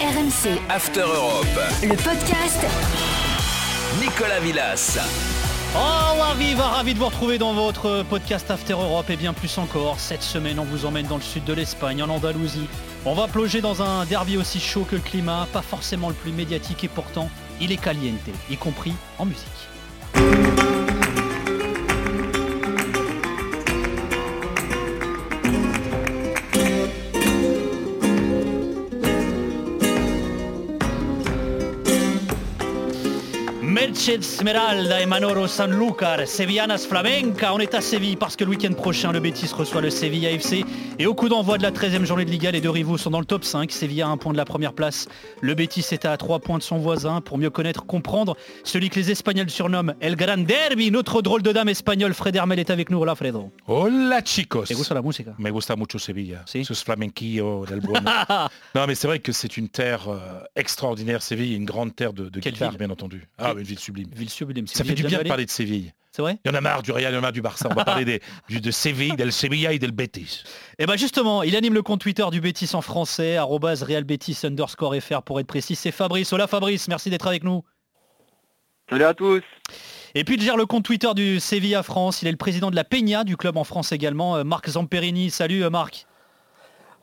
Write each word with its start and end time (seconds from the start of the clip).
RMC, 0.00 0.58
After 0.68 1.00
Europe. 1.02 1.46
le 1.82 1.94
podcast 1.96 2.58
Nicolas 4.00 4.40
Villas. 4.40 4.98
Oh 5.76 6.16
la 6.18 6.34
viva, 6.34 6.68
ravi 6.68 6.94
de 6.94 6.98
vous 6.98 7.06
retrouver 7.06 7.38
dans 7.38 7.52
votre 7.54 8.02
podcast 8.08 8.50
After 8.50 8.72
Europe 8.74 9.08
et 9.10 9.16
bien 9.16 9.32
plus 9.32 9.56
encore. 9.56 10.00
Cette 10.00 10.22
semaine, 10.22 10.58
on 10.58 10.64
vous 10.64 10.84
emmène 10.84 11.06
dans 11.06 11.16
le 11.16 11.22
sud 11.22 11.44
de 11.44 11.52
l'Espagne, 11.52 12.02
en 12.02 12.08
Andalousie. 12.08 12.68
On 13.04 13.14
va 13.14 13.28
plonger 13.28 13.60
dans 13.60 13.82
un 13.82 14.04
derby 14.04 14.36
aussi 14.36 14.60
chaud 14.60 14.84
que 14.88 14.96
le 14.96 15.02
climat, 15.02 15.46
pas 15.52 15.62
forcément 15.62 16.08
le 16.08 16.14
plus 16.14 16.32
médiatique 16.32 16.82
et 16.84 16.88
pourtant, 16.88 17.30
il 17.60 17.70
est 17.72 17.76
caliente, 17.76 18.18
y 18.50 18.56
compris 18.56 18.94
en 19.18 19.26
musique. 19.26 20.53
Smeralda 34.04 35.00
et 35.00 35.06
Manoro 35.06 35.46
Sanlúcar, 35.46 36.28
Sevillanas 36.28 36.86
Flamenca, 36.86 37.54
on 37.54 37.58
est 37.58 37.72
à 37.72 37.80
Séville 37.80 38.16
parce 38.16 38.36
que 38.36 38.44
le 38.44 38.50
week-end 38.50 38.74
prochain, 38.74 39.12
le 39.12 39.20
Betis 39.20 39.50
reçoit 39.54 39.80
le 39.80 39.88
Séville 39.88 40.26
AFC. 40.26 40.62
Et 40.98 41.06
au 41.06 41.14
coup 41.14 41.30
d'envoi 41.30 41.56
de 41.56 41.62
la 41.62 41.70
13e 41.70 42.04
journée 42.04 42.26
de 42.26 42.30
Liga, 42.30 42.50
les 42.50 42.60
deux 42.60 42.68
rivaux 42.68 42.98
sont 42.98 43.10
dans 43.10 43.18
le 43.18 43.24
top 43.24 43.44
5. 43.44 43.72
Séville 43.72 44.02
a 44.02 44.08
un 44.08 44.18
point 44.18 44.32
de 44.32 44.36
la 44.36 44.44
première 44.44 44.74
place. 44.74 45.08
Le 45.40 45.54
Betis 45.54 45.86
est 45.92 46.04
à 46.04 46.14
3 46.18 46.40
points 46.40 46.58
de 46.58 46.62
son 46.62 46.76
voisin. 46.76 47.22
Pour 47.22 47.38
mieux 47.38 47.48
connaître, 47.48 47.86
comprendre, 47.86 48.36
celui 48.62 48.90
que 48.90 48.96
les 49.00 49.10
Espagnols 49.10 49.48
surnomment 49.48 49.94
El 50.00 50.16
Gran 50.16 50.36
Derby, 50.36 50.90
notre 50.90 51.22
drôle 51.22 51.40
de 51.42 51.52
dame 51.52 51.70
espagnole, 51.70 52.12
Fred 52.12 52.36
Hermel 52.36 52.58
est 52.58 52.68
avec 52.68 52.90
nous. 52.90 52.98
Hola 52.98 53.14
Fredo. 53.14 53.52
Hola 53.66 54.20
chicos. 54.22 54.68
¿Te 54.68 54.74
gusta 54.74 54.92
la 54.92 55.00
música? 55.00 55.34
Me 55.38 55.50
gusta 55.50 55.76
mucho 55.76 55.98
Sevilla. 55.98 56.44
Flamenquillos 56.84 57.64
del 57.70 57.80
bueno. 57.80 58.10
non 58.74 58.86
mais 58.86 58.96
c'est 58.96 59.06
vrai 59.06 59.18
que 59.18 59.32
c'est 59.32 59.56
une 59.56 59.70
terre 59.70 60.08
euh, 60.08 60.42
extraordinaire, 60.56 61.22
Séville, 61.22 61.54
une 61.54 61.64
grande 61.64 61.96
terre 61.96 62.12
de, 62.12 62.28
de 62.28 62.40
Quelle 62.40 62.52
guitare, 62.52 62.70
ville? 62.70 62.78
bien 62.78 62.90
entendu. 62.90 63.26
Ah, 63.38 63.52
une 63.56 63.62
ville 63.62 63.78
sublime. 63.78 63.93
Ville 63.94 64.30
sublime. 64.30 64.66
Ça 64.66 64.84
fait 64.84 64.94
du 64.94 65.04
bien 65.04 65.22
de 65.22 65.28
parler 65.28 65.46
de 65.46 65.50
Séville. 65.50 65.92
C'est 66.12 66.22
vrai 66.22 66.38
Il 66.44 66.48
y 66.48 66.54
en 66.54 66.56
a 66.56 66.60
marre 66.60 66.82
du 66.82 66.92
Real, 66.92 67.12
il 67.12 67.14
y 67.14 67.16
en 67.16 67.18
a 67.18 67.22
marre 67.22 67.32
du 67.32 67.42
Barça. 67.42 67.68
On 67.70 67.74
va 67.74 67.84
parler 67.84 68.04
des, 68.04 68.20
du, 68.48 68.60
de 68.60 68.70
Séville, 68.70 69.16
del 69.16 69.32
Sevilla 69.32 69.72
et 69.72 69.78
del 69.78 69.90
Betis. 69.90 70.44
Et 70.78 70.86
bien 70.86 70.96
justement, 70.96 71.42
il 71.42 71.56
anime 71.56 71.74
le 71.74 71.82
compte 71.82 72.00
Twitter 72.00 72.24
du 72.30 72.40
Bétis 72.40 72.70
en 72.74 72.82
français, 72.82 73.36
arrobase 73.36 73.82
realbetis 73.82 74.38
underscore 74.44 74.94
fr 75.00 75.22
pour 75.22 75.40
être 75.40 75.46
précis. 75.46 75.74
C'est 75.74 75.90
Fabrice. 75.90 76.32
Hola 76.32 76.46
Fabrice, 76.46 76.86
merci 76.88 77.10
d'être 77.10 77.26
avec 77.26 77.42
nous. 77.42 77.64
Salut 78.88 79.04
à 79.04 79.14
tous. 79.14 79.42
Et 80.14 80.22
puis 80.22 80.36
il 80.36 80.42
gère 80.42 80.56
le 80.56 80.66
compte 80.66 80.84
Twitter 80.84 81.12
du 81.16 81.40
Sevilla 81.40 81.82
France. 81.82 82.22
Il 82.22 82.28
est 82.28 82.32
le 82.32 82.36
président 82.36 82.70
de 82.70 82.76
la 82.76 82.84
Peña 82.84 83.24
du 83.24 83.36
club 83.36 83.56
en 83.56 83.64
France 83.64 83.90
également. 83.90 84.36
Euh, 84.36 84.44
Marc 84.44 84.68
Zamperini. 84.68 85.30
Salut 85.30 85.64
euh, 85.64 85.70
Marc. 85.70 86.06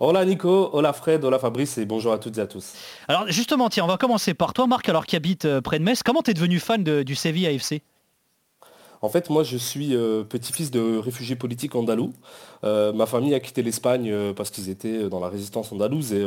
Hola 0.04 0.26
Nico, 0.26 0.72
hola 0.74 0.94
Fred, 0.94 1.24
hola 1.24 1.38
Fabrice 1.38 1.78
et 1.78 1.86
bonjour 1.86 2.12
à 2.12 2.18
toutes 2.18 2.40
et 2.40 2.42
à 2.42 2.48
tous. 2.48 2.74
Alors 3.08 3.28
justement, 3.28 3.70
tiens, 3.70 3.84
on 3.84 3.88
va 3.88 3.98
commencer 3.98 4.34
par 4.34 4.52
toi 4.52 4.66
Marc, 4.66 4.90
alors 4.90 5.06
qui 5.06 5.16
habite 5.16 5.46
euh, 5.46 5.62
près 5.62 5.78
de 5.78 5.84
Metz. 5.84 6.02
Comment 6.02 6.24
t'es 6.24 6.34
devenu 6.34 6.58
fan 6.58 6.84
de- 6.84 7.04
du 7.04 7.14
Sevilla 7.14 7.50
AFC 7.50 7.84
En 9.04 9.10
fait, 9.10 9.30
moi 9.30 9.44
je 9.44 9.58
suis 9.58 9.96
euh, 9.96 10.24
petit-fils 10.24 10.72
de 10.72 10.98
réfugiés 10.98 11.36
politiques 11.36 11.76
andalous. 11.76 12.14
Euh, 12.64 12.92
ma 12.94 13.06
famille 13.06 13.36
a 13.36 13.40
quitté 13.40 13.62
l'Espagne 13.62 14.10
euh, 14.12 14.34
parce 14.34 14.50
qu'ils 14.50 14.70
étaient 14.72 15.08
dans 15.08 15.20
la 15.20 15.30
résistance 15.30 15.72
andalouse 15.72 16.14
et 16.14 16.26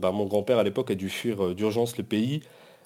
bah, 0.00 0.12
mon 0.12 0.26
grand-père 0.26 0.58
à 0.58 0.62
l'époque 0.62 0.92
a 0.92 0.94
dû 0.94 1.08
fuir 1.08 1.52
d'urgence 1.56 1.98
le 1.98 2.04
pays 2.04 2.42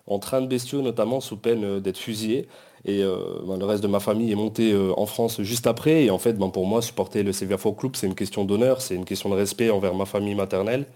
en 0.06 0.18
train 0.18 0.40
de 0.40 0.46
bestiaux 0.46 0.80
notamment 0.80 1.20
sous 1.20 1.36
peine 1.36 1.80
d'être 1.80 1.98
fusillé. 1.98 2.48
Et 2.84 3.02
euh, 3.02 3.16
bah, 3.44 3.56
le 3.58 3.64
reste 3.64 3.82
de 3.82 3.88
ma 3.88 4.00
famille 4.00 4.32
est 4.32 4.36
monté 4.36 4.72
euh, 4.72 4.92
en 4.96 5.06
France 5.06 5.42
juste 5.42 5.66
après. 5.66 6.04
Et 6.04 6.10
en 6.10 6.18
fait, 6.18 6.34
bah, 6.34 6.48
pour 6.52 6.66
moi, 6.66 6.80
supporter 6.80 7.22
le 7.22 7.32
Sevilla 7.32 7.58
Football 7.58 7.78
Club, 7.80 7.96
c'est 7.96 8.06
une 8.06 8.14
question 8.14 8.44
d'honneur, 8.44 8.80
c'est 8.80 8.94
une 8.94 9.04
question 9.04 9.28
de 9.28 9.34
respect 9.34 9.70
envers 9.70 9.94
ma 9.94 10.06
famille 10.06 10.34
maternelle, 10.34 10.86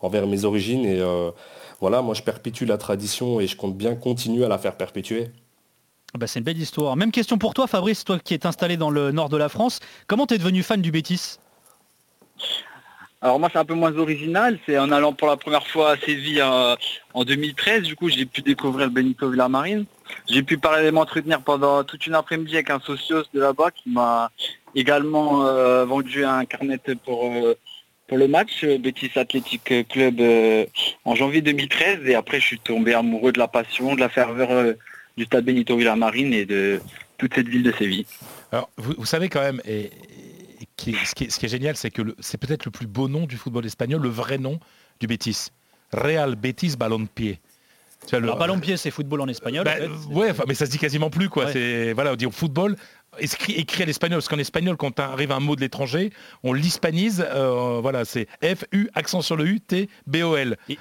envers 0.00 0.26
mes 0.26 0.44
origines. 0.44 0.84
Et 0.84 0.98
euh, 0.98 1.30
voilà, 1.80 2.02
moi 2.02 2.14
je 2.14 2.22
perpétue 2.22 2.64
la 2.64 2.76
tradition 2.76 3.40
et 3.40 3.46
je 3.46 3.56
compte 3.56 3.76
bien 3.76 3.94
continuer 3.94 4.44
à 4.44 4.48
la 4.48 4.58
faire 4.58 4.76
perpétuer. 4.76 5.28
Ah 6.14 6.18
bah, 6.18 6.26
C'est 6.26 6.40
une 6.40 6.44
belle 6.44 6.58
histoire. 6.58 6.96
Même 6.96 7.12
question 7.12 7.38
pour 7.38 7.54
toi 7.54 7.66
Fabrice, 7.66 8.04
toi 8.04 8.18
qui 8.18 8.34
es 8.34 8.46
installé 8.46 8.76
dans 8.76 8.90
le 8.90 9.12
nord 9.12 9.28
de 9.28 9.36
la 9.36 9.48
France. 9.48 9.78
Comment 10.06 10.26
t'es 10.26 10.38
devenu 10.38 10.62
fan 10.62 10.82
du 10.82 10.90
Bétis 10.90 11.38
Alors 13.20 13.40
moi 13.40 13.48
c'est 13.52 13.58
un 13.58 13.64
peu 13.64 13.74
moins 13.74 13.96
original, 13.96 14.60
c'est 14.64 14.78
en 14.78 14.92
allant 14.92 15.12
pour 15.12 15.26
la 15.26 15.36
première 15.36 15.66
fois 15.66 15.92
à 15.92 15.96
Séville 15.96 16.40
euh, 16.40 16.76
en 17.14 17.24
2013, 17.24 17.82
du 17.82 17.96
coup 17.96 18.08
j'ai 18.08 18.26
pu 18.26 18.42
découvrir 18.42 18.86
le 18.86 18.92
Benito 18.92 19.28
Villamarine. 19.28 19.86
J'ai 20.28 20.44
pu 20.44 20.56
parler 20.56 20.92
m'entretenir 20.92 21.42
pendant 21.42 21.82
toute 21.82 22.06
une 22.06 22.14
après-midi 22.14 22.54
avec 22.54 22.70
un 22.70 22.78
socios 22.78 23.24
de 23.34 23.40
là-bas 23.40 23.72
qui 23.72 23.90
m'a 23.90 24.30
également 24.76 25.44
euh, 25.44 25.84
vendu 25.84 26.24
un 26.24 26.44
carnet 26.44 26.78
pour, 27.04 27.24
euh, 27.26 27.58
pour 28.06 28.18
le 28.18 28.28
match 28.28 28.64
Betis 28.64 29.10
Athletic 29.16 29.88
Club 29.88 30.20
en 31.04 31.16
janvier 31.16 31.40
2013 31.40 32.06
et 32.06 32.14
après 32.14 32.38
je 32.38 32.46
suis 32.46 32.60
tombé 32.60 32.94
amoureux 32.94 33.32
de 33.32 33.40
la 33.40 33.48
passion, 33.48 33.96
de 33.96 34.00
la 34.00 34.08
ferveur 34.08 34.74
du 35.16 35.24
stade 35.24 35.44
Benito 35.44 35.76
Villamarine 35.76 36.32
et 36.32 36.44
de 36.44 36.80
toute 37.18 37.34
cette 37.34 37.48
ville 37.48 37.64
de 37.64 37.72
Séville. 37.72 38.06
Alors, 38.52 38.70
vous, 38.76 38.94
vous 38.96 39.04
savez 39.04 39.28
quand 39.28 39.40
même, 39.40 39.60
et 39.66 39.90
qui 40.78 40.90
est- 40.92 41.04
ce, 41.04 41.14
qui 41.14 41.24
est, 41.24 41.30
ce 41.30 41.38
qui 41.38 41.44
est 41.44 41.50
génial, 41.50 41.76
c'est 41.76 41.90
que 41.90 42.00
c'est 42.20 42.38
peut-être 42.38 42.64
le 42.64 42.70
plus 42.70 42.86
beau 42.86 43.08
nom 43.08 43.26
du 43.26 43.36
football 43.36 43.66
espagnol, 43.66 44.00
le 44.00 44.08
vrai 44.08 44.38
nom 44.38 44.58
du 45.00 45.06
Betis. 45.06 45.48
Real 45.92 46.34
Betis 46.36 46.76
Ballon-Pied. 46.78 47.38
Tu 48.06 48.10
vois, 48.10 48.20
le- 48.20 48.26
Alors 48.28 48.38
ballon-pied, 48.38 48.76
c'est 48.76 48.92
football 48.92 49.20
en 49.22 49.26
espagnol. 49.26 49.64
Bah, 49.64 49.72
en 49.72 49.76
fait. 49.76 49.82
euh, 49.88 50.14
ouais, 50.14 50.32
mais 50.46 50.54
ça 50.54 50.66
se 50.66 50.70
dit 50.70 50.78
quasiment 50.78 51.10
plus 51.10 51.28
quoi. 51.28 51.46
Ouais. 51.46 51.52
C'est 51.52 51.92
voilà, 51.94 52.12
on 52.12 52.16
dit 52.16 52.26
au 52.26 52.30
football 52.30 52.76
écrit, 53.20 53.52
écrit 53.54 53.82
à 53.82 53.86
l'espagnol 53.86 54.18
parce 54.18 54.28
qu'en 54.28 54.38
espagnol 54.38 54.76
quand 54.76 54.98
arrive 55.00 55.32
un 55.32 55.40
mot 55.40 55.56
de 55.56 55.60
l'étranger, 55.60 56.10
on 56.42 56.52
l'hispanise. 56.52 57.24
euh, 57.28 57.80
voilà, 57.80 58.04
c'est 58.04 58.26
F 58.42 58.64
U 58.72 58.88
accent 58.94 59.22
sur 59.22 59.36
le 59.36 59.46
U 59.46 59.60
T 59.60 59.88
B 60.06 60.16
O 60.22 60.36
L. 60.36 60.56
Et, 60.68 60.76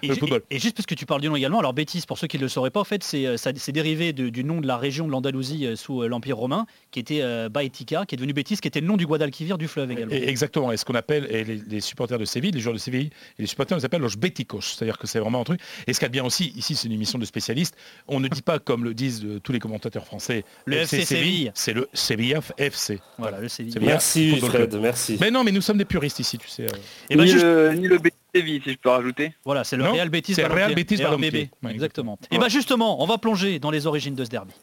juste 0.59 0.75
parce 0.75 0.85
que 0.85 0.95
tu 0.95 1.05
parles 1.05 1.21
du 1.21 1.29
nom 1.29 1.35
également, 1.35 1.59
alors 1.59 1.73
Bétis, 1.73 2.03
pour 2.07 2.17
ceux 2.17 2.27
qui 2.27 2.37
ne 2.37 2.43
le 2.43 2.49
sauraient 2.49 2.71
pas, 2.71 2.79
en 2.79 2.83
fait, 2.85 3.03
c'est 3.03 3.25
euh, 3.25 3.35
dérivé 3.69 4.13
de- 4.13 4.29
du 4.29 4.43
nom 4.43 4.61
de 4.61 4.67
la 4.67 4.77
région 4.77 5.07
de 5.07 5.11
l'Andalousie 5.11 5.65
euh, 5.65 5.75
sous 5.75 6.03
l'Empire 6.03 6.37
romain, 6.37 6.65
qui 6.91 6.99
était 6.99 7.21
euh, 7.21 7.49
Baetica, 7.49 8.05
qui 8.05 8.15
est 8.15 8.17
devenu 8.17 8.33
Bétis, 8.33 8.57
qui 8.57 8.67
était 8.67 8.81
le 8.81 8.87
nom 8.87 8.97
du 8.97 9.05
Guadalquivir 9.05 9.57
du 9.57 9.67
fleuve 9.67 9.91
également. 9.91 10.13
Et- 10.13 10.27
exactement. 10.29 10.71
Et 10.71 10.77
ce 10.77 10.85
qu'on 10.85 10.95
appelle 10.95 11.27
et 11.29 11.43
les, 11.43 11.55
les 11.67 11.81
supporters 11.81 12.19
de 12.19 12.25
Séville, 12.25 12.51
les 12.51 12.59
joueurs 12.59 12.73
de 12.75 12.79
Séville 12.79 13.09
et 13.37 13.41
les 13.41 13.47
supporters, 13.47 13.75
on 13.75 13.79
les 13.79 13.85
appelle 13.85 14.01
los 14.01 14.15
béticos. 14.17 14.75
C'est-à-dire 14.75 14.97
que 14.97 15.07
c'est 15.07 15.19
vraiment 15.19 15.41
un 15.41 15.43
truc. 15.43 15.59
Et 15.87 15.93
ce 15.93 15.99
qu'il 15.99 16.05
y 16.05 16.07
a 16.07 16.09
bien 16.09 16.23
aussi, 16.25 16.53
ici, 16.55 16.75
c'est 16.75 16.87
une 16.87 16.93
émission 16.93 17.19
de 17.19 17.25
spécialistes. 17.25 17.75
On 18.07 18.19
ne 18.19 18.27
dit 18.27 18.41
pas 18.41 18.59
comme 18.59 18.83
le 18.83 18.93
disent 18.93 19.25
tous 19.43 19.51
les 19.51 19.59
commentateurs 19.59 20.05
français. 20.05 20.43
Le 20.65 20.77
FC 20.77 21.03
Séville. 21.05 21.51
C'est 21.53 21.73
le 21.73 21.89
Sevilla 22.35 22.53
FC. 22.57 22.99
Voilà, 23.17 23.39
le. 23.41 23.69
Merci 23.81 24.39
Fred, 24.39 24.75
merci. 24.81 25.17
Mais 25.21 25.31
non, 25.31 25.43
mais 25.43 25.51
nous 25.51 25.61
sommes 25.61 25.77
des 25.77 25.85
puristes 25.85 26.19
ici, 26.19 26.37
tu 26.37 26.47
sais. 26.47 26.63
euh. 26.63 26.67
Et 27.09 27.15
ben 27.15 27.23
ni, 27.25 27.31
juste- 27.31 27.43
le, 27.45 27.73
ni 27.73 27.87
le 27.87 27.97
Betis 27.97 28.15
Séville 28.35 28.61
si 28.63 28.71
je 28.73 28.77
peux 28.77 28.89
rajouter. 28.89 29.33
Voilà, 29.45 29.63
c'est 29.63 29.77
le 29.77 29.83
Non, 29.83 29.93
Real 29.93 30.09
Betis 30.09 30.33
c'est 30.35 30.41
Ballon-Pied. 30.43 30.63
Real 30.65 30.75
Betis 30.75 30.95
RBB, 30.95 31.03
Ballon-Pied. 31.21 31.49
Ouais, 31.63 31.71
exactement. 31.71 32.19
Et 32.31 32.37
bien 32.37 32.49
justement, 32.49 33.01
on 33.01 33.05
va 33.07 33.17
plonger 33.17 33.59
dans 33.59 33.71
les 33.71 33.87
origines 33.87 34.15
de 34.15 34.23
ce 34.25 34.29
derby. 34.29 34.53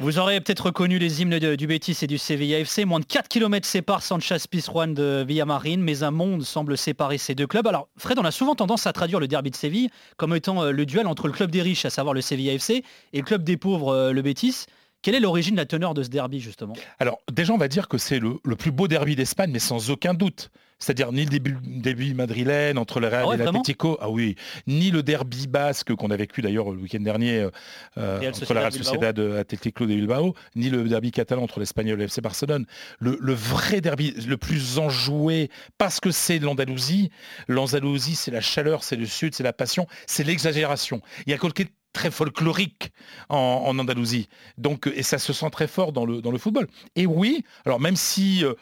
Vous 0.00 0.20
aurez 0.20 0.40
peut-être 0.40 0.66
reconnu 0.66 1.00
les 1.00 1.22
hymnes 1.22 1.40
du 1.40 1.66
Betis 1.66 1.98
et 2.02 2.06
du 2.06 2.18
Sevilla 2.18 2.60
FC. 2.60 2.84
Moins 2.84 3.00
de 3.00 3.04
4 3.04 3.26
km 3.26 3.66
séparent 3.66 4.04
Sanchez 4.04 4.36
Pizjuan 4.48 4.94
de 4.94 5.24
Villamarine, 5.26 5.82
mais 5.82 6.04
un 6.04 6.12
monde 6.12 6.44
semble 6.44 6.78
séparer 6.78 7.18
ces 7.18 7.34
deux 7.34 7.48
clubs. 7.48 7.66
Alors, 7.66 7.88
Fred, 7.96 8.16
on 8.20 8.24
a 8.24 8.30
souvent 8.30 8.54
tendance 8.54 8.86
à 8.86 8.92
traduire 8.92 9.18
le 9.18 9.26
derby 9.26 9.50
de 9.50 9.56
Séville 9.56 9.90
comme 10.16 10.36
étant 10.36 10.62
euh, 10.62 10.70
le 10.70 10.86
duel 10.86 11.08
entre 11.08 11.26
le 11.26 11.32
club 11.32 11.50
des 11.50 11.62
riches, 11.62 11.84
à 11.84 11.90
savoir 11.90 12.14
le 12.14 12.20
Sevilla 12.20 12.52
FC, 12.52 12.84
et 13.12 13.18
le 13.18 13.24
club 13.24 13.42
des 13.42 13.56
pauvres, 13.56 13.92
euh, 13.92 14.12
le 14.12 14.22
Betis. 14.22 14.66
Quelle 15.02 15.14
est 15.14 15.20
l'origine 15.20 15.54
de 15.54 15.60
la 15.60 15.66
teneur 15.66 15.94
de 15.94 16.02
ce 16.02 16.08
derby, 16.08 16.40
justement? 16.40 16.74
Alors, 16.98 17.18
déjà, 17.30 17.52
on 17.52 17.58
va 17.58 17.68
dire 17.68 17.88
que 17.88 17.98
c'est 17.98 18.18
le, 18.18 18.38
le 18.44 18.56
plus 18.56 18.72
beau 18.72 18.88
derby 18.88 19.14
d'Espagne, 19.16 19.50
mais 19.52 19.58
sans 19.60 19.90
aucun 19.90 20.14
doute. 20.14 20.50
C'est-à-dire 20.80 21.10
ni 21.10 21.24
le 21.24 21.30
début, 21.30 21.56
début 21.64 22.14
madrilène 22.14 22.78
entre 22.78 23.00
le 23.00 23.08
Real 23.08 23.22
Ah 23.24 23.28
ouais, 23.28 23.34
et 23.34 23.38
l'Atlético, 23.38 23.98
ah 24.00 24.10
oui, 24.10 24.36
ni 24.68 24.92
le 24.92 25.02
derby 25.02 25.48
basque 25.48 25.92
qu'on 25.94 26.10
a 26.10 26.16
vécu 26.16 26.40
d'ailleurs 26.40 26.70
le 26.70 26.78
week-end 26.78 27.00
dernier 27.00 27.38
euh, 27.38 27.50
euh, 27.98 28.18
Real 28.20 28.32
entre 28.32 28.54
la 28.54 28.60
Real. 28.60 28.72
Sociedad 28.72 29.18
euh, 29.18 29.40
Atlético 29.40 29.86
de 29.86 29.94
Bilbao, 29.94 30.34
ni 30.54 30.70
le 30.70 30.88
derby 30.88 31.10
catalan 31.10 31.42
entre 31.42 31.58
l'Espagnol 31.58 31.94
et 31.98 32.02
le 32.02 32.04
FC 32.04 32.20
Barcelone. 32.20 32.64
Le, 33.00 33.18
le 33.20 33.32
vrai 33.32 33.80
derby, 33.80 34.12
le 34.24 34.36
plus 34.36 34.78
enjoué, 34.78 35.50
parce 35.78 35.98
que 35.98 36.12
c'est 36.12 36.38
l'Andalousie. 36.38 37.10
L'Andalousie, 37.48 38.14
c'est 38.14 38.30
la 38.30 38.40
chaleur, 38.40 38.84
c'est 38.84 38.96
le 38.96 39.06
sud, 39.06 39.34
c'est 39.34 39.42
la 39.42 39.52
passion, 39.52 39.88
c'est 40.06 40.22
l'exagération. 40.22 41.00
Il 41.26 41.30
y 41.30 41.34
a 41.34 41.38
quelque 41.38 41.64
très 41.92 42.10
folklorique 42.10 42.92
en, 43.28 43.78
Andalousie. 43.78 44.28
Donc, 44.56 44.86
euh, 44.86 44.92
et 44.96 45.02
ça 45.02 45.18
se 45.18 45.32
sent 45.32 45.50
très 45.50 45.66
fort 45.66 45.92
dans 45.92 46.04
le, 46.04 46.38
football. 46.38 46.68
Et 46.96 47.06
oui, 47.06 47.44
alors 47.64 47.80
même 47.80 47.96
si 47.96 48.44
euh, 48.44 48.54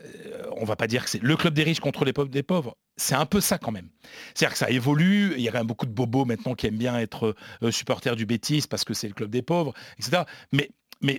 euh, 0.00 0.42
on 0.56 0.64
va 0.64 0.76
pas 0.76 0.86
dire 0.86 1.04
que 1.04 1.10
c'est 1.10 1.22
le 1.22 1.36
club 1.36 1.54
des 1.54 1.62
riches 1.62 1.80
contre 1.80 2.04
les 2.04 2.12
pauvres 2.12 2.28
des 2.28 2.42
pauvres, 2.42 2.76
c'est 2.96 3.14
un 3.14 3.26
peu 3.26 3.40
ça 3.40 3.58
quand 3.58 3.72
même. 3.72 3.88
C'est-à-dire 4.34 4.52
que 4.52 4.58
ça 4.58 4.70
évolue, 4.70 5.34
il 5.36 5.42
y 5.42 5.48
a 5.48 5.52
quand 5.52 5.58
même 5.58 5.66
beaucoup 5.66 5.86
de 5.86 5.92
bobos 5.92 6.24
maintenant 6.24 6.54
qui 6.54 6.66
aiment 6.66 6.78
bien 6.78 6.98
être 6.98 7.34
euh, 7.62 7.70
supporters 7.70 8.16
du 8.16 8.26
Bétis 8.26 8.64
parce 8.68 8.84
que 8.84 8.94
c'est 8.94 9.08
le 9.08 9.14
club 9.14 9.30
des 9.30 9.42
pauvres, 9.42 9.72
etc. 9.98 10.22
Mais, 10.52 10.70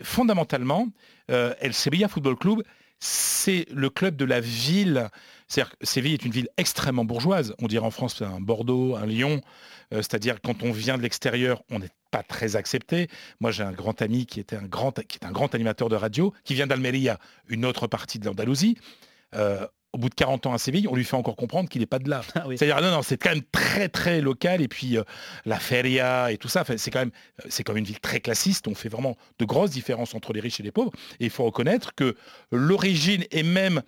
fondamentalement, 0.02 0.88
El 1.28 1.74
Sevilla 1.74 2.07
Football 2.07 2.38
Club, 2.38 2.63
c'est 3.00 3.65
le 3.71 3.89
club 3.89 4.15
de 4.15 4.25
la 4.25 4.39
ville. 4.39 5.09
C'est-à-dire 5.47 5.77
que 5.77 5.86
Séville 5.86 6.13
est 6.13 6.25
une 6.25 6.31
ville 6.31 6.50
extrêmement 6.57 7.06
bourgeoise. 7.06 7.53
On 7.59 7.68
dirait 7.68 7.86
en 7.86 7.92
France 7.92 8.21
un 8.21 8.39
Bordeaux, 8.39 8.95
un 8.95 9.06
Lyon. 9.06 9.42
Euh, 9.94 9.97
c'est-à-dire 9.97 10.42
quand 10.42 10.63
on 10.63 10.71
vient 10.71 10.97
de 10.97 11.03
l'extérieur, 11.03 11.62
on 11.69 11.80
n'est 11.80 11.92
pas 12.12 12.24
très 12.24 12.56
accepté. 12.56 13.07
Moi, 13.39 13.51
j'ai 13.51 13.63
un 13.63 13.71
grand 13.71 14.01
ami 14.01 14.25
qui 14.25 14.39
était 14.39 14.56
un 14.56 14.65
grand, 14.65 14.92
qui 15.07 15.19
est 15.21 15.25
un 15.25 15.31
grand 15.31 15.53
animateur 15.53 15.89
de 15.89 15.95
radio, 15.95 16.33
qui 16.44 16.56
vient 16.56 16.68
d'Almeria, 16.68 17.19
une 17.47 17.65
autre 17.65 17.88
partie 17.88 18.19
de 18.19 18.25
l'Andalousie 18.25 18.77
au 19.95 19.97
bout 19.97 20.09
de 20.09 20.15
40 20.15 20.45
ans 20.47 20.53
à 20.53 20.57
Séville, 20.57 20.89
on 20.89 20.95
lui 20.95 21.06
fait 21.06 21.15
encore 21.15 21.38
comprendre 21.38 21.69
qu'il 21.69 21.80
n'est 21.80 21.88
pas 21.88 22.00
de 22.00 22.09
là. 22.09 22.21
Ah 22.36 22.44
C'est-à-dire, 22.50 22.81
non, 22.81 22.92
non, 22.92 23.01
c'est 23.01 23.15
quand 23.15 23.30
même 23.30 23.44
très, 23.50 23.88
très 23.88 24.19
local. 24.19 24.62
Et 24.62 24.68
puis, 24.68 24.97
euh, 24.97 25.03
la 25.45 25.57
feria 25.57 26.33
et 26.33 26.38
tout 26.38 26.50
ça, 26.50 26.65
c'est 26.77 26.92
quand, 26.92 27.00
même, 27.00 27.12
quand 27.65 27.74
même 27.74 27.77
une 27.77 27.86
ville 27.86 28.01
très 28.01 28.19
classiste. 28.19 28.68
On 28.68 28.75
fait 28.75 28.89
vraiment 28.89 29.15
de 29.39 29.45
grosses 29.45 29.71
différences 29.71 30.13
entre 30.13 30.33
les 30.33 30.42
riches 30.42 30.59
et 30.59 30.63
les 30.63 30.74
pauvres. 30.74 30.92
Et 31.21 31.25
il 31.25 31.30
faut 31.30 31.45
reconnaître 31.45 31.95
que 31.95 32.15
l'origine 32.51 33.24
et 33.31 33.44
même 33.44 33.83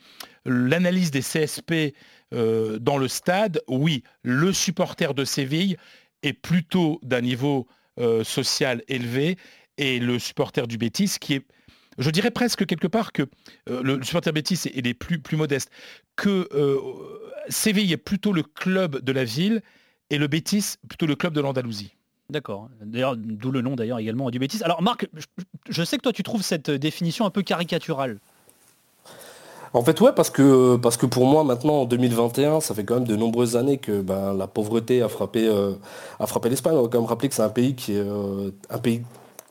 l'analyse 0.45 1.12
des 1.12 1.19
CSP 1.21 1.94
euh, 2.33 2.80
dans 2.80 2.98
le 2.98 3.09
stade, 3.09 3.62
oui, 3.68 4.04
le 4.21 4.54
supporter 4.54 5.13
de 5.13 5.25
Séville 5.25 5.75
est 6.24 6.33
plutôt 6.33 7.01
d'un 7.04 7.21
niveau 7.21 7.68
euh, 8.00 8.24
social 8.24 8.81
élevé 8.88 9.38
et 9.77 10.00
le 10.00 10.19
supporter 10.19 10.68
du 10.68 10.77
Bétis 10.77 11.18
qui 11.19 11.33
est 11.33 11.45
je 11.98 12.10
dirais 12.10 12.32
presque 12.32 12.66
quelque 12.66 12.88
part 12.88 13.12
que 13.12 13.24
euh, 13.70 13.82
le, 13.82 14.04
supporter 14.04 14.32
Betis 14.32 14.62
est, 14.66 14.86
est, 14.86 14.94
plus, 14.94 15.20
plus 15.20 15.38
modeste, 15.38 15.72
que 16.16 16.48
euh, 16.54 16.78
Séville 17.50 17.92
est 17.92 17.98
plutôt 17.98 18.34
le 18.34 18.44
club 18.44 19.02
de 19.02 19.12
la 19.12 19.24
ville 19.24 19.62
et 20.10 20.18
le 20.18 20.28
Betis 20.28 20.76
plutôt 20.88 21.06
le 21.06 21.16
club 21.16 21.34
de 21.34 21.42
l'Andalousie. 21.42 21.94
D'accord. 22.30 22.70
D'ailleurs, 22.82 23.16
d'où 23.16 23.52
le 23.52 23.62
nom 23.62 23.76
d'ailleurs 23.76 24.00
également 24.00 24.30
du 24.30 24.40
Betis. 24.40 24.62
Alors 24.64 24.82
Marc, 24.82 25.08
je 25.70 25.84
sais 25.84 25.98
que 25.98 26.02
toi 26.02 26.14
tu 26.14 26.24
trouves 26.24 26.42
cette 26.42 26.70
définition 26.70 27.26
un 27.26 27.30
peu 27.30 27.42
caricaturale. 27.42 28.20
En 29.74 29.84
fait, 29.84 30.00
ouais, 30.00 30.12
parce 30.16 30.30
que, 30.30 30.78
parce 30.78 30.98
que 30.98 31.06
pour 31.06 31.26
moi, 31.26 31.44
maintenant, 31.44 31.82
en 31.82 31.86
2021, 31.86 32.62
ça 32.62 32.74
fait 32.74 32.84
quand 32.84 32.96
même 32.96 33.08
de 33.08 33.16
nombreuses 33.16 33.58
années 33.58 33.78
que 33.78 34.02
ben, 34.02 34.34
la 34.34 34.48
pauvreté 34.48 35.02
a 35.02 35.10
frappé, 35.10 35.48
euh, 35.48 35.74
a 36.20 36.26
frappé 36.26 36.50
l'Espagne. 36.50 36.76
On 36.76 36.84
va 36.84 36.88
quand 36.88 37.00
même 37.00 37.08
rappeler 37.08 37.30
que 37.30 37.36
c'est 37.36 37.44
un 37.44 37.50
pays 37.50 37.76
qui 37.76 37.94
est 37.94 38.06
un 38.70 38.78
pays 38.78 39.04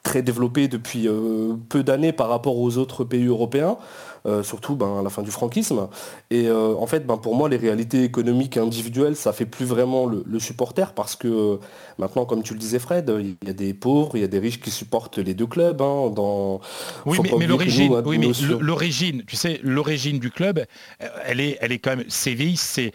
très 0.06 0.22
développé 0.22 0.68
depuis 0.68 1.08
euh, 1.08 1.56
peu 1.68 1.82
d'années 1.82 2.12
par 2.12 2.28
rapport 2.28 2.56
aux 2.58 2.78
autres 2.78 3.02
pays 3.02 3.26
européens, 3.26 3.76
euh, 4.24 4.44
surtout 4.44 4.76
ben, 4.76 5.00
à 5.00 5.02
la 5.02 5.10
fin 5.10 5.22
du 5.22 5.32
franquisme. 5.32 5.88
Et 6.30 6.46
euh, 6.46 6.74
en 6.74 6.86
fait, 6.86 7.04
ben, 7.04 7.16
pour 7.16 7.34
moi, 7.34 7.48
les 7.48 7.56
réalités 7.56 8.04
économiques 8.04 8.56
individuelles, 8.56 9.16
ça 9.16 9.32
fait 9.32 9.46
plus 9.46 9.64
vraiment 9.64 10.06
le, 10.06 10.38
supporter 10.38 10.92
parce 10.92 11.16
que 11.16 11.58
maintenant, 11.98 12.24
comme 12.24 12.44
tu 12.44 12.52
le 12.52 12.60
disais 12.60 12.78
Fred, 12.78 13.12
il 13.18 13.48
y 13.48 13.50
a 13.50 13.52
des 13.52 13.74
pauvres, 13.74 14.12
il 14.14 14.20
y 14.20 14.24
a 14.24 14.28
des 14.28 14.38
riches 14.38 14.60
qui 14.60 14.70
supportent 14.70 15.18
les 15.18 15.34
deux 15.34 15.46
clubs. 15.46 15.82
Hein, 15.82 16.10
dans... 16.14 16.60
Oui, 17.04 17.18
mais, 17.36 17.46
l'origine, 17.48 18.00
oui, 18.04 18.18
mais 18.18 18.30
l'origine, 18.60 19.24
tu 19.26 19.34
sais, 19.34 19.58
l'origine 19.64 20.20
du 20.20 20.30
club, 20.30 20.64
elle 21.24 21.40
est, 21.40 21.58
elle 21.60 21.72
est 21.72 21.80
quand 21.80 21.96
même 21.96 22.08
Séville, 22.08 22.56
c'est 22.56 22.92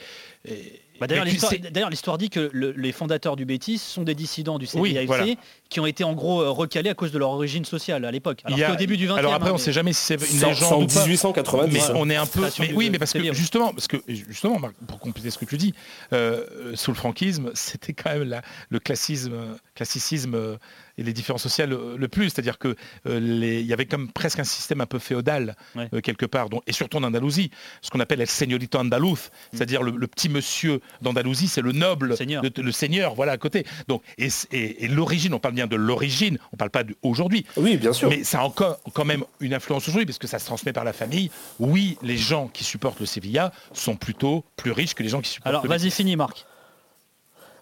bah, 1.01 1.07
d'ailleurs, 1.07 1.89
l'histoire 1.89 2.19
dit 2.19 2.29
que 2.29 2.51
les 2.53 2.91
fondateurs 2.91 3.35
du 3.35 3.43
Bétis 3.43 3.79
sont 3.79 4.03
des 4.03 4.13
dissidents 4.13 4.59
du 4.59 4.67
CDAFC 4.67 5.35
qui 5.71 5.79
ont 5.79 5.85
été 5.85 6.03
en 6.03 6.13
gros 6.13 6.41
euh, 6.41 6.49
recalés 6.49 6.89
à 6.89 6.93
cause 6.93 7.11
de 7.11 7.17
leur 7.17 7.29
origine 7.29 7.65
sociale 7.65 8.05
à 8.05 8.11
l'époque. 8.11 8.41
Alors 8.43 8.75
début 8.75 8.97
du 8.97 9.07
20 9.07 9.15
Alors 9.15 9.33
après, 9.33 9.49
on 9.49 9.53
ne 9.53 9.59
sait 9.59 9.71
jamais 9.71 9.93
si 9.93 10.03
c'est 10.03 10.15
une 10.15 10.49
légende 10.49 10.83
ou 10.83 10.87
pas. 10.87 11.05
1890. 11.05 11.73
Mais 11.73 11.81
on 11.95 12.09
est 12.09 12.15
un 12.15 12.25
peu. 12.25 12.47
oui, 12.75 12.89
mais 12.91 12.99
parce 12.99 13.13
que 13.13 13.33
justement, 13.33 13.73
parce 13.73 13.87
que 13.87 13.97
justement, 14.07 14.59
pour 14.87 14.99
compléter 14.99 15.31
ce 15.31 15.39
que 15.39 15.45
tu 15.45 15.57
dis, 15.57 15.73
euh, 16.13 16.75
sous 16.75 16.91
le 16.91 16.97
franquisme, 16.97 17.51
c'était 17.55 17.93
quand 17.93 18.11
même 18.11 18.41
le 18.69 18.79
classisme, 18.79 19.33
classicisme 19.73 20.35
euh, 20.35 20.57
et 20.97 21.03
les 21.03 21.13
différences 21.13 21.43
sociales 21.43 21.69
le 21.69 22.07
plus. 22.09 22.29
C'est-à-dire 22.29 22.59
qu'il 22.59 22.75
il 23.05 23.65
y 23.65 23.73
avait 23.73 23.85
comme 23.85 24.11
presque 24.11 24.39
un 24.39 24.43
système 24.43 24.81
un 24.81 24.85
peu 24.85 24.99
féodal 24.99 25.55
quelque 26.03 26.25
part, 26.25 26.47
et 26.67 26.73
surtout 26.73 26.97
en 26.97 27.03
Andalousie, 27.03 27.49
ce 27.81 27.89
qu'on 27.89 28.01
appelle 28.01 28.21
el 28.21 28.27
señorito 28.27 28.77
andaluz, 28.77 29.13
mm. 29.13 29.17
c'est-à-dire 29.53 29.83
le, 29.83 30.07
petit 30.07 30.27
monsieur 30.27 30.81
d'Andalousie, 31.01 31.47
c'est 31.47 31.61
le 31.61 31.71
noble, 31.71 32.15
le 32.57 32.71
seigneur, 32.71 33.15
voilà 33.15 33.31
à 33.31 33.37
côté. 33.37 33.65
Donc, 33.87 34.03
et, 34.17 34.87
l'origine, 34.87 35.33
on 35.33 35.39
parle 35.39 35.53
bien 35.53 35.60
de 35.67 35.75
l'origine, 35.75 36.37
on 36.51 36.55
ne 36.55 36.57
parle 36.57 36.71
pas 36.71 36.83
d'aujourd'hui. 36.83 37.45
Oui, 37.57 37.77
bien 37.77 37.93
sûr. 37.93 38.09
Mais 38.09 38.23
ça 38.23 38.41
a 38.41 38.43
encore 38.43 38.79
quand 38.93 39.05
même 39.05 39.23
une 39.39 39.53
influence 39.53 39.87
aujourd'hui, 39.87 40.05
parce 40.05 40.17
que 40.17 40.27
ça 40.27 40.39
se 40.39 40.45
transmet 40.45 40.73
par 40.73 40.83
la 40.83 40.93
famille. 40.93 41.31
Oui, 41.59 41.97
les 42.01 42.17
gens 42.17 42.47
qui 42.47 42.63
supportent 42.63 42.99
le 42.99 43.05
Sevilla 43.05 43.51
sont 43.73 43.95
plutôt 43.95 44.43
plus 44.55 44.71
riches 44.71 44.93
que 44.93 45.03
les 45.03 45.09
gens 45.09 45.21
qui 45.21 45.29
supportent 45.29 45.47
Alors, 45.47 45.65
vas-y, 45.67 45.91
finis, 45.91 46.15
Marc 46.15 46.45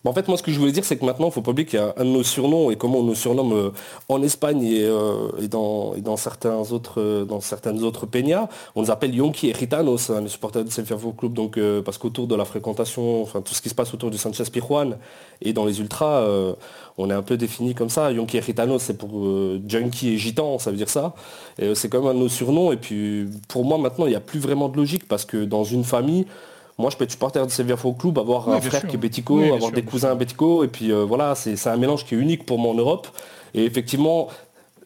en 0.06 0.14
fait, 0.14 0.28
moi, 0.28 0.38
ce 0.38 0.44
que 0.44 0.52
je 0.52 0.60
voulais 0.60 0.72
dire, 0.72 0.86
c'est 0.86 0.98
que 0.98 1.06
maintenant, 1.06 1.28
il 1.28 1.32
faut 1.32 1.42
pas 1.42 1.52
oublier 1.52 1.66
qu'il 1.68 1.80
y 1.80 1.82
a 1.82 1.94
un 1.98 2.06
de 2.06 2.10
nos 2.10 2.24
surnoms 2.24 2.72
et 2.72 2.78
comment 2.78 3.00
on 3.00 3.04
nous 3.04 3.16
surnomme 3.16 3.54
euh, 3.54 3.70
en 4.08 4.24
Espagne 4.24 4.64
et, 4.64 4.86
euh, 4.86 5.48
dans, 5.50 6.18
certains 6.18 6.58
autres, 6.72 7.02
euh, 7.02 7.26
dans 7.26 7.42
certaines 7.42 7.84
autres 7.84 8.06
peñas, 8.06 8.48
on 8.76 8.82
nous 8.82 8.92
appelle 8.92 9.14
Yonki 9.14 9.50
et 9.50 9.54
Gitanos, 9.54 10.10
hein, 10.10 10.22
les 10.22 10.30
supporters 10.30 10.64
du 10.64 10.72
Sevilla 10.72 10.98
Football 10.98 11.16
Club. 11.18 11.34
Donc, 11.34 11.60
parce 11.84 11.98
qu'autour 11.98 12.28
de 12.28 12.36
la 12.36 12.46
fréquentation, 12.46 13.22
enfin, 13.22 13.42
tout 13.42 13.54
ce 13.54 13.62
qui 13.62 13.70
se 13.70 13.76
passe 13.76 13.94
autour 13.94 14.10
du 14.10 14.18
Sanchez 14.18 14.46
Pijuan 14.52 14.98
et 15.42 15.54
dans 15.54 15.66
les 15.66 15.80
ultras, 15.80 16.26
on 17.02 17.10
est 17.10 17.14
un 17.14 17.22
peu 17.22 17.38
défini 17.38 17.74
comme 17.74 17.90
ça. 17.90 18.12
Yonki 18.12 18.38
et 18.38 18.42
Gitanos, 18.42 18.80
c'est 18.80 18.98
pour 18.98 19.10
junkie 19.68 20.10
et 20.10 20.18
gitan, 20.18 20.60
ça 20.60 20.70
veut 20.70 20.78
dire 20.78 20.90
ça. 20.90 21.14
c'est 21.74 21.90
quand 21.90 22.00
même 22.00 22.12
un 22.12 22.14
de 22.14 22.20
nos 22.20 22.30
surnoms. 22.30 22.72
Et 22.72 22.78
puis, 22.78 23.26
pour 23.48 23.64
moi, 23.66 23.78
maintenant, 23.78 24.06
il 24.06 24.10
n'y 24.10 24.16
a 24.16 24.22
plus 24.22 24.40
vraiment 24.40 24.70
de 24.70 24.78
logique 24.78 25.08
parce 25.08 25.26
que 25.26 25.46
dans 25.46 25.64
une 25.64 25.84
famille, 25.84 26.26
moi, 26.80 26.90
je 26.90 26.96
peux 26.96 27.04
être 27.04 27.12
supporter 27.12 27.46
de 27.46 27.52
Sevilla 27.52 27.76
Football 27.76 28.14
Club, 28.14 28.20
avoir 28.20 28.48
un 28.48 28.62
frère 28.62 28.88
qui 28.88 28.96
est 28.96 29.00
bético, 29.00 29.42
avoir 29.42 29.72
des 29.72 29.84
cousins 29.84 30.16
bético, 30.16 30.64
et 30.64 30.70
puis 30.70 30.94
euh, 30.94 31.04
voilà, 31.04 31.36
c'est 31.36 31.68
un 31.68 31.76
mélange 31.76 32.06
qui 32.06 32.16
est 32.16 32.18
unique 32.18 32.46
pour 32.46 32.58
moi 32.58 32.72
en 32.72 32.76
Europe. 32.76 33.10
Et 33.54 33.66
effectivement, 33.66 34.30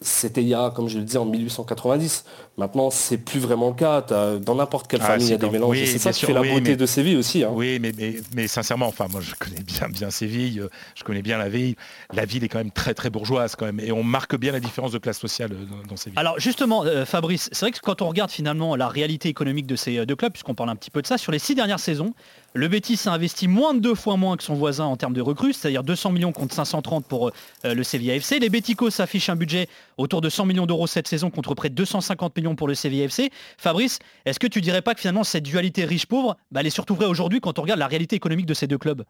c'était 0.04 0.42
il 0.42 0.50
y 0.50 0.54
a, 0.54 0.70
comme 0.70 0.90
je 0.90 0.98
le 0.98 1.04
disais, 1.04 1.18
en 1.18 1.26
1890. 1.26 2.26
Maintenant, 2.58 2.92
c'est 2.92 3.18
plus 3.18 3.40
vraiment 3.40 3.70
le 3.70 3.74
cas. 3.74 4.02
Dans 4.02 4.56
n'importe 4.56 4.88
quelle 4.88 5.02
ah, 5.02 5.08
famille, 5.08 5.28
il 5.28 5.32
y 5.32 5.34
a 5.34 5.38
des 5.38 5.50
mélanges. 5.50 5.84
c'est 5.86 5.98
ça 5.98 6.12
qui 6.12 6.26
fait 6.26 6.34
la 6.34 6.44
beauté 6.44 6.76
de 6.76 6.86
Séville 6.86 7.18
aussi. 7.18 7.44
Hein. 7.44 7.50
Oui, 7.52 7.80
mais, 7.80 7.92
mais, 8.36 8.48
sincèrement, 8.48 8.88
enfin, 8.88 9.08
moi, 9.10 9.22
je 9.22 9.34
connais 9.36 9.64
bien, 9.64 9.88
bien 9.90 10.10
Séville, 10.12 10.60
euh, 10.60 10.70
je 10.96 11.04
connais 11.04 11.22
bien 11.22 11.38
la 11.38 11.50
ville. 11.50 11.76
La 12.14 12.26
ville 12.26 12.44
est 12.44 12.50
quand 12.50 12.60
même 12.60 12.72
très, 12.72 12.94
très 12.94 13.10
bourgeoise 13.10 13.56
quand 13.56 13.66
même. 13.66 13.80
Et 13.80 13.92
on 13.92 14.04
marque 14.04 14.36
bien 14.36 14.52
la 14.52 14.60
différence 14.60 14.92
de 14.92 15.00
classe 15.00 15.20
sociale 15.20 15.52
euh, 15.54 15.88
dans, 15.90 15.96
Séville. 15.96 16.20
Alors, 16.20 16.40
justement, 16.40 16.84
euh, 16.86 17.06
Fabrice, 17.06 17.50
c'est 17.52 17.66
vrai 17.66 17.72
que 17.72 17.80
quand 17.80 18.02
on 18.02 18.10
regarde 18.10 18.30
finalement 18.30 18.76
la 18.76 18.88
réalité 18.88 19.30
économique 19.30 19.66
de 19.66 19.76
ces 19.76 20.06
deux 20.06 20.16
clubs, 20.16 20.32
puisqu'on 20.32 20.56
parle 20.56 20.70
un 20.70 20.76
petit 20.76 20.92
peu 20.92 21.02
de 21.02 21.08
ça, 21.08 21.18
sur 21.18 21.32
les 21.32 21.40
six 21.40 21.56
dernières 21.56 21.80
saisons, 21.80 22.14
le 22.54 22.68
Betis 22.68 23.02
a 23.08 23.12
investi 23.12 23.48
moins 23.48 23.74
de 23.74 23.80
deux 23.80 23.96
fois 23.96 24.16
moins 24.16 24.38
que 24.38 24.44
son 24.44 24.54
voisin 24.54 24.86
en 24.86 24.96
termes 24.96 25.14
de 25.14 25.22
recrues, 25.22 25.54
c'est-à-dire 25.54 25.84
200 25.84 26.12
millions 26.12 26.32
contre 26.32 26.54
530 26.54 27.06
pour 27.08 27.32
le 27.64 27.84
Sevilla 27.84 28.16
FC. 28.16 28.40
Les 28.40 28.50
Béticos 28.50 28.92
s'affichent 28.92 29.30
un 29.30 29.36
budget 29.36 29.68
autour 29.98 30.22
de 30.22 30.30
100 30.30 30.46
millions 30.46 30.66
d'euros 30.66 30.88
cette 30.88 31.08
saison 31.08 31.32
contre 31.32 31.56
près 31.56 31.70
de 31.70 31.76
250 31.76 32.36
millions 32.38 32.56
pour 32.56 32.68
le 32.68 32.76
Sevilla 32.76 33.06
FC. 33.06 33.32
Fabrice, 33.58 34.00
est-ce 34.26 34.40
que 34.40 34.48
tu 34.48 34.62
dirais 34.62 34.82
pas 34.82 34.94
que 34.94 35.02
finalement 35.02 35.24
cette 35.24 35.44
dualité 35.44 35.86
riche-pauvre, 35.86 36.38
bah, 36.52 36.60
elle 36.62 36.68
est 36.68 36.72
surtout 36.72 36.96
vraie 36.96 37.08
aujourd'hui 37.08 37.42
quand 37.42 37.58
on 37.60 37.64
regarde 37.64 37.80
la 37.80 37.88
réalité 37.88 38.16
économique 38.16 38.46
de 38.46 38.54
ces 38.54 38.68
deux 38.68 38.78
clubs? 38.78 39.04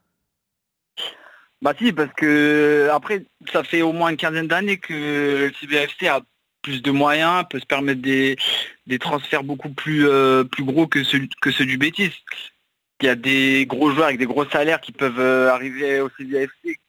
Bah 1.61 1.73
si, 1.77 1.93
parce 1.93 2.11
que 2.13 2.89
après, 2.91 3.25
ça 3.51 3.63
fait 3.63 3.81
au 3.81 3.93
moins 3.93 4.09
une 4.09 4.17
quinzaine 4.17 4.47
d'années 4.47 4.77
que 4.77 4.93
le 5.47 5.53
CBFC 5.59 6.07
a 6.07 6.21
plus 6.61 6.81
de 6.81 6.91
moyens, 6.91 7.45
peut 7.49 7.59
se 7.59 7.65
permettre 7.65 8.01
des, 8.01 8.37
transferts 8.99 9.43
beaucoup 9.43 9.69
plus, 9.69 10.07
euh, 10.07 10.43
gros 10.59 10.87
que 10.87 11.03
ceux, 11.03 11.27
que 11.41 11.51
ceux 11.51 11.65
du 11.65 11.77
Bétis. 11.77 12.11
Il 13.03 13.07
y 13.07 13.09
a 13.09 13.15
des 13.15 13.65
gros 13.65 13.91
joueurs 13.91 14.05
avec 14.05 14.17
des 14.17 14.25
gros 14.25 14.45
salaires 14.45 14.79
qui 14.79 14.93
peuvent 14.93 15.19
euh, 15.19 15.51
arriver 15.51 15.99
au 15.99 16.09
CBFC 16.17 16.79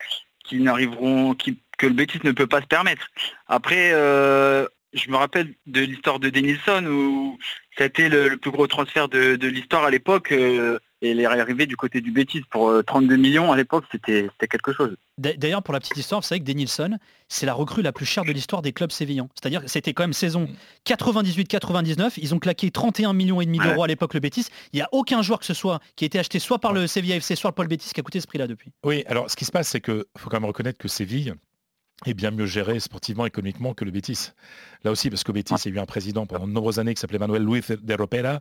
qui 0.45 0.61
n'arriveront, 0.61 1.35
que 1.35 1.87
le 1.87 1.93
Bétis 1.93 2.21
ne 2.23 2.31
peut 2.31 2.47
pas 2.47 2.61
se 2.61 2.69
permettre. 2.69 3.09
Après, 3.49 3.91
euh, 3.93 4.65
je 4.93 5.11
me 5.11 5.17
rappelle 5.17 5.55
de 5.67 5.81
l'histoire 5.81 6.21
de 6.21 6.31
Denilson 6.31 6.87
où 6.87 7.37
c'était 7.77 8.09
le, 8.09 8.29
le, 8.29 8.37
plus 8.37 8.53
gros 8.53 8.69
transfert 8.69 9.09
de, 9.09 9.45
l'histoire 9.45 9.83
à 9.83 9.91
l'époque. 9.91 10.31
Euh, 10.31 10.79
et 11.05 11.11
il 11.11 11.21
est 11.21 11.27
arrivé 11.27 11.67
du 11.67 11.77
côté 11.77 12.01
du 12.01 12.11
Bétis 12.11 12.43
pour 12.51 12.73
32 12.85 13.15
euh, 13.15 13.19
millions 13.19 13.53
à 13.53 13.57
l'époque, 13.57 13.85
c'était 13.93 14.29
quelque 14.39 14.73
chose. 14.73 14.97
D'ailleurs, 15.19 15.63
pour 15.63 15.75
la 15.75 15.81
petite 15.81 15.97
histoire, 15.97 16.21
vous 16.21 16.27
savez 16.27 16.41
que 16.41 16.45
Denilson, 16.45 16.99
c'est 17.29 17.47
la 17.47 17.55
recrue 17.55 17.83
la 17.83 17.93
plus 17.93 18.07
chère 18.07 18.25
de 18.25 18.33
l'histoire 18.33 18.63
des 18.63 18.73
clubs 18.73 18.91
sévillans. 18.91 19.29
C'est-à-dire 19.35 19.63
que 19.63 19.69
c'était 19.69 19.93
quand 19.93 20.03
même 20.03 20.13
saison 20.13 20.49
98-99. 20.87 22.15
Ils 22.17 22.35
ont 22.35 22.39
claqué 22.39 22.71
31 22.71 23.13
millions 23.13 23.41
et 23.41 23.47
demi 23.47 23.59
d'euros 23.59 23.85
à 23.85 23.87
l'époque 23.87 24.15
le 24.15 24.21
Bétis. 24.21 24.47
Il 24.73 24.77
n'y 24.77 24.83
a 24.83 24.89
aucun 24.93 25.23
joueur 25.23 25.39
que 25.39 25.47
ce 25.47 25.55
soit 25.55 25.81
qui 25.95 26.05
a 26.05 26.07
été 26.07 26.19
acheté 26.19 26.39
soit 26.39 26.59
par 26.59 26.73
le 26.73 26.87
Sevilla 26.87 27.17
FC, 27.17 27.37
soit 27.37 27.53
par 27.53 27.65
le 27.65 27.69
Bétis 27.69 27.93
qui 27.93 28.01
a 28.01 28.03
coûté 28.03 28.21
ce 28.21 28.27
prix-là 28.27 28.47
depuis. 28.47 28.73
Oui, 28.85 29.05
alors 29.07 29.31
ce 29.31 29.37
qui 29.37 29.45
se 29.45 29.53
passe, 29.53 29.69
c'est 29.69 29.81
qu'il 29.81 30.05
faut 30.17 30.31
quand 30.31 30.41
même 30.41 30.49
reconnaître 30.49 30.79
que 30.79 30.89
Séville, 30.89 31.35
est 32.07 32.15
bien 32.15 32.31
mieux 32.31 32.47
géré 32.47 32.81
sportivement, 32.81 33.27
économiquement 33.27 33.75
que 33.75 33.85
le 33.85 33.91
Betis. 33.91 34.31
Là 34.83 34.91
aussi, 34.91 35.11
parce 35.11 35.25
qu'au 35.25 35.33
Betis, 35.33 35.55
il 35.65 35.71
y 35.71 35.75
a 35.75 35.77
eu 35.77 35.81
un 35.81 35.87
président 35.87 36.27
pendant 36.27 36.47
de 36.47 36.53
nombreuses 36.53 36.79
années 36.79 36.95
qui 36.95 37.01
s'appelait 37.01 37.19
Manuel 37.19 37.45
Luis 37.45 37.63
de 37.69 37.95
Ropera, 37.95 38.41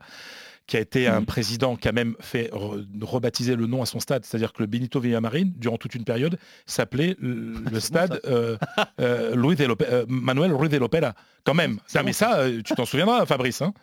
qui 0.67 0.77
a 0.77 0.79
été 0.79 1.07
un 1.07 1.19
mhm. 1.19 1.25
président 1.25 1.75
qui 1.75 1.87
a 1.87 1.91
même 1.91 2.15
fait 2.19 2.49
rebaptiser 2.53 3.55
le 3.55 3.67
nom 3.67 3.81
à 3.81 3.85
son 3.85 3.99
stade. 3.99 4.23
C'est-à-dire 4.25 4.53
que 4.53 4.63
le 4.63 4.67
Benito 4.67 4.99
Villamarin, 4.99 5.49
durant 5.57 5.77
toute 5.77 5.95
une 5.95 6.05
période, 6.05 6.37
s'appelait 6.65 7.15
le, 7.19 7.79
stade 7.79 8.21
euh, 8.25 8.57
euh, 8.99 9.35
Louis 9.35 9.55
de 9.55 9.67
euh, 9.81 10.05
Manuel 10.07 10.53
Ruiz 10.53 10.69
de 10.69 10.77
Lopera. 10.77 11.13
Quand 11.43 11.53
même. 11.53 11.79
Ça, 11.87 12.03
mais 12.03 12.13
ça, 12.13 12.45
tu 12.63 12.73
t'en 12.75 12.85
souviendras, 12.85 13.25
Fabrice. 13.25 13.61
Hein 13.61 13.73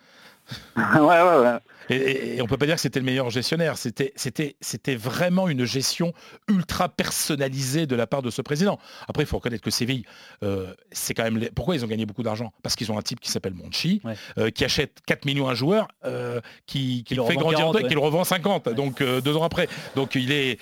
ouais, 0.77 0.99
ouais, 0.99 1.39
ouais. 1.39 1.57
Et, 1.89 2.37
et 2.37 2.41
on 2.41 2.45
peut 2.47 2.57
pas 2.57 2.65
dire 2.67 2.75
que 2.75 2.81
c'était 2.81 2.99
le 2.99 3.05
meilleur 3.05 3.29
gestionnaire. 3.29 3.77
C'était, 3.77 4.13
c'était, 4.15 4.55
c'était 4.61 4.95
vraiment 4.95 5.49
une 5.49 5.65
gestion 5.65 6.13
ultra 6.47 6.87
personnalisée 6.87 7.85
de 7.85 7.95
la 7.97 8.07
part 8.07 8.21
de 8.21 8.29
ce 8.29 8.41
président. 8.41 8.79
Après, 9.09 9.23
il 9.23 9.25
faut 9.25 9.37
reconnaître 9.37 9.63
que 9.63 9.71
Séville, 9.71 10.05
euh, 10.43 10.73
c'est 10.91 11.13
quand 11.13 11.23
même. 11.23 11.37
les- 11.37 11.49
Pourquoi 11.51 11.75
ils 11.75 11.83
ont 11.83 11.87
gagné 11.89 12.05
beaucoup 12.05 12.23
d'argent? 12.23 12.53
Parce 12.63 12.75
qu'ils 12.77 12.91
ont 12.93 12.97
un 12.97 13.01
type 13.01 13.19
qui 13.19 13.29
s'appelle 13.29 13.53
Monchi, 13.55 13.99
Ouais. 14.05 14.13
euh, 14.37 14.49
qui 14.51 14.63
achète 14.63 14.99
4 15.05 15.25
millions 15.25 15.49
à 15.49 15.51
un 15.51 15.55
joueur, 15.55 15.89
euh, 16.05 16.39
qui, 16.65 17.03
qui 17.03 17.15
le 17.15 17.23
fait 17.25 17.35
grandir 17.35 17.59
40, 17.59 17.81
et 17.81 17.87
qui 17.87 17.93
le 17.93 17.99
revend 17.99 18.23
50, 18.23 18.69
donc 18.69 19.03
deux 19.03 19.35
ans 19.35 19.43
après. 19.43 19.67
Donc 19.95 20.15
il 20.15 20.31
est 20.31 20.59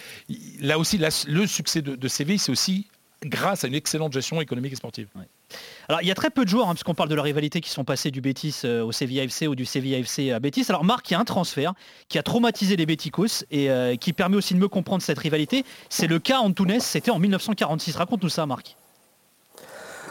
là 0.61 0.79
aussi 0.79 0.97
le 1.27 1.45
succès 1.45 1.81
de, 1.83 1.95
de 1.95 2.07
Séville, 2.07 2.39
c'est 2.39 2.51
aussi 2.51 2.87
grâce 3.23 3.65
à 3.65 3.67
une 3.67 3.75
excellente 3.75 4.13
gestion 4.13 4.41
économique 4.41 4.73
et 4.73 4.77
sportive. 4.77 5.07
Alors 5.89 6.03
il 6.03 6.07
y 6.07 6.11
a 6.11 6.15
très 6.15 6.29
peu 6.29 6.45
de 6.45 6.49
joueurs, 6.49 6.69
hein, 6.69 6.75
puisqu'on 6.75 6.93
parle 6.93 7.09
de 7.09 7.15
la 7.15 7.23
rivalité 7.23 7.61
qui 7.61 7.71
sont 7.71 7.83
passés 7.83 8.11
du 8.11 8.21
Betis 8.21 8.61
euh, 8.63 8.83
au 8.83 8.91
Sevilla 8.91 9.23
FC 9.23 9.47
ou 9.47 9.55
du 9.55 9.65
Sevilla 9.65 9.97
FC 9.97 10.29
à 10.29 10.39
Betis. 10.39 10.65
Alors 10.69 10.83
Marc, 10.83 11.09
il 11.09 11.15
y 11.15 11.17
a 11.17 11.19
un 11.19 11.25
transfert 11.25 11.73
qui 12.09 12.19
a 12.19 12.23
traumatisé 12.23 12.75
les 12.75 12.85
Beticos 12.85 13.43
et 13.49 13.71
euh, 13.71 13.95
qui 13.95 14.13
permet 14.13 14.37
aussi 14.37 14.53
de 14.53 14.59
mieux 14.59 14.67
comprendre 14.67 15.01
cette 15.01 15.17
rivalité. 15.17 15.65
C'est 15.89 16.05
le 16.05 16.19
cas 16.19 16.41
Antunes, 16.41 16.79
c'était 16.79 17.09
en 17.09 17.17
1946. 17.17 17.95
Raconte-nous 17.95 18.29
ça 18.29 18.45
Marc. 18.45 18.77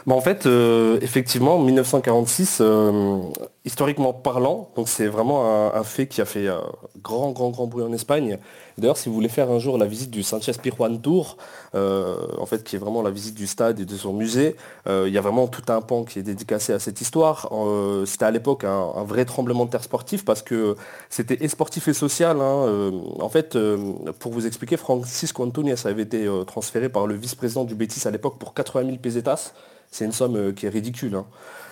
Bah, 0.06 0.14
en 0.14 0.20
fait, 0.20 0.46
euh, 0.46 0.98
effectivement, 1.02 1.58
1946, 1.58 2.58
euh, 2.60 3.18
historiquement 3.64 4.12
parlant, 4.12 4.70
donc 4.76 4.88
c'est 4.88 5.06
vraiment 5.06 5.74
un, 5.74 5.84
fait 5.84 6.06
qui 6.06 6.20
a 6.20 6.24
fait 6.24 6.46
euh, 6.46 6.58
grand, 7.02 7.32
grand, 7.32 7.50
grand 7.50 7.66
bruit 7.66 7.84
en 7.84 7.92
Espagne. 7.92 8.38
D'ailleurs, 8.76 8.96
si 8.96 9.08
vous 9.08 9.14
voulez 9.14 9.28
faire 9.28 9.50
un 9.50 9.58
jour 9.58 9.76
la 9.76 9.86
visite 9.86 10.10
du 10.10 10.22
Sanchez 10.22 10.52
Pizjuán 10.62 11.00
Tour, 11.00 11.36
en 11.74 12.46
fait, 12.46 12.62
qui 12.62 12.76
est 12.76 12.78
vraiment 12.78 13.02
la 13.02 13.10
visite 13.10 13.34
du 13.34 13.46
stade 13.46 13.80
et 13.80 13.84
de 13.84 13.96
son 13.96 14.12
musée, 14.12 14.54
il 14.86 15.08
y 15.08 15.18
a 15.18 15.20
vraiment 15.20 15.48
tout 15.48 15.64
un 15.68 15.80
pan 15.80 16.04
qui 16.04 16.20
est 16.20 16.22
dédicacé 16.22 16.72
à 16.72 16.78
cette 16.78 17.00
histoire. 17.00 17.50
C'était 18.06 18.24
à 18.24 18.30
l'époque 18.30 18.62
un, 18.62 19.02
vrai 19.02 19.24
tremblement 19.24 19.64
de 19.64 19.70
terre 19.70 19.82
sportif 19.82 20.24
parce 20.24 20.42
que 20.42 20.76
c'était 21.10 21.42
et 21.44 21.48
sportif 21.48 21.88
et 21.88 21.92
social. 21.92 22.40
hein. 22.40 22.92
En 23.18 23.28
fait, 23.28 23.58
pour 24.20 24.32
vous 24.32 24.46
expliquer, 24.46 24.76
Francisco 24.76 25.42
Antunes 25.42 25.74
avait 25.84 26.02
été 26.02 26.28
transféré 26.46 26.88
par 26.88 27.08
le 27.08 27.14
vice-président 27.14 27.64
du 27.64 27.74
Betis 27.74 28.06
à 28.06 28.12
l'époque 28.12 28.38
pour 28.38 28.54
80 28.54 28.84
000 28.84 28.98
pesetas. 28.98 29.52
C'est 29.90 30.04
une 30.04 30.12
somme 30.12 30.36
euh, 30.36 30.52
qui 30.52 30.66
est 30.66 30.70
ridicule. 30.70 31.14
hein. 31.14 31.26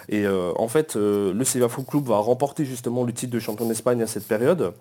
Et 0.08 0.24
euh, 0.24 0.52
en 0.56 0.68
fait, 0.68 0.94
euh, 0.94 1.32
le 1.32 1.44
Sevilla 1.44 1.68
Football 1.68 1.90
Club 1.90 2.04
va 2.04 2.18
remporter 2.18 2.64
justement 2.64 3.02
le 3.02 3.12
titre 3.12 3.32
de 3.32 3.40
champion 3.40 3.66
d'Espagne 3.66 4.02
à 4.02 4.06
cette 4.06 4.26
période. 4.26 4.72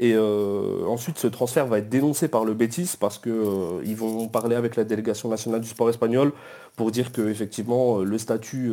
Et 0.00 0.16
ensuite, 0.16 1.18
ce 1.20 1.28
transfert 1.28 1.68
va 1.68 1.78
être 1.78 1.88
dénoncé 1.88 2.26
par 2.26 2.44
le 2.44 2.52
Betis 2.52 2.96
parce 2.98 3.16
qu'ils 3.16 3.94
vont 3.96 4.26
parler 4.26 4.56
avec 4.56 4.74
la 4.74 4.82
délégation 4.82 5.28
nationale 5.28 5.60
du 5.60 5.68
sport 5.68 5.88
espagnol 5.88 6.32
pour 6.74 6.90
dire 6.90 7.12
que 7.12 7.22
effectivement 7.28 7.98
le 7.98 8.18
statut 8.18 8.72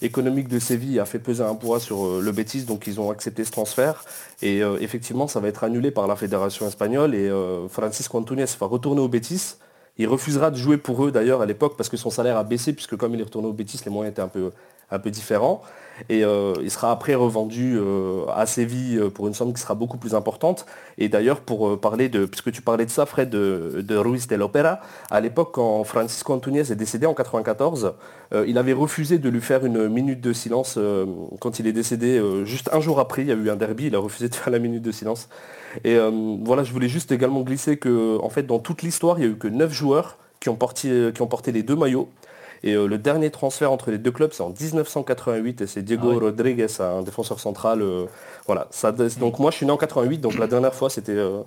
économique 0.00 0.46
de 0.46 0.60
Séville 0.60 1.00
a 1.00 1.06
fait 1.06 1.18
peser 1.18 1.42
un 1.42 1.56
poids 1.56 1.80
sur 1.80 2.20
le 2.20 2.30
Betis, 2.30 2.62
donc 2.62 2.86
ils 2.86 3.00
ont 3.00 3.10
accepté 3.10 3.42
ce 3.42 3.50
transfert. 3.50 4.04
Et 4.42 4.60
effectivement, 4.78 5.26
ça 5.26 5.40
va 5.40 5.48
être 5.48 5.64
annulé 5.64 5.90
par 5.90 6.06
la 6.06 6.14
fédération 6.14 6.68
espagnole 6.68 7.16
et 7.16 7.28
Francisco 7.68 8.16
Antunes 8.16 8.46
va 8.60 8.66
retourner 8.66 9.00
au 9.00 9.08
Betis. 9.08 9.56
Il 9.96 10.08
refusera 10.08 10.50
de 10.50 10.56
jouer 10.56 10.76
pour 10.76 11.04
eux 11.04 11.12
d'ailleurs 11.12 11.40
à 11.40 11.46
l'époque 11.46 11.76
parce 11.76 11.88
que 11.88 11.96
son 11.96 12.10
salaire 12.10 12.36
a 12.36 12.44
baissé 12.44 12.72
puisque 12.72 12.96
comme 12.96 13.14
il 13.14 13.20
est 13.20 13.24
retourné 13.24 13.48
au 13.48 13.52
Betis, 13.52 13.80
les 13.84 13.90
moyens 13.90 14.12
étaient 14.12 14.22
un 14.22 14.28
peu, 14.28 14.50
un 14.90 14.98
peu 14.98 15.10
différents. 15.10 15.62
Et 16.08 16.24
euh, 16.24 16.54
il 16.62 16.70
sera 16.70 16.90
après 16.90 17.14
revendu 17.14 17.76
euh, 17.76 18.24
à 18.34 18.46
Séville 18.46 18.98
euh, 18.98 19.10
pour 19.10 19.28
une 19.28 19.34
somme 19.34 19.52
qui 19.52 19.60
sera 19.60 19.74
beaucoup 19.74 19.96
plus 19.96 20.14
importante. 20.14 20.66
Et 20.98 21.08
d'ailleurs, 21.08 21.40
pour 21.40 21.80
parler 21.80 22.08
de, 22.08 22.26
puisque 22.26 22.50
tu 22.50 22.62
parlais 22.62 22.84
de 22.84 22.90
ça, 22.90 23.06
Fred, 23.06 23.30
de, 23.30 23.96
Ruiz 23.96 24.26
de 24.26 24.36
l'Opera, 24.36 24.80
à 25.10 25.20
l'époque, 25.20 25.52
quand 25.54 25.84
Francisco 25.84 26.32
Antunes 26.32 26.56
est 26.56 26.74
décédé 26.74 27.06
en 27.06 27.14
94, 27.14 27.94
euh, 28.32 28.44
il 28.46 28.58
avait 28.58 28.72
refusé 28.72 29.18
de 29.18 29.28
lui 29.28 29.40
faire 29.40 29.64
une 29.64 29.88
minute 29.88 30.20
de 30.20 30.32
silence 30.32 30.78
quand 31.40 31.58
il 31.58 31.66
est 31.66 31.72
décédé. 31.72 32.20
juste 32.44 32.70
un 32.72 32.80
jour 32.80 32.98
après, 33.00 33.22
il 33.22 33.28
y 33.28 33.32
a 33.32 33.34
eu 33.34 33.50
un 33.50 33.56
derby, 33.56 33.86
il 33.86 33.94
a 33.94 33.98
refusé 33.98 34.28
de 34.28 34.34
faire 34.34 34.50
la 34.50 34.58
minute 34.58 34.82
de 34.82 34.92
silence. 34.92 35.28
Et 35.84 35.96
voilà, 36.44 36.64
je 36.64 36.72
voulais 36.72 36.88
juste 36.88 37.12
également 37.12 37.42
glisser 37.42 37.76
que, 37.76 38.18
en 38.20 38.30
fait, 38.30 38.44
dans 38.44 38.58
toute 38.58 38.82
l'histoire, 38.82 39.18
il 39.18 39.22
n'y 39.22 39.26
a 39.26 39.30
eu 39.30 39.38
que 39.38 39.48
9 39.48 39.72
joueurs 39.72 40.18
qui 40.40 40.48
ont 40.48 40.56
porté 40.56 41.52
les 41.52 41.62
deux 41.62 41.76
maillots. 41.76 42.08
Et 42.66 42.72
euh, 42.72 42.86
le 42.86 42.96
dernier 42.96 43.30
transfert 43.30 43.70
entre 43.70 43.90
les 43.90 43.98
deux 43.98 44.10
clubs, 44.10 44.30
c'est 44.32 44.42
en 44.42 44.48
1988 44.48 45.60
et 45.60 45.66
c'est 45.66 45.82
Diego 45.82 46.12
Ah. 46.14 46.18
Rodriguez, 46.18 46.66
un 46.80 47.02
défenseur 47.02 47.38
central. 47.38 47.82
euh, 47.82 48.06
voilà. 48.46 48.66
Ça, 48.70 48.90
donc 48.92 49.38
moi, 49.38 49.50
je 49.50 49.56
suis 49.58 49.66
né 49.66 49.72
en 49.72 49.76
88, 49.76 50.18
donc 50.18 50.38
la 50.38 50.46
dernière 50.46 50.74
fois, 50.74 50.88
c'était 50.88 51.12
euh, 51.12 51.40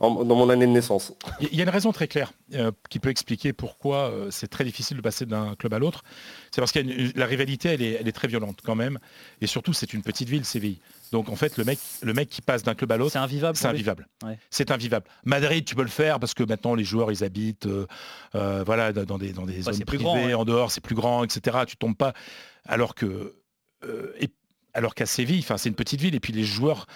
en- 0.00 0.24
dans 0.24 0.34
mon 0.34 0.48
année 0.50 0.66
de 0.66 0.72
naissance. 0.72 1.12
Il 1.40 1.54
y 1.54 1.60
a 1.60 1.64
une 1.64 1.68
raison 1.70 1.92
très 1.92 2.08
claire 2.08 2.32
euh, 2.54 2.72
qui 2.88 2.98
peut 2.98 3.10
expliquer 3.10 3.52
pourquoi 3.52 4.10
euh, 4.10 4.30
c'est 4.30 4.48
très 4.48 4.64
difficile 4.64 4.96
de 4.96 5.02
passer 5.02 5.26
d'un 5.26 5.54
club 5.54 5.74
à 5.74 5.78
l'autre. 5.78 6.02
C'est 6.50 6.60
parce 6.60 6.72
que 6.72 6.80
la 7.18 7.26
rivalité, 7.26 7.68
elle 7.68 7.82
est, 7.82 7.92
elle 8.00 8.08
est 8.08 8.12
très 8.12 8.26
violente 8.28 8.60
quand 8.64 8.74
même. 8.74 8.98
Et 9.40 9.46
surtout, 9.46 9.72
c'est 9.72 9.92
une 9.92 10.02
petite 10.02 10.28
ville, 10.28 10.44
Séville. 10.44 10.78
Donc 11.12 11.28
en 11.28 11.36
fait, 11.36 11.56
le 11.58 11.64
mec, 11.64 11.78
le 12.02 12.12
mec 12.14 12.28
qui 12.28 12.40
passe 12.40 12.62
d'un 12.62 12.74
club 12.74 12.90
à 12.92 12.96
l'autre, 12.96 13.12
C'est 13.12 13.18
invivable. 13.18 13.56
c'est 13.56 13.66
invivable. 13.68 14.08
Ouais. 14.24 14.38
C'est 14.50 14.70
invivable. 14.70 15.06
Madrid, 15.24 15.64
tu 15.64 15.74
peux 15.74 15.82
le 15.82 15.88
faire 15.88 16.18
parce 16.18 16.34
que 16.34 16.42
maintenant 16.44 16.74
les 16.74 16.84
joueurs 16.84 17.10
ils 17.12 17.22
habitent 17.24 17.66
euh, 17.66 17.86
euh, 18.36 18.62
voilà, 18.64 18.92
dans 18.92 19.18
des, 19.18 19.32
dans 19.32 19.44
des 19.46 19.62
zones 19.62 19.78
privées, 19.84 20.04
grand, 20.04 20.14
ouais. 20.14 20.34
en 20.34 20.44
dehors, 20.44 20.70
c'est 20.72 20.80
plus 20.80 20.94
grand, 20.94 21.24
etc. 21.24 21.58
Tu 21.66 21.76
tombes 21.76 21.96
pas. 21.96 22.12
Alors 22.64 22.94
que 22.94 23.34
euh, 23.84 24.12
et- 24.20 24.30
alors 24.74 24.94
qu'à 24.94 25.06
Séville, 25.06 25.42
c'est 25.42 25.68
une 25.68 25.74
petite 25.74 26.00
ville 26.00 26.14
et 26.14 26.20
puis 26.20 26.32
les 26.32 26.44
joueurs, 26.44 26.86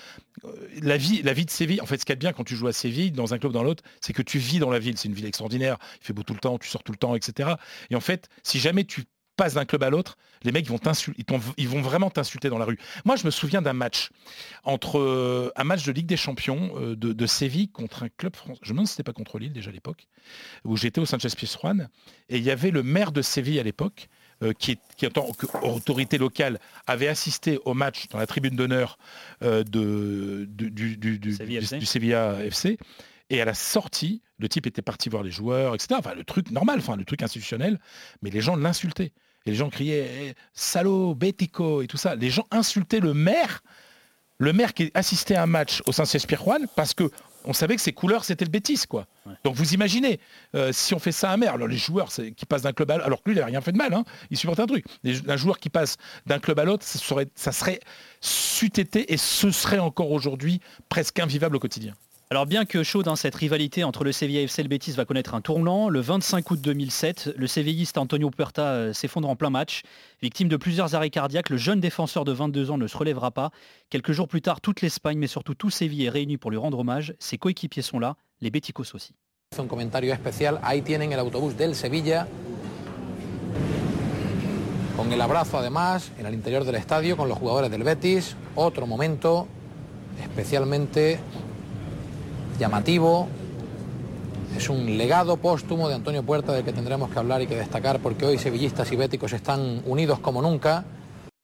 euh, 0.45 0.69
la 0.83 0.97
vie, 0.97 1.23
de 1.23 1.51
Séville, 1.51 1.81
en 1.81 1.87
fait 1.87 1.99
ce 1.99 2.05
qu'il 2.05 2.13
y 2.13 2.15
a 2.15 2.17
de 2.17 2.21
bien 2.21 2.33
quand 2.33 2.45
tu 2.45 2.57
joues 2.57 2.69
à 2.69 2.73
Séville, 2.73 3.11
dans 3.11 3.35
un 3.35 3.39
club 3.39 3.53
dans 3.53 3.63
l'autre, 3.63 3.83
c'est 4.01 4.13
que 4.13 4.23
tu 4.23 4.39
vis 4.39 4.59
dans 4.59 4.71
la 4.71 4.79
ville. 4.79 4.97
C'est 4.99 5.09
une 5.09 5.15
ville 5.15 5.27
extraordinaire, 5.27 5.79
il 6.01 6.07
fait 6.07 6.13
beau 6.13 6.23
tout 6.23 6.35
le 6.35 6.41
temps, 6.41 6.59
tu 6.59 6.69
sors 6.69 6.83
tout 6.83 6.93
le 6.93 6.99
temps, 6.99 7.15
etc. 7.15 7.55
Et 7.91 7.97
en 7.97 8.01
fait, 8.01 8.29
si 8.43 8.59
jamais 8.59 8.85
tu 8.85 9.05
passes 9.37 9.55
d'un 9.55 9.65
club 9.65 9.83
à 9.83 9.91
l'autre, 9.91 10.17
les 10.43 10.53
mecs 10.53 10.67
vont 10.67 10.79
ils, 11.57 11.69
vont 11.69 11.81
vraiment 11.81 12.11
t'insulter 12.11 12.49
dans 12.49 12.59
la 12.59 12.65
rue. 12.65 12.79
Moi 13.05 13.17
je 13.17 13.25
me 13.25 13.31
souviens 13.31 13.63
d'un 13.63 13.73
match 13.73 14.11
entre 14.63 14.99
euh, 14.99 15.51
un 15.57 15.65
match 15.65 15.85
de 15.85 15.93
Ligue 15.93 16.07
des 16.07 16.17
Champions 16.17 16.73
euh, 16.77 16.97
de, 16.97 17.27
Séville 17.27 17.69
contre 17.69 18.05
un 18.05 18.09
club 18.09 18.37
français. 18.37 18.61
Je 18.63 18.71
me 18.71 18.75
demande 18.75 18.87
si 18.87 18.93
c'était 18.93 19.03
pas 19.03 19.13
contre 19.13 19.39
Lille 19.39 19.53
déjà 19.53 19.71
à 19.71 19.73
l'époque, 19.73 20.07
où 20.65 20.77
j'étais 20.77 21.01
au 21.01 21.07
Sanchez 21.07 21.29
Pizjuán 21.37 21.89
et 22.29 22.37
il 22.37 22.45
y 22.45 22.51
avait 22.51 22.71
le 22.71 22.83
maire 22.83 23.13
de 23.13 23.23
Séville 23.23 23.59
à 23.59 23.63
l'époque 23.63 24.09
euh, 24.43 24.53
qui, 24.53 24.73
est- 24.73 24.81
qui 24.97 25.07
en 25.07 25.11
tant 25.11 25.33
qu'autorité 25.33 26.19
locale 26.19 26.59
avait 26.87 27.09
assisté 27.09 27.59
au 27.65 27.75
match 27.75 28.09
dans 28.09 28.19
la 28.19 28.27
tribune 28.27 28.57
d'honneur 28.57 28.99
euh, 29.43 29.63
de, 29.65 30.47
du, 30.49 30.71
du, 30.97 31.37
FC. 31.59 31.79
du 31.79 31.87
Sevilla 31.87 32.39
FC. 32.45 32.79
Et 33.31 33.41
à 33.41 33.45
la 33.45 33.55
sortie, 33.55 34.21
le 34.39 34.49
type 34.49 34.67
était 34.67 34.83
parti 34.83 35.09
voir 35.09 35.23
les 35.23 35.31
joueurs, 35.31 35.75
etc. 35.75 35.95
Enfin, 35.99 36.15
le 36.15 36.25
truc 36.25 36.51
normal, 36.51 36.79
enfin, 36.79 36.97
le 36.97 37.05
truc 37.05 37.23
institutionnel, 37.23 37.81
mais 38.23 38.31
les 38.31 38.41
gens 38.43 38.57
l'insultaient. 38.57 39.13
Et 39.47 39.51
les 39.51 39.55
gens 39.57 39.71
criaient 39.71 40.11
eh, 40.31 40.35
salaud, 40.53 41.15
bético 41.15 41.81
et 41.83 41.87
tout 41.87 41.97
ça. 41.97 42.15
Les 42.17 42.31
gens 42.31 42.47
insultaient 42.51 43.01
le 43.01 43.15
maire, 43.15 43.63
le 44.39 44.53
maire 44.53 44.75
qui 44.75 44.91
assistait 44.95 45.37
à 45.37 45.43
un 45.43 45.47
match 45.47 45.83
au 45.87 45.93
Saint-Espirjuan 45.93 46.67
parce 46.77 46.93
que 46.95 47.11
on 47.45 47.53
savait 47.53 47.77
que 47.77 47.83
ses 47.83 47.93
couleurs 47.93 48.25
c'était 48.25 48.45
le 48.45 48.51
Bétis 48.51 48.83
quoi. 48.89 49.07
Ouais. 49.27 49.33
Donc 49.45 49.55
vous 49.55 49.75
imaginez 49.75 50.21
euh, 50.55 50.73
si 50.73 50.95
on 50.95 50.99
fait 50.99 51.13
ça 51.13 51.31
à 51.31 51.37
maire, 51.37 51.55
alors 51.55 51.69
les 51.69 51.77
joueurs 51.77 52.09
qui 52.09 52.47
passent 52.47 52.63
d'un 52.63 52.73
club 52.73 52.91
à 52.91 52.95
l'autre, 52.95 53.07
alors 53.07 53.23
que 53.23 53.31
lui 53.31 53.37
il 53.37 53.41
n'a 53.41 53.47
rien 53.47 53.61
fait 53.61 53.73
de 53.73 53.79
mal, 53.79 53.93
hein, 53.95 54.05
il 54.31 54.37
supporte 54.37 54.61
un 54.61 54.67
truc. 54.67 54.85
Les- 55.03 55.29
un 55.29 55.37
joueur 55.37 55.59
qui 55.59 55.71
passe 55.71 55.97
d'un 56.27 56.39
club 56.39 56.59
à 56.59 56.65
l'autre, 56.65 56.85
ça 56.85 56.99
serait, 56.99 57.29
ça 57.35 57.53
serait 57.53 57.81
été 58.79 59.13
et 59.13 59.17
ce 59.17 59.51
serait 59.51 59.79
encore 59.79 60.11
aujourd'hui 60.11 60.61
presque 60.89 61.19
invivable 61.21 61.57
au 61.57 61.61
quotidien. 61.61 61.95
Alors 62.31 62.47
bien 62.47 62.65
que 62.65 62.83
chaud 62.83 63.03
dans 63.03 63.17
cette 63.17 63.35
rivalité 63.35 63.85
entre 63.85 64.03
le 64.03 64.11
Sevilla 64.11 64.41
FC 64.41 64.61
et 64.61 64.63
le 64.63 64.69
Betis 64.69 64.93
va 64.93 65.05
connaître 65.05 65.35
un 65.35 65.43
tournant, 65.43 65.91
le 65.91 66.01
25 66.01 66.51
août 66.51 66.61
2007, 66.61 67.35
le 67.37 67.47
sévilliste 67.47 67.99
Antonio 67.99 68.31
Puerta 68.31 68.63
euh, 68.63 68.93
s'effondre 68.95 69.29
en 69.29 69.37
plein 69.37 69.51
match. 69.51 69.83
Victime 70.23 70.49
de 70.49 70.57
plusieurs 70.57 70.95
arrêts 70.95 71.11
cardiaques, 71.11 71.51
le 71.51 71.59
jeune 71.59 71.81
défenseur 71.81 72.25
de 72.25 72.33
22 72.33 72.71
ans 72.71 72.79
ne 72.79 72.87
se 72.87 72.97
relèvera 72.97 73.31
pas. 73.31 73.51
Quelques 73.91 74.13
jours 74.13 74.27
plus 74.27 74.41
tard, 74.41 74.63
toute 74.63 74.81
l'Espagne, 74.81 75.19
mais 75.19 75.27
surtout 75.27 75.55
tout 75.55 75.69
Séville 75.69 76.07
est 76.07 76.09
réuni 76.09 76.39
pour 76.39 76.51
lui 76.51 76.57
rendre 76.57 76.79
hommage. 76.79 77.15
Ses 77.19 77.37
coéquipiers 77.37 77.83
sont 77.83 77.99
là, 77.99 78.17
les 78.41 78.51
Béticos 78.51 78.95
aussi. 78.95 79.15
Un 79.59 79.67
comentario 79.67 80.13
especial. 80.15 80.59
Ahí 80.63 80.81
tienen 80.81 81.13
el 81.13 81.21
del 81.57 81.75
Sevilla. 81.75 82.27
Con 84.97 85.13
el 85.13 85.21
además 85.21 86.11
en 86.19 86.25
el 86.25 86.33
interior 86.33 86.65
del 86.65 86.83
con 87.17 87.29
los 87.29 87.39
jugadores 87.39 87.71
del 87.71 87.83
Betis. 87.83 88.35
Otro 88.57 88.87
momento 88.87 89.47
especialmente 90.23 91.19
llamativo. 92.59 93.29
Es 94.57 94.69
un 94.69 94.97
legado 94.97 95.37
póstumo 95.37 95.89
de 95.89 95.95
Antonio 95.95 96.23
Puerta 96.23 96.53
del 96.53 96.65
que 96.65 96.73
tendremos 96.73 97.11
que 97.11 97.19
hablar 97.19 97.43
y 97.43 97.47
que 97.47 97.57
destacar 97.57 97.99
porque 98.01 98.25
hoy 98.25 98.39
sevillistas 98.39 98.91
y 98.93 98.97
béticos 98.97 99.33
están 99.33 99.83
unidos 99.87 100.21
como 100.21 100.41
nunca. 100.43 100.85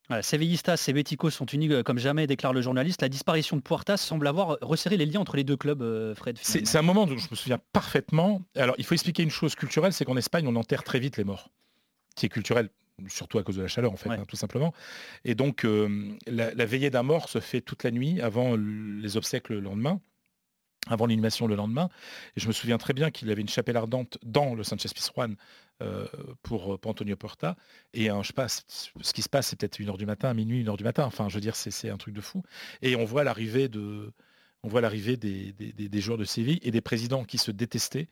Voilà, 0.08 0.24
Sevillistas 0.24 0.88
et 0.88 0.92
Béticos 0.92 1.30
sont 1.30 1.46
unis 1.52 1.70
euh, 1.70 1.84
comme 1.84 1.98
jamais, 2.00 2.26
déclare 2.26 2.52
le 2.52 2.62
journaliste. 2.62 3.00
La 3.00 3.08
disparition 3.08 3.56
de 3.56 3.62
Puerta 3.62 3.96
semble 3.96 4.26
avoir 4.26 4.58
resserré 4.60 4.96
les 4.96 5.06
liens 5.06 5.20
entre 5.20 5.36
les 5.36 5.44
deux 5.44 5.56
clubs, 5.56 5.82
euh, 5.82 6.16
Fred. 6.16 6.36
C'est 6.42 6.76
un 6.76 6.82
moment 6.82 7.06
dont 7.06 7.16
je 7.16 7.28
me 7.30 7.36
souviens 7.36 7.60
parfaitement. 7.72 8.42
Alors, 8.56 8.74
il 8.78 8.84
faut 8.84 8.94
expliquer 8.94 9.22
une 9.22 9.30
chose 9.30 9.54
culturelle, 9.54 9.92
c'est 9.92 10.04
qu'en 10.04 10.16
Espagne, 10.16 10.48
on 10.48 10.56
enterre 10.56 10.82
très 10.82 10.98
vite 10.98 11.16
les 11.16 11.22
morts. 11.22 11.48
Qui 12.16 12.26
est 12.26 12.28
culturel, 12.28 12.70
surtout 13.06 13.38
à 13.38 13.44
cause 13.44 13.54
de 13.56 13.62
la 13.62 13.68
chaleur, 13.68 13.92
en 13.92 13.96
fait, 13.96 14.08
Ouais. 14.08 14.16
hein, 14.16 14.24
tout 14.26 14.34
simplement. 14.34 14.74
Et 15.24 15.36
donc, 15.36 15.64
euh, 15.64 16.16
la, 16.26 16.52
la 16.54 16.64
veillée 16.66 16.90
d'un 16.90 17.04
mort 17.04 17.28
se 17.28 17.38
fait 17.38 17.60
toute 17.60 17.84
la 17.84 17.92
nuit 17.92 18.20
avant 18.20 18.56
les 18.56 19.16
obsèques 19.16 19.48
le 19.48 19.60
lendemain. 19.60 20.00
Avant 20.88 21.06
l'inhumation 21.06 21.46
le 21.46 21.54
lendemain. 21.54 21.88
Et 22.36 22.40
je 22.40 22.48
me 22.48 22.52
souviens 22.52 22.78
très 22.78 22.92
bien 22.92 23.10
qu'il 23.10 23.30
avait 23.30 23.40
une 23.40 23.48
chapelle 23.48 23.76
ardente 23.76 24.18
dans 24.24 24.54
le 24.54 24.62
Sanchez 24.62 24.88
Pizjuan 24.94 25.34
euh, 25.82 26.06
pour, 26.42 26.78
pour, 26.80 26.90
Antonio 26.90 27.16
Porta. 27.16 27.56
Et 27.94 28.08
je 28.08 28.32
sais 28.48 28.92
ce 29.02 29.12
qui 29.12 29.22
se 29.22 29.28
passe, 29.28 29.48
c'est 29.48 29.56
peut-être 29.58 29.78
une 29.78 29.88
heure 29.88 29.98
du 29.98 30.06
matin, 30.06 30.32
minuit, 30.34 30.60
une 30.60 30.68
heure 30.68 30.76
du 30.76 30.84
matin. 30.84 31.04
Enfin, 31.04 31.28
je 31.28 31.34
veux 31.34 31.40
dire, 31.40 31.56
c'est 31.56 31.90
un 31.90 31.96
truc 31.96 32.14
de 32.14 32.20
fou. 32.20 32.42
Et 32.82 32.96
on 32.96 33.04
voit 33.04 33.24
l'arrivée 33.24 33.68
de, 33.68 34.12
on 34.62 34.68
voit 34.68 34.80
l'arrivée 34.80 35.16
des, 35.16 35.52
des, 35.52 36.00
joueurs 36.00 36.18
de 36.18 36.24
Séville 36.24 36.58
et 36.62 36.70
des 36.70 36.80
présidents 36.80 37.24
qui 37.24 37.38
se 37.38 37.50
détestaient. 37.50 38.08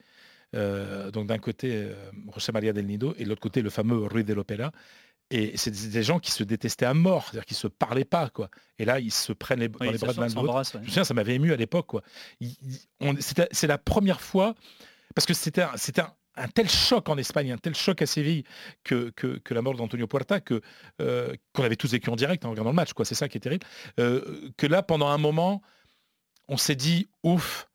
Euh, 0.54 1.10
donc 1.10 1.26
d'un 1.26 1.38
côté, 1.38 1.72
euh, 1.72 1.94
José 2.34 2.52
María 2.52 2.72
del 2.72 2.86
Nido 2.86 3.14
et 3.18 3.24
de 3.24 3.28
l'autre 3.28 3.40
côté, 3.40 3.60
le 3.60 3.70
fameux 3.70 3.98
Rui 4.06 4.24
de 4.24 4.32
l'Opera. 4.32 4.72
Et 5.30 5.56
c'est 5.56 5.70
des 5.70 6.02
gens 6.02 6.20
qui 6.20 6.30
se 6.30 6.42
détestaient 6.42 6.86
à 6.86 6.94
mort, 6.94 7.24
c'est-à-dire 7.24 7.44
qu'ils 7.44 7.56
se 7.56 7.68
parlaient 7.68 8.06
pas, 8.06 8.30
quoi. 8.30 8.48
Et 8.78 8.86
là, 8.86 8.98
ils 8.98 9.12
se 9.12 9.32
prennent 9.32 9.60
les, 9.60 9.68
dans 9.68 9.90
les 9.90 9.98
bras 9.98 10.14
de 10.14 10.20
l'un 10.20 10.26
de 10.26 10.34
l'autre. 10.34 10.62
Je 10.72 10.78
me 10.78 10.84
souviens, 10.84 11.04
ça 11.04 11.12
m'avait 11.12 11.34
ému 11.34 11.52
à 11.52 11.56
l'époque, 11.56 11.86
quoi. 11.86 12.02
C'est 13.20 13.66
la 13.66 13.76
première 13.76 14.22
fois, 14.22 14.54
parce 15.14 15.26
que 15.26 15.34
c'était 15.34 15.62
un, 15.62 15.74
un, 16.36 16.48
tel 16.48 16.70
choc 16.70 17.10
en 17.10 17.18
Espagne, 17.18 17.52
un 17.52 17.58
tel 17.58 17.74
choc 17.74 18.00
à 18.00 18.06
Séville 18.06 18.44
que, 18.84 19.10
que, 19.10 19.52
la 19.52 19.60
mort 19.60 19.74
d'Antonio 19.74 20.06
Puerta, 20.06 20.40
que 20.40 20.62
euh, 21.02 21.34
qu'on 21.52 21.62
avait 21.62 21.76
tous 21.76 21.90
vécu 21.90 22.08
en 22.08 22.16
direct 22.16 22.46
en 22.46 22.50
regardant 22.50 22.70
le 22.70 22.76
match, 22.76 22.94
quoi. 22.94 23.04
C'est 23.04 23.14
ça 23.14 23.28
qui 23.28 23.36
est 23.36 23.42
terrible. 23.42 23.66
Euh, 24.00 24.50
que 24.56 24.66
là, 24.66 24.82
pendant 24.82 25.08
un 25.08 25.18
moment, 25.18 25.60
on 26.48 26.56
s'est 26.56 26.76
dit, 26.76 27.06
ouf, 27.22 27.68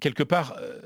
quelque 0.00 0.24
part. 0.24 0.56
Euh, 0.58 0.80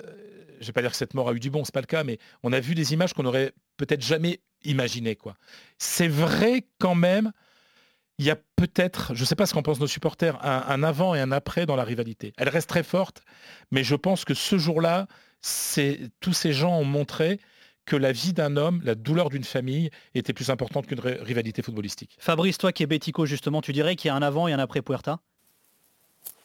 je 0.58 0.62
ne 0.62 0.66
vais 0.68 0.72
pas 0.72 0.80
dire 0.80 0.90
que 0.90 0.96
cette 0.96 1.12
mort 1.12 1.28
a 1.28 1.34
eu 1.34 1.40
du 1.40 1.50
bon, 1.50 1.64
c'est 1.64 1.74
pas 1.74 1.82
le 1.82 1.86
cas, 1.86 2.02
mais 2.02 2.18
on 2.42 2.50
a 2.50 2.60
vu 2.60 2.74
des 2.74 2.94
images 2.94 3.12
qu'on 3.12 3.26
aurait 3.26 3.52
peut-être 3.76 4.00
jamais 4.00 4.40
imaginées. 4.66 5.16
Quoi. 5.16 5.34
C'est 5.78 6.08
vrai 6.08 6.66
quand 6.78 6.94
même, 6.94 7.32
il 8.18 8.24
y 8.24 8.30
a 8.30 8.36
peut-être, 8.56 9.14
je 9.14 9.20
ne 9.20 9.26
sais 9.26 9.36
pas 9.36 9.46
ce 9.46 9.54
qu'en 9.54 9.62
pensent 9.62 9.80
nos 9.80 9.86
supporters, 9.86 10.38
un, 10.44 10.82
avant 10.82 11.14
et 11.14 11.20
un 11.20 11.32
après 11.32 11.66
dans 11.66 11.76
la 11.76 11.84
rivalité. 11.84 12.32
Elle 12.38 12.48
reste 12.48 12.68
très 12.68 12.82
forte, 12.82 13.22
mais 13.70 13.84
je 13.84 13.94
pense 13.94 14.24
que 14.24 14.34
ce 14.34 14.58
jour-là, 14.58 15.06
tous 16.20 16.32
ces 16.32 16.52
gens 16.52 16.78
ont 16.78 16.84
montré 16.84 17.40
que 17.84 17.94
la 17.94 18.12
vie 18.12 18.32
d'un 18.32 18.56
homme, 18.56 18.80
la 18.84 18.94
douleur 18.94 19.30
d'une 19.30 19.44
famille 19.44 19.90
était 20.14 20.32
plus 20.32 20.50
importante 20.50 20.86
qu'une 20.86 21.00
rivalité 21.00 21.62
footballistique. 21.62 22.16
Fabrice, 22.18 22.58
toi 22.58 22.72
qui 22.72 22.82
es 22.82 22.86
bético 22.86 23.26
justement, 23.26 23.62
tu 23.62 23.72
dirais 23.72 23.94
qu'il 23.96 24.08
y 24.08 24.10
a 24.10 24.14
un 24.14 24.22
avant 24.22 24.48
et 24.48 24.52
un 24.52 24.58
après 24.58 24.82
Puerta? 24.82 25.20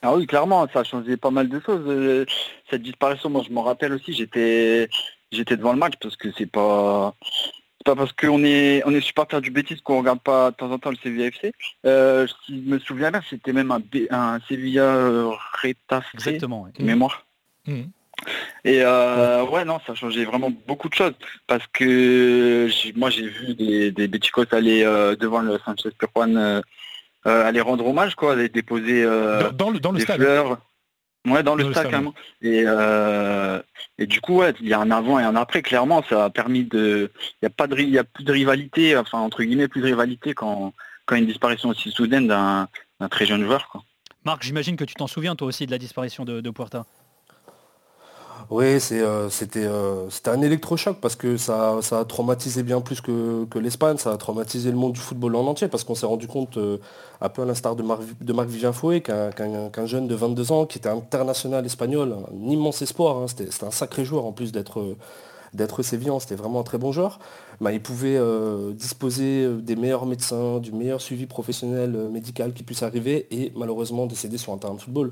Ah 0.04 0.14
oui, 0.16 0.26
clairement, 0.26 0.68
ça 0.74 0.80
a 0.80 0.84
changé 0.84 1.16
pas 1.16 1.32
mal 1.32 1.48
de 1.48 1.60
choses. 1.60 1.84
Euh, 1.88 2.26
cette 2.70 2.82
disparition, 2.82 3.30
moi 3.30 3.44
je 3.48 3.54
m'en 3.54 3.64
rappelle 3.64 3.94
aussi, 3.94 4.14
j'étais 4.14 4.90
j'étais 5.32 5.58
devant 5.58 5.74
le 5.74 5.80
match 5.80 5.94
parce 6.02 6.16
que 6.16 6.30
c'est 6.38 6.50
pas 6.50 7.16
pas 7.84 7.96
parce 7.96 8.14
qu'on 8.14 8.44
est 8.44 8.82
on 8.86 8.94
est 8.94 9.02
supporter 9.02 9.42
du 9.42 9.52
Bétis 9.52 9.82
qu'on 9.82 10.00
regarde 10.00 10.20
pas 10.22 10.52
de 10.52 10.56
temps 10.56 10.72
en 10.72 10.80
temps 10.80 10.92
le 10.92 10.98
Sevilla 10.98 11.28
FC. 11.28 11.54
Euh, 11.86 12.28
si 12.46 12.64
je 12.64 12.70
me 12.70 12.80
souviens 12.80 13.12
bien, 13.12 13.22
c'était 13.30 13.54
même 13.54 13.72
un, 13.72 13.82
un 14.10 14.40
Sevilla 14.48 14.84
euh, 14.84 15.32
Exactement, 16.14 16.68
mémoire. 16.80 17.26
Mmh. 17.68 17.82
Et 18.66 18.84
euh, 18.84 19.44
ouais 19.46 19.66
non, 19.66 19.80
ça 19.86 19.94
a 19.94 19.96
changé 19.96 20.26
vraiment 20.26 20.52
beaucoup 20.68 20.90
de 20.90 20.94
choses 20.94 21.16
parce 21.48 21.66
que 21.74 22.68
moi 22.96 23.10
j'ai 23.10 23.28
vu 23.28 23.56
des, 23.56 23.92
des 23.92 24.10
aller 24.52 24.84
devant 25.20 25.42
le 25.42 25.58
Sanchez 25.66 25.90
Perjuan 25.98 26.62
euh, 27.28 27.48
aller 27.48 27.62
rendre 27.62 27.86
hommage, 27.86 28.16
quoi, 28.16 28.34
aller 28.34 28.50
déposer 28.50 29.04
euh, 29.04 29.52
dans, 29.52 29.70
le, 29.70 29.80
dans 29.80 29.92
le 29.92 30.00
des 30.00 30.04
stade. 30.04 30.20
fleurs. 30.20 30.58
Ouais, 31.28 31.44
dans, 31.44 31.54
le, 31.54 31.72
stade, 31.72 31.90
carrément. 31.90 32.16
Et, 32.42 32.64
euh, 32.66 33.62
et 34.00 34.08
du 34.08 34.22
coup, 34.22 34.38
ouais, 34.38 34.54
il 34.60 34.68
y 34.68 34.74
a 34.74 34.80
un 34.80 34.90
avant 34.90 35.20
et 35.20 35.24
un 35.24 35.36
après. 35.36 35.62
Clairement, 35.62 36.04
ça 36.10 36.26
a 36.26 36.30
permis 36.32 36.64
de. 36.64 37.12
Il 37.20 37.36
n'y 37.44 37.48
a 37.48 37.52
pas 37.52 37.68
de, 37.68 37.78
il 37.78 37.90
y 37.90 38.00
a 38.00 38.04
plus 38.04 38.24
de 38.24 38.32
rivalité, 38.32 38.98
enfin 38.98 39.20
entre 39.20 39.44
guillemets, 39.44 39.68
plus 39.68 39.82
de 39.82 39.86
rivalité 39.86 40.34
quand 40.34 40.74
quand 41.06 41.16
une 41.16 41.28
disparition 41.28 41.70
aussi 41.70 41.92
soudaine 41.92 42.28
d'un 42.28 42.68
très 43.10 43.26
jeune 43.26 43.44
joueur. 43.44 43.68
Quoi. 43.70 43.84
Marc, 44.24 44.44
j'imagine 44.44 44.76
que 44.76 44.84
tu 44.84 44.94
t'en 44.94 45.08
souviens 45.08 45.36
toi 45.36 45.48
aussi 45.48 45.66
de 45.66 45.72
la 45.72 45.78
disparition 45.78 46.26
de, 46.26 46.42
de 46.42 46.50
Puerta. 46.50 46.86
Oui, 48.52 48.66
euh, 48.92 49.30
c'était 49.30 49.66
un 50.30 50.42
électrochoc 50.42 50.98
parce 51.00 51.16
que 51.16 51.38
ça, 51.38 51.80
a 51.92 52.04
traumatisé 52.04 52.64
bien 52.64 52.82
plus 52.82 53.00
que, 53.00 53.48
l'Espagne, 53.58 53.96
ça 53.96 54.12
a 54.12 54.18
traumatisé 54.18 54.72
le 54.72 54.76
monde 54.76 54.92
du 54.92 55.00
football 55.00 55.38
en 55.38 55.48
entier 55.48 55.70
parce 55.70 55.86
qu'on 55.86 55.96
s'est 55.96 56.06
rendu 56.06 56.28
compte, 56.28 56.58
euh, 56.58 56.78
un 57.22 57.30
peu 57.30 57.44
à 57.44 57.46
l'instar 57.46 57.78
de 57.78 57.84
Marc, 57.84 58.02
de 58.20 58.34
Marc 58.34 58.50
Vivien 58.50 58.74
Fouet, 58.74 59.00
qu'un 59.00 59.86
jeune 59.86 60.10
de 60.10 60.16
22 60.16 60.52
ans 60.52 60.66
qui 60.66 60.80
était 60.80 60.90
international 60.90 61.66
espagnol, 61.66 62.14
un 62.30 62.50
immense 62.50 62.82
espoir, 62.82 63.20
hein, 63.20 63.28
c'était 63.30 63.48
un 63.64 63.72
sacré 63.72 64.04
joueur 64.04 64.26
en 64.26 64.34
plus 64.34 64.52
d'être 64.52 64.98
d'être 65.54 65.84
sévillan, 65.84 66.20
c'était 66.20 66.36
vraiment 66.36 66.62
un 66.62 66.64
très 66.64 66.78
bon 66.78 66.92
joueur, 66.92 67.20
bah, 67.62 67.72
il 67.72 67.82
pouvait 67.82 68.18
euh, 68.18 68.72
disposer 68.74 69.44
euh, 69.44 69.62
des 69.62 69.76
meilleurs 69.76 70.08
médecins, 70.08 70.60
du 70.60 70.72
meilleur 70.72 71.00
suivi 71.00 71.28
professionnel 71.28 71.96
euh, 71.96 72.10
médical 72.10 72.54
qui 72.54 72.64
puisse 72.64 72.82
arriver 72.82 73.28
et 73.30 73.52
malheureusement 73.56 74.08
décéder 74.08 74.40
sur 74.40 74.52
un 74.52 74.58
terrain 74.58 74.74
de 74.74 74.82
football. 74.82 75.12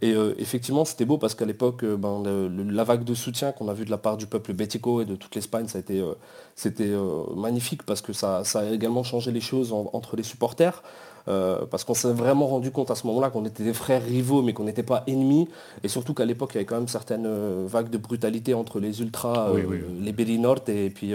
Et 0.00 0.14
effectivement, 0.38 0.84
c'était 0.84 1.06
beau 1.06 1.18
parce 1.18 1.34
qu'à 1.34 1.46
l'époque, 1.46 1.84
ben, 1.84 2.22
la 2.70 2.84
vague 2.84 3.02
de 3.02 3.14
soutien 3.14 3.50
qu'on 3.50 3.66
a 3.66 3.74
vu 3.74 3.84
de 3.84 3.90
la 3.90 3.98
part 3.98 4.16
du 4.16 4.26
peuple 4.26 4.52
bético 4.52 5.00
et 5.00 5.06
de 5.06 5.16
toute 5.16 5.34
l'Espagne, 5.34 5.66
c'était 5.66 6.92
magnifique 7.34 7.82
parce 7.82 8.00
que 8.00 8.12
ça, 8.12 8.42
a 8.54 8.64
également 8.66 9.02
changé 9.02 9.32
les 9.32 9.40
choses 9.40 9.72
entre 9.72 10.14
les 10.14 10.22
supporters. 10.22 10.84
Euh, 11.28 11.66
parce 11.70 11.84
qu'on 11.84 11.94
s'est 11.94 12.12
vraiment 12.12 12.46
rendu 12.46 12.70
compte 12.70 12.90
à 12.90 12.94
ce 12.94 13.06
moment-là 13.06 13.28
qu'on 13.28 13.44
était 13.44 13.62
des 13.62 13.74
frères 13.74 14.02
rivaux, 14.02 14.40
mais 14.40 14.54
qu'on 14.54 14.64
n'était 14.64 14.82
pas 14.82 15.04
ennemis, 15.06 15.48
et 15.82 15.88
surtout 15.88 16.14
qu'à 16.14 16.24
l'époque, 16.24 16.50
il 16.52 16.54
y 16.54 16.58
avait 16.58 16.64
quand 16.64 16.76
même 16.76 16.88
certaines 16.88 17.26
euh, 17.26 17.66
vagues 17.68 17.90
de 17.90 17.98
brutalité 17.98 18.54
entre 18.54 18.80
les 18.80 19.02
ultras, 19.02 19.50
euh, 19.50 19.80
les 20.00 20.12
Belli 20.12 20.38
Norte 20.38 20.70
et 20.70 20.88
puis, 20.88 21.12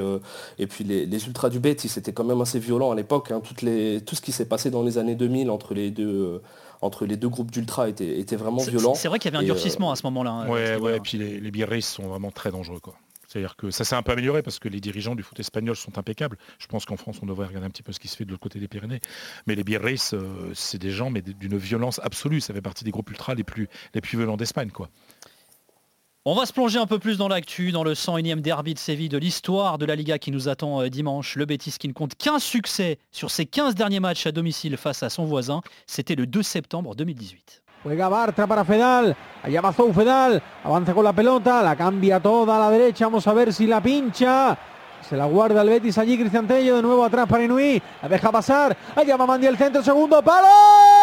et 0.60 0.67
puis 0.67 0.84
les, 0.84 1.26
ultras 1.26 1.49
du 1.49 1.60
Betis. 1.60 1.89
C'était 1.89 2.13
quand 2.13 2.23
même 2.23 2.41
assez 2.41 2.60
violent 2.60 2.91
à 2.91 2.95
l'époque. 2.95 3.32
Hein. 3.32 3.41
tout 3.41 4.15
ce 4.15 4.21
qui 4.21 4.32
s'est 4.32 4.45
passé 4.45 4.69
dans 4.69 4.84
les 4.84 4.97
années 4.97 5.15
2000 5.15 5.49
entre 5.49 5.73
les 5.73 5.89
deux 5.89 6.41
entre 6.82 7.06
les 7.06 7.15
deux 7.15 7.30
groupes 7.30 7.49
d'ultra 7.49 7.88
était, 7.88 8.19
était 8.19 8.36
vraiment 8.36 8.58
violent. 8.58 8.93
C'est 8.93 9.08
vrai 9.08 9.17
qu'il 9.17 9.32
y 9.32 9.36
avait 9.36 9.41
un 9.41 9.47
durcissement 9.47 9.91
à 9.91 9.95
ce 9.95 10.06
moment-là. 10.08 10.32
Hein, 10.32 10.49
ouais, 10.49 10.76
ouais, 10.76 10.97
et 10.97 10.99
puis 10.99 11.17
les, 11.17 11.39
les 11.39 11.82
sont 11.82 12.04
vraiment 12.04 12.30
très 12.30 12.52
dangereux. 12.52 12.82
Quoi. 12.82 12.93
C'est-à-dire 13.34 13.56
que 13.56 13.72
ça 13.72 13.84
s'est 13.84 13.96
un 13.96 14.04
peu 14.04 14.12
amélioré 14.12 14.43
parce 14.43 14.60
que 14.60 14.69
les 14.69 14.80
dirigeants 14.80 15.15
du 15.15 15.24
foot 15.24 15.39
espagnol 15.39 15.76
sont 15.76 15.98
impeccables. 15.98 16.38
Je 16.60 16.67
pense 16.67 16.86
qu'en 16.86 16.98
France, 16.98 17.17
on 17.24 17.26
devrait 17.26 17.48
regarder 17.48 17.65
un 17.65 17.72
petit 17.72 17.82
peu 17.82 17.91
ce 17.91 18.00
qui 18.00 18.08
se 18.08 18.15
fait 18.15 18.26
de 18.26 18.30
l'autre 18.30 18.43
côté 18.43 18.60
des 18.60 18.67
Pyrénées. 18.67 19.00
Mais 19.48 19.56
les 19.56 19.63
Birreis, 19.63 19.96
euh, 20.13 20.52
c'est 20.54 20.78
des 20.78 20.91
gens 20.91 21.10
mais 21.10 21.24
d'une 21.24 21.58
violence 21.58 22.00
absolue. 22.04 22.41
Ça 22.41 22.54
fait 22.54 22.62
partie 22.62 22.84
des 22.84 22.91
groupes 22.91 23.10
ultras 23.10 23.34
les 23.34 23.43
plus, 23.43 23.69
les 23.96 24.02
plus 24.02 24.19
violents 24.19 24.38
d'Espagne. 24.38 24.69
quoi. 24.69 24.91
On 26.26 26.36
va 26.36 26.46
se 26.46 26.54
plonger 26.54 26.78
un 26.78 26.86
peu 26.86 27.00
plus 27.00 27.17
dans 27.17 27.28
l'actu, 27.28 27.72
dans 27.72 27.84
le 27.84 27.96
101e 27.96 28.39
derby 28.39 28.76
de 28.76 28.80
Séville 28.80 29.10
de 29.10 29.17
l'histoire 29.17 29.80
de 29.80 29.86
la 29.86 29.96
Liga 29.96 30.19
qui 30.19 30.30
nous 30.30 30.48
attend 30.48 30.84
euh, 30.84 30.89
dimanche. 30.89 31.36
Le 31.36 31.46
Betis 31.46 31.74
qui 31.80 31.88
ne 31.88 31.93
compte 31.93 32.13
qu'un 32.13 32.38
succès 32.38 33.00
sur 33.12 33.32
ses 33.32 33.48
15 33.48 33.74
derniers 33.74 34.00
matchs 34.00 34.28
à 34.28 34.32
domicile 34.32 34.78
face 34.78 35.02
à 35.02 35.10
son 35.10 35.26
voisin. 35.26 35.62
C'était 35.88 36.13
le 36.13 36.28
2 36.28 36.43
septembre 36.43 36.93
2018. 36.93 37.62
Juega 37.84 38.08
Bartra 38.08 38.48
para 38.48 38.63
Fedal. 38.63 39.15
Allá 39.43 39.62
va 39.62 39.74
Zou 39.74 39.91
Fedal. 39.93 40.41
Avanza 40.63 40.93
con 40.93 41.04
la 41.04 41.13
pelota. 41.13 41.62
La 41.62 41.76
cambia 41.76 42.19
toda 42.19 42.56
a 42.56 42.60
la 42.60 42.69
derecha. 42.69 43.06
Vamos 43.06 43.28
a 43.28 43.34
ver 43.34 43.54
si 43.54 43.67
la 43.67 43.82
pincha. 43.82 44.58
Se 45.08 45.17
la 45.17 45.26
guarda 45.26 45.62
el 45.62 45.69
Betis 45.69 45.98
allí. 45.98 46.17
Cristian 46.17 46.48
Tello 46.48 46.78
de 46.78 46.82
nuevo 46.82 47.04
atrás 47.04 47.28
para 47.28 47.43
Inui. 47.43 47.82
La 48.02 48.08
deja 48.08 48.32
pasar. 48.32 48.76
Allá 48.96 49.17
va 49.17 49.26
Mandi 49.26 49.48
el 49.48 49.58
centro. 49.58 49.84
Segundo 49.84 50.22
palo. 50.22 51.02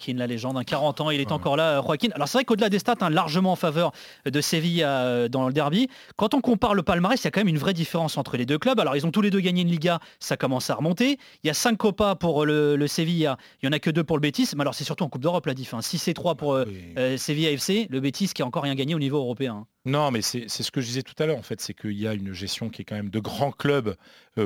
Joaquin, 0.00 0.18
la 0.18 0.26
légende, 0.26 0.56
un 0.56 0.64
40 0.64 1.00
ans, 1.02 1.10
il 1.10 1.20
est 1.20 1.32
encore 1.32 1.56
là, 1.56 1.82
Joaquin. 1.82 2.08
Alors 2.14 2.26
c'est 2.26 2.38
vrai 2.38 2.44
qu'au-delà 2.44 2.68
des 2.70 2.78
stats, 2.78 2.94
hein, 3.00 3.10
largement 3.10 3.52
en 3.52 3.56
faveur 3.56 3.92
de 4.24 4.40
Séville 4.40 4.82
euh, 4.82 5.28
dans 5.28 5.46
le 5.46 5.52
derby, 5.52 5.88
quand 6.16 6.32
on 6.32 6.40
compare 6.40 6.74
le 6.74 6.82
palmarès, 6.82 7.20
il 7.20 7.24
y 7.24 7.28
a 7.28 7.30
quand 7.30 7.40
même 7.40 7.48
une 7.48 7.58
vraie 7.58 7.74
différence 7.74 8.16
entre 8.16 8.36
les 8.36 8.46
deux 8.46 8.58
clubs. 8.58 8.80
Alors 8.80 8.96
ils 8.96 9.06
ont 9.06 9.10
tous 9.10 9.20
les 9.20 9.30
deux 9.30 9.40
gagné 9.40 9.62
une 9.62 9.68
Liga, 9.68 10.00
ça 10.18 10.36
commence 10.36 10.70
à 10.70 10.74
remonter. 10.74 11.18
Il 11.44 11.46
y 11.46 11.50
a 11.50 11.54
5 11.54 11.76
Copas 11.76 12.14
pour 12.14 12.46
le, 12.46 12.76
le 12.76 12.86
Séville, 12.86 13.30
il 13.62 13.66
y 13.66 13.68
en 13.68 13.72
a 13.72 13.78
que 13.78 13.90
deux 13.90 14.04
pour 14.04 14.16
le 14.16 14.20
Betis, 14.20 14.48
mais 14.56 14.62
alors 14.62 14.74
c'est 14.74 14.84
surtout 14.84 15.04
en 15.04 15.08
Coupe 15.08 15.22
d'Europe 15.22 15.46
la 15.46 15.54
différence. 15.54 15.86
6 15.86 16.08
et 16.08 16.14
3 16.14 16.34
pour 16.36 16.54
euh, 16.54 16.64
euh, 16.96 17.16
Séville 17.16 17.48
AFC, 17.48 17.88
le 17.90 18.00
Betis 18.00 18.28
qui 18.34 18.42
a 18.42 18.46
encore 18.46 18.62
rien 18.62 18.74
gagné 18.74 18.94
au 18.94 18.98
niveau 18.98 19.18
européen. 19.18 19.66
Non, 19.84 20.10
mais 20.10 20.22
c'est 20.22 20.48
ce 20.48 20.70
que 20.70 20.80
je 20.80 20.86
disais 20.86 21.02
tout 21.02 21.14
à 21.22 21.26
l'heure, 21.26 21.38
en 21.38 21.42
fait, 21.42 21.60
c'est 21.60 21.72
qu'il 21.72 21.98
y 21.98 22.06
a 22.06 22.12
une 22.12 22.32
gestion 22.32 22.68
qui 22.68 22.82
est 22.82 22.84
quand 22.84 22.96
même 22.96 23.08
de 23.08 23.18
grands 23.18 23.50
clubs 23.50 23.96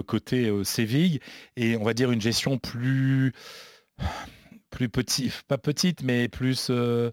côté 0.07 0.51
Séville, 0.63 1.19
et 1.57 1.77
on 1.77 1.83
va 1.83 1.93
dire 1.93 2.13
une 2.13 2.21
gestion 2.21 2.57
plus 2.57 3.33
plus 4.75 4.89
petit, 4.89 5.33
pas 5.49 5.59
petite, 5.59 6.03
mais 6.03 6.29
plus... 6.29 6.69
Euh, 6.71 7.11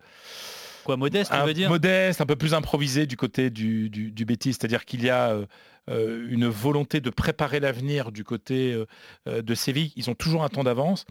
Quoi, 0.84 0.98
modeste, 0.98 1.32
on 1.34 1.46
veut 1.46 1.54
dire? 1.54 1.70
Modeste, 1.70 2.22
un 2.22 2.26
peu 2.26 2.36
plus 2.36 2.56
improvisé 2.56 3.06
du 3.06 3.16
côté 3.16 3.52
du, 3.52 3.90
du, 3.90 4.26
C'est-à-dire 4.40 4.84
qu'il 4.84 5.04
y 5.04 5.12
a 5.12 5.30
euh, 5.30 5.46
euh, 5.92 6.28
une 6.28 6.48
volonté 6.48 7.02
de 7.02 7.12
préparer 7.12 7.60
l'avenir 7.60 8.12
du 8.12 8.24
côté 8.24 8.76
de 9.28 9.56
Séville. 9.56 9.94
Ils 9.96 10.10
ont 10.10 10.16
toujours 10.16 10.44
un 10.44 10.50
temps 10.50 10.64
d'avance. 10.64 11.06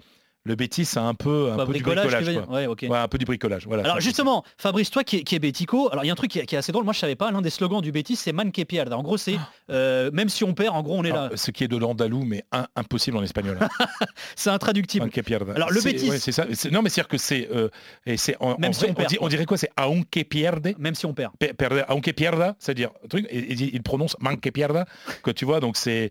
Le 0.44 0.54
Bétis 0.54 0.88
a 0.96 1.02
un 1.02 1.12
peu, 1.14 1.50
un 1.52 1.56
Bah, 1.56 1.66
peu 1.66 1.74
du 1.74 1.82
bricolage, 1.82 2.34
quoi. 2.46 2.58
Ouais, 2.88 2.96
un 2.98 3.08
peu 3.08 3.18
du 3.18 3.26
bricolage. 3.26 3.66
Voilà, 3.66 3.82
Alors 3.84 4.00
justement, 4.00 4.42
Fabrice, 4.56 4.90
toi 4.90 5.04
qui 5.04 5.18
es, 5.18 5.22
qui 5.22 5.34
es 5.34 5.38
bético, 5.38 5.90
alors 5.92 6.02
il 6.02 6.06
y 6.06 6.10
a 6.10 6.12
un 6.14 6.16
truc 6.16 6.30
qui 6.30 6.38
est, 6.38 6.46
qui 6.46 6.54
est 6.54 6.58
assez 6.58 6.72
drôle, 6.72 6.84
moi 6.84 6.94
je 6.94 6.98
savais 6.98 7.14
pas, 7.14 7.30
l'un 7.30 7.42
des 7.42 7.50
slogans 7.50 7.82
du 7.82 7.92
Bétis 7.92 8.16
c'est 8.16 8.32
Man 8.32 8.50
que 8.50 8.62
pierda. 8.62 8.96
En 8.96 9.02
gros 9.02 9.18
c'est, 9.18 9.36
euh, 9.70 10.10
même 10.12 10.30
si 10.30 10.42
on 10.44 10.54
perd, 10.54 10.74
en 10.74 10.82
gros 10.82 10.96
on 10.96 11.04
est 11.04 11.10
là. 11.12 11.28
Ce 11.34 11.50
qui 11.50 11.64
est 11.64 11.68
de 11.68 11.76
l'andalou, 11.76 12.24
mais 12.24 12.42
un- 12.52 12.66
impossible 12.74 13.18
en 13.18 13.22
espagnol. 13.22 13.58
hein. 13.60 13.68
C'est 14.34 14.48
intraductible. 14.50 15.10
Pierda. 15.10 15.52
Alors, 15.54 15.70
le 15.70 15.80
Betis- 15.82 16.08
ouais, 16.08 16.18
c'est 16.18 16.32
ça. 16.32 16.46
Non, 16.70 16.80
mais 16.80 16.88
c'est-à-dire 16.88 17.08
que 17.08 17.18
c'est, 17.18 17.48
euh, 17.54 17.68
et 18.06 18.16
c'est 18.16 18.36
en, 18.40 18.56
Même 18.58 18.70
en 18.70 18.72
si 18.72 18.80
vrai, 18.82 18.90
on 18.92 18.94
perd, 18.94 19.08
dit- 19.10 19.16
quoi. 19.16 19.26
on 19.26 19.28
dirait 19.28 19.44
quoi 19.44 19.58
C'est 19.58 19.70
aunque 19.76 20.24
pierde. 20.24 20.72
Même 20.78 20.94
si 20.94 21.04
on 21.04 21.12
perd. 21.12 21.32
Perde- 21.38 21.84
aunque 21.88 22.10
pierda, 22.12 22.56
c'est-à-dire 22.58 22.90
un 23.04 23.08
truc, 23.08 23.26
et, 23.28 23.38
et 23.38 23.52
il 23.74 23.82
prononce 23.82 24.16
manque 24.20 24.40
pierda, 24.50 24.86
que 25.22 25.30
tu 25.30 25.44
vois, 25.44 25.60
donc 25.60 25.76
c'est, 25.76 26.08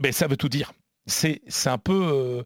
ben 0.00 0.12
ça 0.12 0.26
veut 0.26 0.36
tout 0.38 0.48
dire. 0.48 0.72
C'est, 1.06 1.42
c'est 1.48 1.68
un 1.70 1.78
peu, 1.78 1.92
euh, 1.92 2.42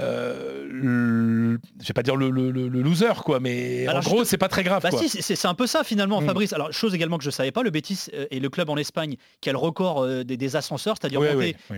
euh, 0.00 0.66
le- 0.70 1.58
je 1.80 1.86
vais 1.88 1.94
pas 1.94 2.02
dire 2.02 2.16
le, 2.16 2.30
le- 2.30 2.50
le- 2.50 2.68
le 2.68 2.82
loser 2.82 3.12
quoi, 3.24 3.40
mais 3.40 3.86
Alors, 3.86 4.06
en 4.06 4.10
gros 4.10 4.24
c'est 4.24 4.36
pas 4.38 4.48
très 4.48 4.62
grave 4.62 4.82
Bah 4.82 4.90
quoi. 4.90 4.98
si, 5.00 5.08
c'est 5.22 5.46
un 5.46 5.54
peu 5.54 5.66
ça 5.66 5.84
finalement, 5.84 6.20
Mm. 6.20 6.26
Fabrice. 6.26 6.52
Alors 6.52 6.72
chose 6.72 6.94
également 6.94 7.18
que 7.18 7.24
je 7.24 7.30
savais 7.30 7.52
pas, 7.52 7.62
le 7.62 7.70
Bétis 7.70 8.06
euh, 8.14 8.26
est 8.30 8.40
le 8.40 8.48
club 8.50 8.68
en 8.70 8.76
Espagne 8.76 9.16
qui 9.40 9.48
a 9.48 9.52
le 9.52 9.58
record 9.58 10.02
euh, 10.02 10.22
des, 10.24 10.36
des 10.36 10.56
ascenseurs, 10.56 10.96
c'est-à-dire 11.00 11.20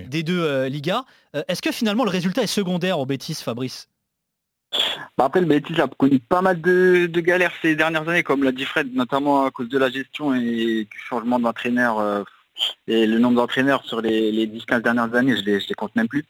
des 0.09 0.22
deux 0.22 0.40
euh, 0.42 0.68
Ligas. 0.68 1.04
Euh, 1.37 1.42
Est-ce 1.48 1.62
que 1.62 1.72
finalement 1.72 2.04
le 2.04 2.11
résultat 2.11 2.42
est 2.42 2.46
secondaire 2.48 2.98
au 2.98 3.07
Bétis, 3.07 3.35
Fabrice? 3.35 3.88
Bah, 5.16 5.24
après, 5.24 5.40
le 5.40 5.46
Betis 5.46 5.81
a 5.81 5.88
connu 5.88 6.18
pas 6.18 6.42
mal 6.42 6.61
de, 6.61 7.07
de 7.07 7.20
galères 7.20 7.52
ces 7.62 7.74
dernières 7.74 8.07
années, 8.09 8.22
comme 8.22 8.44
l'a 8.44 8.52
dit 8.52 8.64
Fred, 8.64 8.94
notamment 8.94 9.44
à 9.46 9.50
cause 9.50 9.68
de 9.68 9.78
la 9.78 9.90
gestion 9.90 10.35
et 10.35 10.85
du 10.90 10.98
changement 11.09 11.38
d'entraîneur. 11.38 11.98
euh, 11.98 12.22
et 12.88 13.07
le 13.07 13.18
nombre 13.18 13.37
d'entraîneurs 13.37 13.85
sur 13.85 14.00
les, 14.00 14.33
les 14.33 14.46
10-15 14.46 14.83
dernières 14.83 15.14
années, 15.14 15.37
je 15.37 15.42
les, 15.44 15.61
je 15.61 15.68
les 15.68 15.74
compte 15.74 15.94
même 15.96 16.09
plus. 16.09 16.24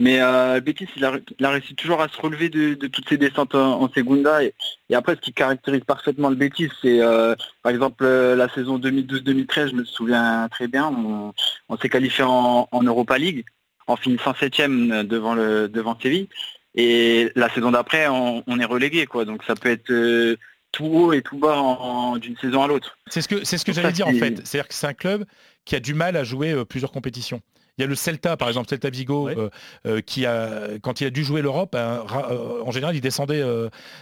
Mais 0.00 0.20
euh, 0.20 0.54
le 0.54 0.60
Betis, 0.60 0.86
il 0.96 1.04
a, 1.04 1.18
il 1.38 1.44
a 1.44 1.50
réussi 1.50 1.74
toujours 1.74 2.00
à 2.00 2.08
se 2.08 2.20
relever 2.20 2.48
de, 2.48 2.74
de 2.74 2.86
toutes 2.86 3.08
ces 3.08 3.16
descentes 3.18 3.54
en, 3.54 3.82
en 3.82 3.90
Segunda. 3.92 4.44
Et, 4.44 4.54
et 4.90 4.94
après, 4.94 5.16
ce 5.16 5.20
qui 5.20 5.32
caractérise 5.32 5.82
parfaitement 5.84 6.30
le 6.30 6.36
Betis, 6.36 6.70
c'est 6.80 7.00
euh, 7.00 7.34
par 7.62 7.72
exemple 7.72 8.04
euh, 8.04 8.36
la 8.36 8.48
saison 8.48 8.78
2012-2013, 8.78 9.70
je 9.70 9.74
me 9.74 9.84
souviens 9.84 10.48
très 10.50 10.68
bien, 10.68 10.86
on, 10.86 11.32
on 11.68 11.76
s'est 11.76 11.88
qualifié 11.88 12.24
en, 12.24 12.68
en 12.70 12.82
Europa 12.82 13.18
League 13.18 13.44
en 13.88 13.96
finissant 13.96 14.34
septième 14.34 15.02
devant, 15.04 15.34
le, 15.34 15.68
devant 15.68 15.98
Séville. 15.98 16.28
Et 16.74 17.32
la 17.34 17.48
saison 17.48 17.72
d'après, 17.72 18.06
on, 18.06 18.44
on 18.46 18.60
est 18.60 18.64
relégué, 18.64 19.06
quoi. 19.06 19.24
Donc 19.24 19.42
ça 19.44 19.54
peut 19.54 19.70
être 19.70 19.90
euh, 19.90 20.36
tout 20.70 20.84
haut 20.84 21.12
et 21.12 21.22
tout 21.22 21.38
bas 21.38 22.14
d'une 22.20 22.36
saison 22.36 22.62
à 22.62 22.68
l'autre. 22.68 22.98
C'est 23.08 23.22
ce 23.22 23.28
que 23.28 23.44
ce 23.44 23.64
que 23.64 23.72
j'allais 23.72 23.92
dire 23.92 24.06
en 24.06 24.12
fait. 24.12 24.46
C'est-à-dire 24.46 24.68
que 24.68 24.74
c'est 24.74 24.86
un 24.86 24.94
club 24.94 25.24
qui 25.64 25.74
a 25.74 25.80
du 25.80 25.94
mal 25.94 26.16
à 26.16 26.24
jouer 26.24 26.52
euh, 26.52 26.64
plusieurs 26.64 26.92
compétitions. 26.92 27.40
Il 27.78 27.82
y 27.82 27.84
a 27.84 27.86
le 27.86 27.94
Celta, 27.94 28.36
par 28.36 28.48
exemple, 28.48 28.68
Celta 28.68 28.90
Vigo, 28.90 29.26
Ouais. 29.26 29.38
euh, 29.38 29.48
euh, 29.86 30.00
qui 30.00 30.26
a, 30.26 30.78
quand 30.82 31.00
il 31.00 31.06
a 31.06 31.10
dû 31.10 31.24
jouer 31.24 31.40
l'Europe, 31.42 31.74
hein, 31.74 32.04
euh, 32.30 32.62
en 32.64 32.70
général, 32.72 32.96
il 32.96 33.00
descendait. 33.00 33.42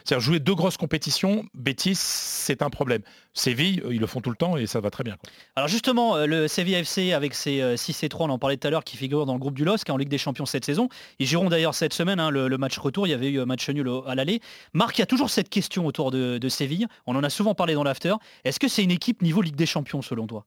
C'est-à-dire 0.04 0.20
jouer 0.24 0.40
deux 0.40 0.54
grosses 0.54 0.76
compétitions, 0.76 1.44
Bétis, 1.54 1.94
c'est 1.96 2.62
un 2.62 2.70
problème. 2.70 3.02
Séville, 3.34 3.82
ils 3.90 4.00
le 4.00 4.06
font 4.06 4.20
tout 4.22 4.30
le 4.30 4.36
temps 4.36 4.56
et 4.56 4.66
ça 4.66 4.80
va 4.80 4.88
très 4.90 5.04
bien. 5.04 5.16
quoi. 5.16 5.30
Alors 5.56 5.68
justement, 5.68 6.16
le 6.24 6.48
Sevilla 6.48 6.78
FC 6.78 7.12
avec 7.12 7.34
ses 7.34 7.60
euh, 7.60 7.76
6 7.76 8.02
et 8.04 8.08
3, 8.08 8.26
on 8.26 8.30
en 8.30 8.38
parlait 8.38 8.56
tout 8.56 8.66
à 8.66 8.70
l'heure, 8.70 8.82
qui 8.84 8.96
figure 8.96 9.26
dans 9.26 9.34
le 9.34 9.38
groupe 9.38 9.54
du 9.54 9.64
LOSC 9.64 9.90
en 9.90 9.98
Ligue 9.98 10.08
des 10.08 10.16
Champions 10.16 10.46
cette 10.46 10.64
saison. 10.64 10.88
Ils 11.18 11.26
joueront 11.26 11.50
d'ailleurs 11.50 11.74
cette 11.74 11.92
semaine 11.92 12.18
hein, 12.18 12.30
le, 12.30 12.48
le 12.48 12.56
match 12.58 12.78
retour. 12.78 13.06
Il 13.06 13.10
y 13.10 13.14
avait 13.14 13.28
eu 13.28 13.40
un 13.40 13.44
match 13.46 13.68
nul 13.68 13.90
à 14.06 14.14
l'aller. 14.14 14.40
Marc, 14.72 14.96
il 14.96 15.00
y 15.00 15.02
a 15.02 15.06
toujours 15.06 15.28
cette 15.28 15.50
question 15.50 15.84
autour 15.84 16.10
de, 16.10 16.38
de 16.38 16.48
Séville. 16.48 16.86
On 17.06 17.14
en 17.14 17.22
a 17.22 17.28
souvent 17.30 17.54
parlé 17.54 17.74
dans 17.74 17.84
l'after. 17.84 18.14
Est-ce 18.44 18.58
que 18.58 18.68
c'est 18.68 18.82
une 18.82 18.90
équipe 18.90 19.20
niveau 19.20 19.42
Ligue 19.42 19.56
des 19.56 19.66
Champions 19.66 20.00
selon 20.00 20.26
toi? 20.26 20.46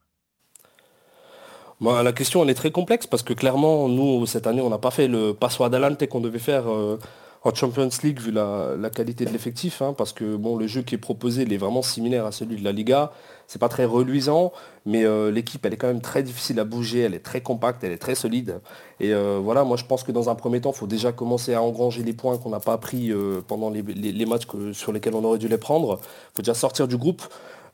Moi, 1.82 2.04
la 2.04 2.12
question 2.12 2.44
elle 2.44 2.50
est 2.50 2.56
très 2.56 2.72
complexe 2.72 3.08
parce 3.08 3.24
que 3.24 3.34
clairement, 3.34 3.88
nous, 3.88 4.26
cette 4.26 4.48
année, 4.48 4.62
on 4.62 4.70
n'a 4.70 4.78
pas 4.78 4.92
fait 4.92 5.08
le 5.08 5.34
passo 5.34 5.64
adelante 5.64 6.06
qu'on 6.08 6.20
devait 6.20 6.38
faire 6.38 6.70
euh, 6.70 7.00
en 7.44 7.56
Champions 7.56 7.88
League 8.04 8.20
vu 8.20 8.32
la, 8.32 8.90
qualité 8.94 9.24
de 9.24 9.30
l'effectif. 9.32 9.82
hein, 9.82 9.94
parce 9.98 10.12
que 10.12 10.26
le 10.26 10.68
jeu 10.68 10.82
qui 10.82 10.96
est 10.96 10.98
proposé, 10.98 11.44
il 11.44 11.54
est 11.54 11.58
vraiment 11.58 11.82
similaire 11.82 12.26
à 12.26 12.34
celui 12.34 12.58
de 12.58 12.66
la 12.66 12.74
Liga. 12.74 13.14
C'est 13.48 13.60
pas 13.60 13.70
très 13.70 13.86
reluisant, 13.86 14.52
mais 14.86 15.06
euh, 15.06 15.32
l'équipe, 15.32 15.66
elle 15.66 15.74
est 15.74 15.78
quand 15.78 15.88
même 15.88 16.02
très 16.02 16.22
difficile 16.22 16.60
à 16.60 16.66
bouger, 16.66 17.00
elle 17.00 17.14
est 17.14 17.24
très 17.24 17.40
compacte, 17.40 17.82
elle 17.82 17.94
est 17.94 17.98
très 17.98 18.14
solide. 18.14 18.60
Et 19.00 19.14
euh, 19.14 19.40
voilà, 19.42 19.64
moi 19.64 19.78
je 19.78 19.86
pense 19.86 20.04
que 20.04 20.12
dans 20.12 20.30
un 20.30 20.36
premier 20.36 20.60
temps, 20.60 20.72
il 20.72 20.78
faut 20.78 20.86
déjà 20.86 21.14
commencer 21.14 21.54
à 21.54 21.62
engranger 21.62 22.04
les 22.04 22.14
points 22.14 22.38
qu'on 22.38 22.50
n'a 22.50 22.60
pas 22.60 22.78
pris 22.78 23.14
pendant 23.48 23.70
les, 23.70 24.26
matchs 24.26 24.48
sur 24.74 24.92
lesquels 24.92 25.16
on 25.16 25.24
aurait 25.24 25.40
dû 25.40 25.48
les 25.48 25.58
prendre. 25.58 26.02
Il 26.04 26.36
faut 26.36 26.42
déjà 26.42 26.54
sortir 26.54 26.90
du 26.90 26.98
groupe. 26.98 27.24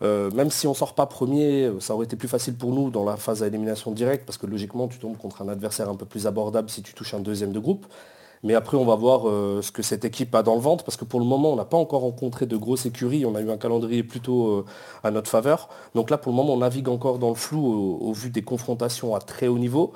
Euh, 0.06 0.30
même 0.32 0.52
si 0.52 0.68
on 0.68 0.74
sort 0.74 0.94
pas 0.94 1.06
premier, 1.08 1.72
ça 1.80 1.96
aurait 1.96 2.06
été 2.06 2.16
plus 2.16 2.28
facile 2.28 2.56
pour 2.56 2.72
nous 2.72 2.90
dans 2.92 3.04
la 3.04 3.18
phase 3.18 3.42
à 3.44 3.48
élimination 3.48 3.92
directe, 3.92 4.26
parce 4.26 4.38
que 4.38 4.46
logiquement, 4.46 4.88
tu 4.88 5.00
tombes 5.00 5.18
contre 5.18 5.42
un 5.42 5.50
adversaire 5.50 5.90
un 5.90 5.96
peu 5.96 6.06
plus 6.06 6.28
abordable 6.28 6.70
si 6.70 6.84
tu 6.84 6.94
touches 6.94 7.14
un 7.14 7.20
deuxième 7.20 7.52
de 7.52 7.60
groupe. 7.60 7.86
Mais 8.44 8.54
après, 8.54 8.78
on 8.78 8.86
va 8.86 8.96
voir 8.96 9.28
euh, 9.28 9.62
ce 9.64 9.72
que 9.72 9.82
cette 9.82 10.06
équipe 10.06 10.36
a 10.36 10.44
dans 10.44 10.54
le 10.54 10.62
ventre, 10.62 10.84
parce 10.84 10.98
que 10.98 11.06
pour 11.06 11.20
le 11.20 11.26
moment, 11.26 11.54
on 11.54 11.56
n'a 11.56 11.66
pas 11.66 11.78
encore 11.78 12.02
rencontré 12.02 12.46
de 12.46 12.56
grosses 12.58 12.86
écuries. 12.86 13.26
On 13.26 13.34
a 13.34 13.42
eu 13.42 13.50
un 13.50 13.58
calendrier 13.58 14.04
plutôt 14.04 14.50
euh, 14.50 14.66
à 15.04 15.10
notre 15.10 15.32
faveur. 15.32 15.70
Donc 15.96 16.12
là, 16.12 16.20
pour 16.20 16.32
le 16.32 16.36
moment, 16.36 16.54
on 16.54 16.58
navigue 16.58 16.90
encore 16.90 17.18
dans 17.18 17.30
le 17.30 17.36
flou 17.36 17.66
au 18.00 18.14
vu 18.14 18.30
des 18.30 18.44
confrontations 18.44 19.16
à 19.16 19.20
très 19.20 19.48
haut 19.48 19.58
niveau. 19.58 19.94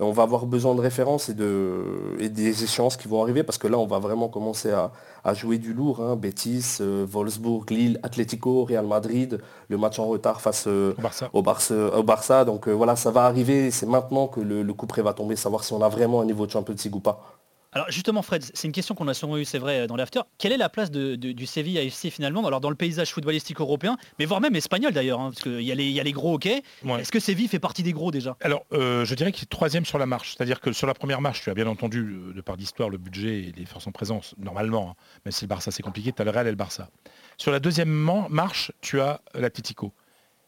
Euh, 0.00 0.04
On 0.04 0.12
va 0.12 0.22
avoir 0.24 0.46
besoin 0.46 0.74
de 0.74 0.80
références 0.80 1.28
et, 1.28 1.34
de, 1.34 1.84
et 2.18 2.28
des 2.28 2.64
échéances 2.64 2.96
qui 2.96 3.08
vont 3.08 3.22
arriver, 3.22 3.42
parce 3.42 3.58
que 3.58 3.68
là, 3.68 3.78
on 3.78 3.86
va 3.86 3.98
vraiment 3.98 4.28
commencer 4.28 4.70
à, 4.70 4.92
à 5.24 5.34
jouer 5.34 5.58
du 5.58 5.72
lourd. 5.74 6.00
Hein. 6.00 6.16
Betis, 6.16 6.78
euh, 6.80 7.06
Wolfsburg, 7.08 7.70
Lille, 7.70 8.00
Atlético, 8.02 8.64
Real 8.64 8.86
Madrid, 8.86 9.40
le 9.68 9.76
match 9.76 9.98
en 9.98 10.06
retard 10.06 10.40
face 10.40 10.64
euh, 10.66 10.94
Au 10.98 11.02
Barça. 11.02 11.30
au, 11.32 11.42
Barça, 11.42 11.74
au 11.98 12.02
Barça. 12.02 12.44
Donc 12.44 12.68
euh, 12.68 12.72
voilà, 12.72 12.96
ça 12.96 13.10
va 13.10 13.24
arriver. 13.24 13.70
C'est 13.70 13.86
maintenant 13.86 14.26
que 14.28 14.40
le, 14.40 14.62
le 14.62 14.74
coup 14.74 14.86
près 14.86 15.02
va 15.02 15.12
tomber, 15.12 15.36
savoir 15.36 15.64
si 15.64 15.72
on 15.72 15.82
a 15.82 15.88
vraiment 15.88 16.20
un 16.20 16.24
niveau 16.24 16.46
de 16.46 16.50
Champions 16.50 16.74
League 16.82 16.96
ou 16.96 17.00
pas. 17.00 17.40
Alors 17.72 17.88
justement 17.90 18.22
Fred, 18.22 18.44
c'est 18.52 18.66
une 18.66 18.72
question 18.72 18.96
qu'on 18.96 19.06
a 19.06 19.14
souvent 19.14 19.36
eue, 19.36 19.44
c'est 19.44 19.58
vrai, 19.58 19.86
dans 19.86 19.94
l'after. 19.94 20.20
Quelle 20.38 20.50
est 20.50 20.56
la 20.56 20.68
place 20.68 20.90
de- 20.90 21.14
de- 21.14 21.30
du 21.30 21.46
Sevilla 21.46 21.82
FC 21.82 22.10
finalement 22.10 22.44
alors 22.44 22.60
dans 22.60 22.68
le 22.70 22.74
paysage 22.74 23.12
footballistique 23.12 23.60
européen, 23.60 23.96
mais 24.18 24.24
voire 24.24 24.40
même 24.40 24.56
espagnol 24.56 24.92
d'ailleurs, 24.92 25.20
hein, 25.20 25.30
parce 25.30 25.42
qu'il 25.44 25.62
y, 25.62 25.70
a 25.70 25.74
les- 25.76 25.86
il 25.86 25.92
y 25.92 26.00
a 26.00 26.02
les 26.02 26.10
gros 26.10 26.34
hockey. 26.34 26.62
Ouais. 26.82 27.00
Est-ce 27.00 27.12
que 27.12 27.20
Séville 27.20 27.46
fait 27.46 27.60
partie 27.60 27.84
des 27.84 27.92
gros 27.92 28.10
déjà? 28.10 28.36
Alors, 28.40 28.64
euh, 28.72 29.04
je 29.04 29.14
dirais 29.14 29.30
qu'il 29.30 29.44
est 29.44 29.46
troisième 29.46 29.84
sur 29.84 29.98
la 29.98 30.06
marche. 30.06 30.34
C'est-à-dire 30.36 30.60
que 30.60 30.72
sur 30.72 30.88
la 30.88 30.94
première 30.94 31.20
marche, 31.20 31.42
tu 31.42 31.50
as 31.50 31.54
bien 31.54 31.68
entendu, 31.68 32.00
euh, 32.00 32.32
de 32.34 32.40
par 32.40 32.56
l'histoire, 32.56 32.88
le 32.88 32.98
budget 32.98 33.38
et 33.44 33.52
les 33.56 33.66
forces 33.66 33.86
en 33.86 33.92
présence, 33.92 34.34
normalement, 34.38 34.90
hein, 34.90 34.94
même 35.24 35.30
si 35.32 35.44
le 35.44 35.48
Barça 35.48 35.70
c'est 35.70 35.82
compliqué, 35.84 36.12
tu 36.12 36.20
as 36.20 36.24
le 36.24 36.32
Real 36.32 36.48
et 36.48 36.50
le 36.50 36.56
Barça. 36.56 36.90
Sur 37.36 37.52
la 37.52 37.60
deuxième 37.60 37.88
marche, 37.88 38.72
tu 38.80 39.00
as 39.00 39.20
l'Atlético. 39.34 39.92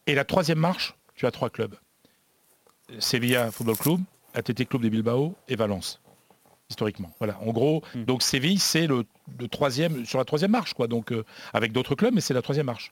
Et 0.07 0.15
la 0.15 0.25
troisième 0.25 0.59
marche, 0.59 0.93
tu 1.15 1.25
as 1.25 1.31
trois 1.31 1.49
clubs. 1.49 1.75
Sevilla 2.99 3.49
Football 3.51 3.77
Club, 3.77 3.99
Athletic 4.33 4.67
Club 4.69 4.81
de 4.81 4.89
Bilbao 4.89 5.35
et 5.47 5.55
Valence. 5.55 6.01
Historiquement. 6.73 7.11
Voilà. 7.19 7.37
En 7.45 7.51
gros, 7.51 7.83
Hmm. 7.93 8.05
donc 8.05 8.23
Séville, 8.23 8.57
c'est 8.59 8.87
le, 8.87 9.03
le 9.39 9.47
troisième 9.47 10.05
sur 10.05 10.17
la 10.17 10.25
troisième 10.25 10.51
marche, 10.51 10.73
quoi. 10.73 10.87
Donc 10.87 11.11
euh, 11.11 11.23
avec 11.53 11.71
d'autres 11.71 11.93
clubs, 11.95 12.13
mais 12.13 12.21
c'est 12.21 12.33
la 12.33 12.41
troisième 12.41 12.65
marche. 12.65 12.91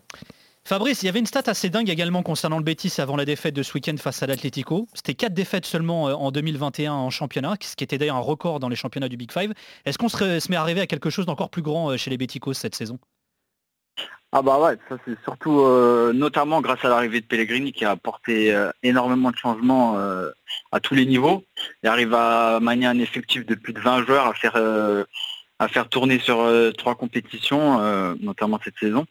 Fabrice, 0.64 1.02
il 1.02 1.08
y 1.08 1.10
avait 1.10 1.18
une 1.20 1.26
stat 1.26 1.42
assez 1.48 1.70
dingue 1.72 1.90
également 1.90 2.22
concernant 2.22 2.60
le 2.60 2.64
Betis 2.64 2.94
avant 3.00 3.16
la 3.16 3.26
défaite 3.26 3.56
de 3.56 3.64
ce 3.64 3.74
week-end 3.74 3.96
face 3.98 4.22
à 4.22 4.28
l'Atlético. 4.28 4.88
C'était 4.94 5.16
quatre 5.16 5.34
défaites 5.34 5.66
seulement 5.66 6.10
euh, 6.10 6.14
en 6.14 6.32
2021 6.32 6.94
en 6.94 7.10
championnat, 7.10 7.56
ce 7.62 7.76
qui 7.76 7.84
était 7.84 7.98
d'ailleurs 7.98 8.18
un 8.18 8.20
record 8.20 8.60
dans 8.60 8.70
les 8.70 8.76
championnats 8.76 9.10
du 9.10 9.18
Big 9.18 9.32
Five. 9.32 9.54
Est-ce 9.86 9.98
qu'on 9.98 10.10
se, 10.10 10.52
met 10.52 10.56
à 10.56 10.62
arriver 10.62 10.82
à 10.82 10.88
quelque 10.88 11.10
chose 11.10 11.26
d'encore 11.26 11.50
plus 11.50 11.64
grand 11.64 11.90
euh, 11.90 11.98
chez 11.98 12.12
les 12.12 12.18
Beticos 12.18 12.54
cette 12.54 12.76
saison? 12.76 13.00
Ah 14.34 14.42
bah 14.42 14.60
ouais, 14.60 14.78
ça 14.88 14.98
c'est 15.06 15.22
surtout 15.24 15.60
euh, 15.60 16.14
notamment 16.14 16.62
grâce 16.62 16.86
à 16.86 16.90
l'arrivée 16.90 17.20
de 17.20 17.26
Pellegrini 17.26 17.74
qui 17.74 17.84
a 17.84 17.92
apporté 17.92 18.54
euh, 18.56 18.72
énormément 18.82 19.30
de 19.30 19.36
changements 19.36 19.98
euh, 19.98 20.30
à 20.72 20.80
tous 20.80 20.96
les 20.96 21.06
niveaux. 21.06 21.44
Il 21.84 21.90
arrive 21.90 22.14
à 22.14 22.62
manier 22.62 22.86
un 22.86 23.00
effectif 23.00 23.46
de 23.46 23.56
plus 23.56 23.74
de 23.74 23.82
20 23.82 24.06
joueurs 24.06 24.28
à 24.28 24.34
faire 24.34 24.56
à 25.60 25.68
faire 25.68 25.90
tourner 25.90 26.18
sur 26.20 26.50
trois 26.78 26.96
compétitions, 26.96 27.80
notamment 28.22 28.60
cette 28.64 28.78
saison. 28.80 29.06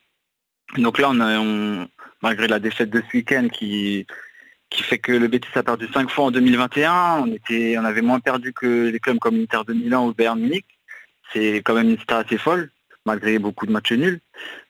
Donc 0.78 0.98
là, 0.98 1.10
on 1.10 1.20
a, 1.20 1.86
malgré 2.22 2.48
la 2.48 2.58
défaite 2.58 2.90
de 2.90 3.02
ce 3.02 3.16
week-end 3.16 3.48
qui 3.52 4.06
qui 4.70 4.82
fait 4.84 4.98
que 4.98 5.12
le 5.12 5.28
Betis 5.28 5.50
a 5.56 5.62
perdu 5.62 5.88
cinq 5.92 6.10
fois 6.10 6.26
en 6.26 6.30
2021, 6.30 7.24
on 7.24 7.26
était, 7.26 7.76
on 7.76 7.84
avait 7.84 8.02
moins 8.02 8.20
perdu 8.20 8.52
que 8.52 8.88
les 8.88 9.00
clubs 9.00 9.18
comme 9.18 9.36
l'Inter 9.36 9.62
de 9.66 9.74
Milan 9.74 10.04
ou 10.04 10.08
le 10.08 10.14
Bayern 10.14 10.38
Munich. 10.38 10.64
C'est 11.32 11.56
quand 11.56 11.74
même 11.74 11.90
une 11.90 11.98
star 11.98 12.20
assez 12.20 12.38
folle, 12.38 12.70
malgré 13.04 13.38
beaucoup 13.38 13.66
de 13.66 13.72
matchs 13.72 13.92
nuls. 13.92 14.20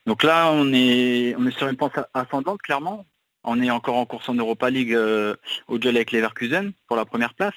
Donc 0.06 0.22
là, 0.22 0.50
on 0.52 0.72
est, 0.72 1.34
on 1.36 1.46
est 1.46 1.56
sur 1.56 1.68
une 1.68 1.76
pente 1.76 1.98
ascendante, 2.14 2.62
clairement. 2.62 3.06
On 3.44 3.60
est 3.62 3.70
encore 3.70 3.96
en 3.96 4.06
course 4.06 4.28
en 4.28 4.34
Europa 4.34 4.68
League 4.70 4.94
euh, 4.94 5.34
au 5.68 5.78
duel 5.78 5.96
avec 5.96 6.12
Leverkusen 6.12 6.72
pour 6.86 6.96
la 6.96 7.04
première 7.04 7.34
place. 7.34 7.54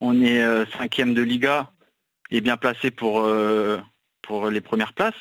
On 0.00 0.22
est 0.22 0.42
euh, 0.42 0.64
cinquième 0.78 1.14
de 1.14 1.22
Liga 1.22 1.70
et 2.30 2.40
bien 2.40 2.56
placé 2.56 2.90
pour, 2.90 3.20
euh, 3.20 3.78
pour 4.22 4.48
les 4.48 4.60
premières 4.60 4.94
places. 4.94 5.14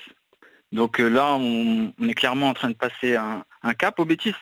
Donc 0.71 0.99
euh, 0.99 1.09
là, 1.09 1.35
on, 1.35 1.91
est 2.07 2.13
clairement 2.13 2.49
en 2.49 2.53
train 2.53 2.69
de 2.69 2.75
passer 2.75 3.15
un, 3.15 3.43
un 3.63 3.73
cap 3.73 3.99
au 3.99 4.05
Bétis. 4.05 4.35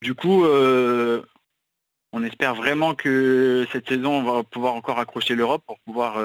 Du 0.00 0.14
coup, 0.14 0.44
on 0.44 2.24
espère 2.24 2.56
vraiment 2.56 2.96
que 2.96 3.64
cette 3.70 3.88
saison, 3.88 4.14
on 4.14 4.22
va 4.24 4.42
pouvoir 4.42 4.74
encore 4.74 4.98
accrocher 4.98 5.36
l'Europe 5.36 5.62
pour 5.64 5.78
pouvoir 5.78 6.18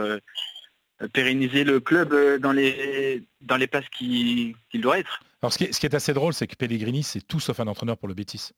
pérenniser 1.14 1.64
le 1.64 1.80
club 1.80 2.14
euh, 2.14 2.40
dans 2.40 2.52
les, 2.52 3.24
dans 3.42 3.58
les 3.58 3.68
places 3.68 3.88
qui- 3.90 4.56
qu'il 4.72 4.82
doit 4.82 5.00
être. 5.00 5.20
Alors 5.42 5.54
ce 5.54 5.58
qui 5.60 5.66
est, 5.66 5.74
ce 5.74 5.80
qui 5.80 5.86
est 5.86 5.94
assez 5.94 6.14
drôle, 6.14 6.34
c'est 6.34 6.48
que 6.48 6.56
Pellegrini, 6.56 7.04
c'est 7.04 7.22
tout 7.22 7.40
sauf 7.40 7.60
un 7.60 7.68
entraîneur 7.68 7.98
pour 7.98 8.08
le 8.08 8.14
Betis. 8.16 8.52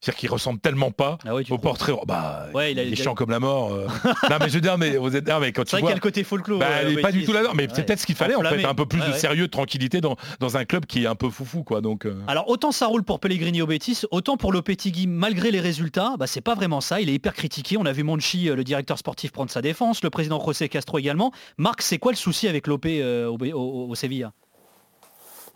C'est-à-dire 0.00 0.18
qu'il 0.20 0.30
ressemble 0.30 0.60
tellement 0.60 0.92
pas 0.92 1.18
Ah 1.26 1.34
ouais, 1.34 1.42
au 1.50 1.58
portrait. 1.58 1.92
Bah, 2.06 2.46
Ouais, 2.54 2.70
il 2.72 2.78
a- 2.78 2.82
il 2.82 2.88
est 2.88 2.92
il 2.92 3.00
a- 3.00 3.02
chiant 3.02 3.14
comme 3.14 3.30
la 3.30 3.40
mort. 3.40 3.72
euh. 3.72 3.86
non 4.30 4.36
mais 4.40 4.48
je 4.48 4.54
veux 4.54 4.60
dire, 4.60 4.78
mais 4.78 4.96
vous 4.96 5.16
êtes, 5.16 5.26
non, 5.28 5.40
mais 5.40 5.50
quand 5.52 5.62
C'est 5.62 5.70
tu 5.70 5.70
vrai 5.72 5.80
qu'il 5.80 5.80
y 5.80 5.82
vois, 5.82 5.90
a 5.90 5.94
le 5.96 6.00
côté 6.00 6.22
folklore. 6.24 6.60
bah, 6.60 6.66
euh, 6.84 6.88
il 6.92 6.98
est 6.98 7.02
pas 7.02 7.10
du 7.10 7.24
tout 7.24 7.32
là-dedans. 7.32 7.52
Mais 7.56 7.66
c'est 7.72 7.84
peut-être 7.84 7.98
ce 7.98 8.06
qu'il 8.06 8.14
fallait 8.14 8.36
en 8.36 8.42
fait, 8.42 8.64
un 8.64 8.74
peu 8.74 8.86
plus 8.86 9.00
de 9.00 9.12
sérieux, 9.12 9.46
de 9.48 9.50
tranquillité 9.50 10.00
dans, 10.00 10.14
dans 10.38 10.56
un 10.56 10.64
club 10.64 10.86
qui 10.86 11.02
est 11.02 11.06
un 11.06 11.16
peu 11.16 11.30
foufou 11.30 11.64
quoi. 11.64 11.80
Donc. 11.80 12.06
euh, 12.06 12.14
Alors 12.28 12.48
autant 12.48 12.70
ça 12.70 12.86
roule 12.86 13.02
pour 13.02 13.18
Pellegrini 13.18 13.60
au 13.60 13.66
Betis, 13.66 14.02
autant 14.12 14.36
pour 14.36 14.52
Lopetegui, 14.52 15.06
malgré 15.08 15.50
les 15.50 15.60
résultats, 15.60 16.14
bah, 16.18 16.26
c'est 16.28 16.40
pas 16.42 16.54
vraiment 16.54 16.80
ça. 16.80 17.00
Il 17.00 17.08
est 17.08 17.14
hyper 17.14 17.34
critiqué. 17.34 17.76
On 17.76 17.84
a 17.86 17.92
vu 17.92 18.04
Monchi, 18.04 18.48
euh, 18.48 18.54
le 18.54 18.62
directeur 18.64 18.98
sportif, 18.98 19.32
prendre 19.32 19.50
sa 19.50 19.62
défense, 19.62 20.04
le 20.04 20.10
président 20.10 20.40
José 20.44 20.68
Castro 20.68 20.98
également. 20.98 21.32
Marc, 21.56 21.82
c'est 21.82 21.98
quoi 21.98 22.12
le 22.12 22.16
souci 22.16 22.46
avec 22.46 22.66
Lopé 22.68 23.02
au, 23.04 23.36
au- 23.36 23.88
au 23.90 23.94
Sevilla 23.96 24.32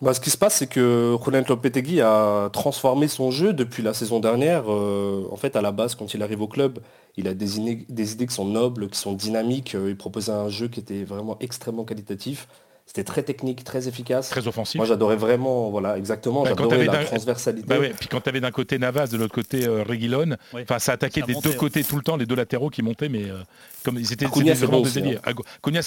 Bah, 0.02 0.12
ce 0.14 0.20
qui 0.20 0.30
se 0.30 0.36
passe, 0.36 0.56
c'est 0.56 0.66
que 0.66 1.16
Julian 1.24 1.44
Lopetegui 1.48 2.00
a 2.00 2.50
transformé 2.52 3.06
son 3.06 3.30
jeu 3.30 3.52
depuis 3.52 3.84
la 3.84 3.94
saison 3.94 4.18
dernière. 4.18 4.64
Euh, 4.66 5.28
en 5.30 5.36
fait, 5.36 5.54
à 5.54 5.62
la 5.62 5.70
base, 5.70 5.94
quand 5.94 6.12
il 6.12 6.24
arrive 6.24 6.42
au 6.42 6.48
club, 6.48 6.80
il 7.16 7.28
a 7.28 7.34
des 7.34 7.60
idées 7.60 8.26
qui 8.26 8.34
sont 8.34 8.44
nobles, 8.44 8.88
qui 8.88 8.98
sont 8.98 9.12
dynamiques. 9.12 9.76
Euh, 9.76 9.90
il 9.90 9.96
proposait 9.96 10.32
un 10.32 10.48
jeu 10.48 10.66
qui 10.66 10.80
était 10.80 11.04
vraiment 11.04 11.36
extrêmement 11.38 11.84
qualitatif. 11.84 12.48
C'était 12.94 13.04
très 13.04 13.22
technique, 13.22 13.64
très 13.64 13.88
efficace. 13.88 14.28
Très 14.28 14.46
offensif. 14.46 14.76
Moi, 14.76 14.84
j'adorais 14.84 15.16
vraiment, 15.16 15.70
voilà, 15.70 15.96
exactement, 15.96 16.42
Bah, 16.42 16.50
j'adorais 16.50 16.84
la 16.84 17.04
transversalité. 17.06 17.66
Bah 17.66 17.78
ouais, 17.78 17.94
puis 17.98 18.06
quand 18.06 18.20
tu 18.20 18.28
avais 18.28 18.40
d'un 18.42 18.50
côté 18.50 18.78
Navas, 18.78 19.06
de 19.06 19.16
l'autre 19.16 19.32
côté 19.34 19.66
euh, 19.66 19.82
Oui. 19.88 20.60
enfin 20.62 20.78
ça 20.78 20.92
attaquait 20.92 21.20
Ça 21.20 21.26
des 21.26 21.32
montait, 21.32 21.48
deux 21.48 21.54
ouais. 21.54 21.56
côtés 21.58 21.84
tout 21.84 21.96
le 21.96 22.02
temps, 22.02 22.18
les 22.18 22.26
deux 22.26 22.34
latéraux 22.34 22.68
qui 22.68 22.82
montaient, 22.82 23.08
mais 23.08 23.30
euh, 23.30 23.38
comme 23.82 23.96
ils 23.98 24.12
étaient, 24.12 24.26
Acuna, 24.26 24.44
c'était 24.44 24.54
c'est 24.56 24.66
vraiment 24.66 24.78
bon 24.78 24.82
des 24.84 24.90
aussi, 24.90 24.98
ailiers. 24.98 25.16
hein. 25.16 25.20
Ah, 25.24 25.32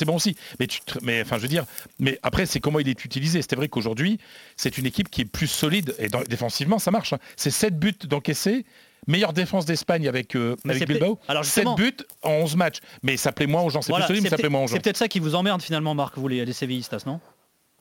bon 0.05 0.15
aussi, 0.15 0.35
mais 0.59 0.65
tu, 0.65 0.81
te- 0.81 0.97
mais 1.03 1.21
enfin 1.21 1.37
je 1.37 1.43
veux 1.43 1.47
dire, 1.47 1.65
mais 1.99 2.17
après 2.23 2.47
c'est 2.47 2.59
comment 2.59 2.79
il 2.79 2.89
est 2.89 3.05
utilisé. 3.05 3.43
C'est 3.47 3.55
vrai 3.55 3.67
qu'aujourd'hui 3.67 4.19
c'est 4.57 4.79
une 4.79 4.87
équipe 4.87 5.11
qui 5.11 5.21
est 5.21 5.25
plus 5.25 5.45
solide 5.47 5.93
et 5.99 6.07
dans- 6.07 6.23
défensivement 6.23 6.79
ça 6.79 6.89
marche. 6.89 7.13
hein. 7.13 7.19
C'est 7.35 7.51
7 7.51 7.77
buts 7.77 7.93
d'encaissés. 8.05 8.65
Meilleure 9.07 9.33
défense 9.33 9.65
d'Espagne 9.65 10.07
avec, 10.07 10.35
euh, 10.35 10.55
avec 10.67 10.87
Bilbao. 10.87 11.19
alors 11.27 11.43
7 11.45 11.53
justement- 11.63 11.75
buts 11.75 11.97
en 12.23 12.31
11 12.31 12.55
matchs. 12.55 12.79
Mais 13.03 13.17
ça 13.17 13.31
plaît 13.31 13.47
moins 13.47 13.61
aux 13.61 13.69
gens. 13.69 13.81
C'est 13.81 13.91
Voilà, 13.91 14.05
plus 14.05 14.13
solide, 14.15 14.23
mais 14.23 14.29
c'est 14.29 14.35
ça 14.35 14.39
plaît 14.41 14.49
moins 14.49 14.61
aux 14.61 14.63
peut-être 14.63 14.69
gens. 14.69 14.75
c'est 14.77 14.83
peut-être 14.83 14.97
ça 14.97 15.07
qui 15.07 15.19
vous 15.19 15.35
emmerde 15.35 15.61
finalement, 15.61 15.93
Marc, 15.93 16.17
vous 16.17 16.27
les, 16.27 16.43
les 16.45 16.53
sévillistas, 16.53 17.03
non? 17.05 17.19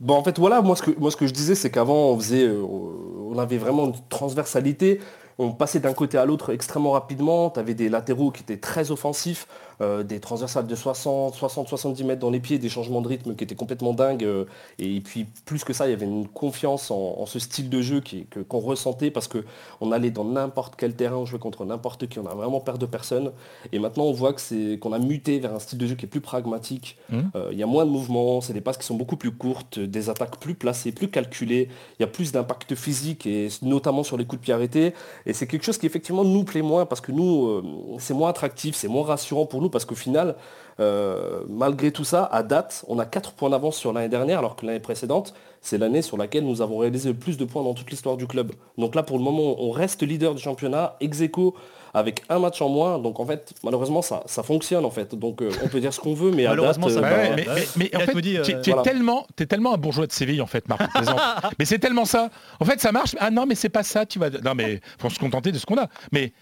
Bon, 0.01 0.15
en 0.17 0.25
fait, 0.25 0.39
voilà, 0.39 0.61
moi 0.61 0.75
ce 0.77 0.83
que, 0.83 0.91
moi, 0.99 1.11
ce 1.11 1.17
que 1.17 1.27
je 1.27 1.33
disais, 1.33 1.55
c'est 1.55 1.71
qu'avant, 1.71 2.11
on 2.11 2.19
faisait, 2.19 2.43
euh, 2.45 2.61
on 2.63 3.39
avait 3.39 3.59
vraiment 3.59 3.87
une 3.87 3.95
transversalité. 4.09 5.01
On 5.39 5.53
passait 5.53 5.81
d'un 5.81 5.95
côté 5.95 6.17
à 6.19 6.25
l'autre 6.27 6.53
extrêmement 6.53 6.93
rapidement. 6.93 7.51
Tu 7.51 7.59
avais 7.61 7.75
des 7.75 7.89
latéraux 7.89 8.31
qui 8.31 8.43
étaient 8.43 8.57
très 8.57 8.91
offensifs, 8.91 9.47
des 9.81 10.21
transversales 10.21 10.67
de 10.67 10.75
60, 10.75 11.35
60, 11.35 11.69
70 11.69 12.05
mètres 12.05 12.21
dans 12.21 12.31
les 12.31 12.41
pieds, 12.41 12.59
des 12.59 12.69
changements 12.69 13.01
de 13.01 13.09
rythme 13.09 13.35
qui 13.35 13.45
étaient 13.45 13.55
complètement 13.55 13.93
dingues. 13.93 14.25
euh, 14.25 14.45
et 14.79 15.01
puis, 15.01 15.27
plus 15.45 15.65
que 15.65 15.73
ça, 15.73 15.87
il 15.87 15.91
y 15.91 15.93
avait 15.93 16.07
une 16.07 16.29
confiance 16.29 16.91
en, 16.91 17.17
en 17.19 17.27
ce 17.27 17.39
style 17.39 17.69
de 17.71 17.81
jeu 17.81 18.03
qu'on 18.49 18.59
ressentait 18.61 19.11
parce 19.11 19.29
qu'on 19.29 19.93
allait 19.93 20.11
dans 20.11 20.25
n'importe 20.25 20.75
quel 20.77 20.95
terrain, 20.95 21.17
on 21.17 21.25
jouait 21.27 21.39
contre 21.39 21.65
n'importe 21.65 22.09
qui, 22.09 22.19
on 22.19 22.27
a 22.27 22.35
vraiment 22.35 22.61
peur 22.61 22.79
de 22.79 22.87
personne. 22.87 23.33
Et 23.73 23.79
maintenant, 23.79 24.05
on 24.05 24.13
voit 24.13 24.33
que 24.33 24.41
c'est 24.41 24.79
qu'on 24.81 24.93
a 24.93 24.99
muté 24.99 25.39
vers 25.39 25.55
un 25.55 25.59
style 25.59 25.79
de 25.79 25.87
jeu 25.87 25.95
qui 25.95 26.05
est 26.05 26.09
plus 26.09 26.21
pragmatique. 26.21 26.97
Mhm. 27.11 27.31
Euh, 27.37 27.49
Il 27.53 27.59
y 27.59 27.63
a 27.63 27.67
moins 27.67 27.85
de 27.85 27.91
mouvements, 27.91 28.41
c'est 28.41 28.53
des 28.53 28.61
passes 28.61 28.79
qui 28.79 28.87
sont 28.87 28.95
beaucoup 28.97 29.17
plus 29.17 29.31
courtes, 29.33 29.79
des 29.79 30.11
attaques 30.11 30.39
plus 30.39 30.55
placées, 30.55 30.93
plus 30.93 31.09
calculées. 31.09 31.69
Il 31.99 32.03
y 32.03 32.05
a 32.05 32.09
plus 32.09 32.33
d'impact 32.33 32.75
physique 32.75 33.27
et 33.27 33.49
notamment 33.63 34.03
sur 34.03 34.17
les 34.17 34.25
coups 34.25 34.41
de 34.41 34.45
pied 34.45 34.55
arrêtés. 34.55 34.95
Et 35.27 35.33
c'est 35.33 35.47
quelque 35.47 35.65
chose 35.65 35.79
qui 35.79 35.87
effectivement 35.87 36.25
nous 36.25 36.45
plaît 36.45 36.63
moins 36.63 36.87
parce 36.87 37.01
que 37.01 37.13
nous, 37.13 37.47
euh, 37.47 37.63
c'est 37.99 38.15
moins 38.15 38.31
attractif, 38.31 38.75
c'est 38.77 38.89
moins 38.89 39.05
rassurant 39.05 39.47
pour 39.47 39.61
nous 39.61 39.64
parce 39.69 39.85
qu'au 39.85 39.95
final, 39.95 40.37
euh, 40.81 41.43
malgré 41.49 41.93
tout 41.93 42.05
ça, 42.05 42.25
à 42.25 42.43
date, 42.43 42.85
on 42.89 42.99
a 42.99 43.07
4 43.07 43.33
points 43.33 43.51
d'avance 43.51 43.77
sur 43.77 43.93
l'année 43.93 44.09
dernière 44.09 44.39
alors 44.39 44.57
que 44.57 44.67
l'année 44.67 44.81
précédente, 44.81 45.35
c'est 45.61 45.79
l'année 45.79 46.03
sur 46.03 46.17
laquelle 46.17 46.45
nous 46.45 46.63
avons 46.63 46.79
réalisé 46.79 47.11
le 47.11 47.17
plus 47.17 47.37
de 47.37 47.45
points 47.45 47.63
dans 47.63 47.75
toute 47.75 47.91
l'histoire 47.91 48.17
du 48.17 48.27
club. 48.27 48.53
Donc 48.77 48.95
là, 48.95 49.03
pour 49.03 49.19
le 49.19 49.25
moment, 49.25 49.57
on 49.59 49.71
reste 49.71 50.03
leader 50.03 50.35
du 50.35 50.43
championnat, 50.43 50.97
ex 51.01 51.21
aequo, 51.21 51.55
avec 51.95 52.25
un 52.29 52.41
match 52.41 52.61
en 52.61 52.69
moins. 52.69 52.99
Donc 52.99 53.21
en 53.21 53.25
fait, 53.25 53.55
malheureusement, 53.63 54.03
ça, 54.03 54.25
ça 54.27 54.43
fonctionne 54.43 54.85
en 54.85 54.91
fait. 54.91 55.15
Donc 55.15 55.41
euh, 55.41 55.51
on 55.63 55.69
peut 55.69 55.81
dire 55.81 55.95
ce 55.95 56.01
qu'on 56.01 56.13
veut, 56.13 56.33
mais 56.33 56.45
à 56.45 56.51
date, 56.51 56.59
Malheureusement, 56.59 56.89
ça 56.89 56.99
euh, 56.99 57.37
bah, 57.37 57.55
mais, 57.77 57.97
en 57.97 58.01
fait, 58.01 58.21
tu, 58.21 58.51
es 58.51 58.61
voilà. 58.67 58.83
tellement, 58.83 59.27
t'es 59.37 59.47
tellement 59.47 59.75
un 59.75 59.79
bourgeois 59.79 60.07
de 60.07 60.13
Séville 60.13 60.43
en 60.43 60.47
fait, 60.47 60.69
Marc. 60.69 60.83
mais 61.59 61.65
c'est 61.65 61.79
tellement 61.79 62.05
ça. 62.05 62.31
En 62.59 62.65
fait, 62.65 62.81
ça 62.81 62.91
marche. 62.93 63.15
Ah 63.19 63.31
non, 63.31 63.47
mais 63.47 63.55
c'est 63.55 63.69
pas 63.69 63.85
ça. 63.85 64.05
Tu 64.05 64.19
vas. 64.19 64.29
Non, 64.31 64.55
mais 64.55 64.81
faut 64.99 65.09
se 65.09 65.19
contenter 65.19 65.53
de 65.53 65.59
ce 65.59 65.67
qu'on 65.67 65.79
a. 65.79 65.89
Mais 66.11 66.33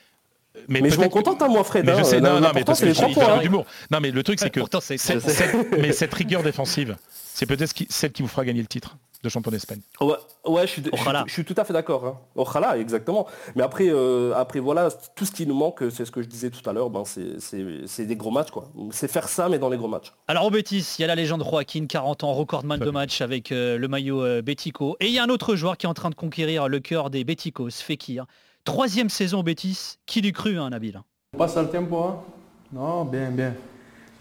Mais 0.69 0.91
je 0.91 1.01
m'en 1.01 1.09
contente 1.09 1.41
à 1.43 1.49
moi, 1.49 1.65
Fred. 1.65 1.85
Mais 1.87 1.95
je 1.95 2.01
hein. 2.01 2.05
sais, 2.05 2.21
non, 2.21 2.41
non, 2.41 2.51
mais 2.55 2.65
parce 2.65 2.81
c'est 2.81 2.93
que 2.93 3.21
hein. 3.23 3.38
d'humour. 3.43 3.65
Non, 3.91 4.01
mais 4.01 4.11
le 4.11 4.23
truc, 4.23 4.38
c'est 4.38 4.51
que 4.51 4.61
Pourtant, 4.61 4.81
c'est 4.81 4.99
cette, 4.99 5.21
c'est- 5.21 5.31
cette- 5.31 5.73
mais 5.79 5.93
cette 5.93 6.12
rigueur 6.15 6.43
défensive, 6.43 6.97
c'est 7.09 7.47
peut-être 7.47 7.73
celle 7.88 8.12
qui 8.12 8.23
vous 8.23 8.29
fera 8.29 8.45
gagner 8.45 8.61
le 8.61 8.67
titre 8.67 8.97
de 9.23 9.29
champion 9.29 9.53
d'Espagne. 9.53 9.81
Ouais, 10.01 10.15
ouais, 10.47 10.62
je 10.67 10.73
suis, 10.73 10.83
je 10.83 10.88
suis- 10.91 11.01
Ojalá. 11.01 11.25
je 11.29 11.33
suis 11.33 11.45
tout 11.45 11.55
à 11.57 11.65
fait 11.65 11.73
d'accord. 11.73 12.05
Hein. 12.07 12.19
Ojalá, 12.35 12.77
exactement. 12.77 13.29
Mais 13.55 13.62
après, 13.62 13.87
euh, 13.88 14.35
après 14.35 14.59
voilà, 14.59 14.88
tout 15.15 15.25
ce 15.25 15.31
qui 15.31 15.47
nous 15.47 15.55
manque, 15.55 15.83
c'est 15.91 16.05
ce 16.05 16.11
que 16.11 16.23
je 16.23 16.27
disais 16.27 16.51
tout 16.51 16.69
à 16.69 16.73
l'heure, 16.73 16.91
ben, 16.91 17.05
c'est- 17.05 17.38
c'est 17.38 17.65
c'est 17.87 18.05
des 18.05 18.17
gros 18.17 18.33
matchs. 18.33 18.51
quoi. 18.51 18.69
C'est 18.91 19.09
faire 19.09 19.29
ça, 19.29 19.49
mais 19.49 19.59
dans 19.61 19.69
les 19.71 19.77
gros 19.77 19.87
matchs. 19.88 20.12
Alors 20.27 20.45
au 20.47 20.51
Betis, 20.51 20.97
il 20.99 21.03
y 21.03 21.05
a 21.05 21.09
la 21.09 21.15
légende 21.15 21.45
Joaquin, 21.49 21.87
40 21.87 22.25
ans, 22.25 22.33
recordman 22.35 22.81
de 22.81 22.91
match 22.91 23.21
avec 23.21 23.53
euh, 23.53 23.79
le 23.79 23.87
maillot 23.88 24.23
euh, 24.25 24.43
Bético. 24.43 24.97
Et 25.01 25.07
il 25.07 25.12
y 25.12 25.19
a 25.21 25.23
un 25.23 25.29
autre 25.29 25.55
joueur 25.55 25.77
qui 25.79 25.87
est 25.87 25.88
en 25.88 25.95
train 25.95 26.11
de 26.11 26.17
conquérir 26.17 26.69
le 26.69 26.81
cœur 26.81 27.09
des 27.09 27.23
Béticos, 27.25 27.71
Fekir. 27.71 28.27
Troisième 28.64 29.09
saison 29.11 29.40
au 29.40 29.42
Betis, 29.42 29.96
qui 30.07 30.20
l'eût 30.20 30.33
cru, 30.33 30.59
hein, 30.59 30.70
Nabil? 30.70 31.01
Pasa 31.37 31.61
el 31.61 31.70
tiempo, 31.70 32.05
¿ah? 32.05 32.22
No, 32.70 33.05
bien, 33.05 33.35
bien. 33.35 33.57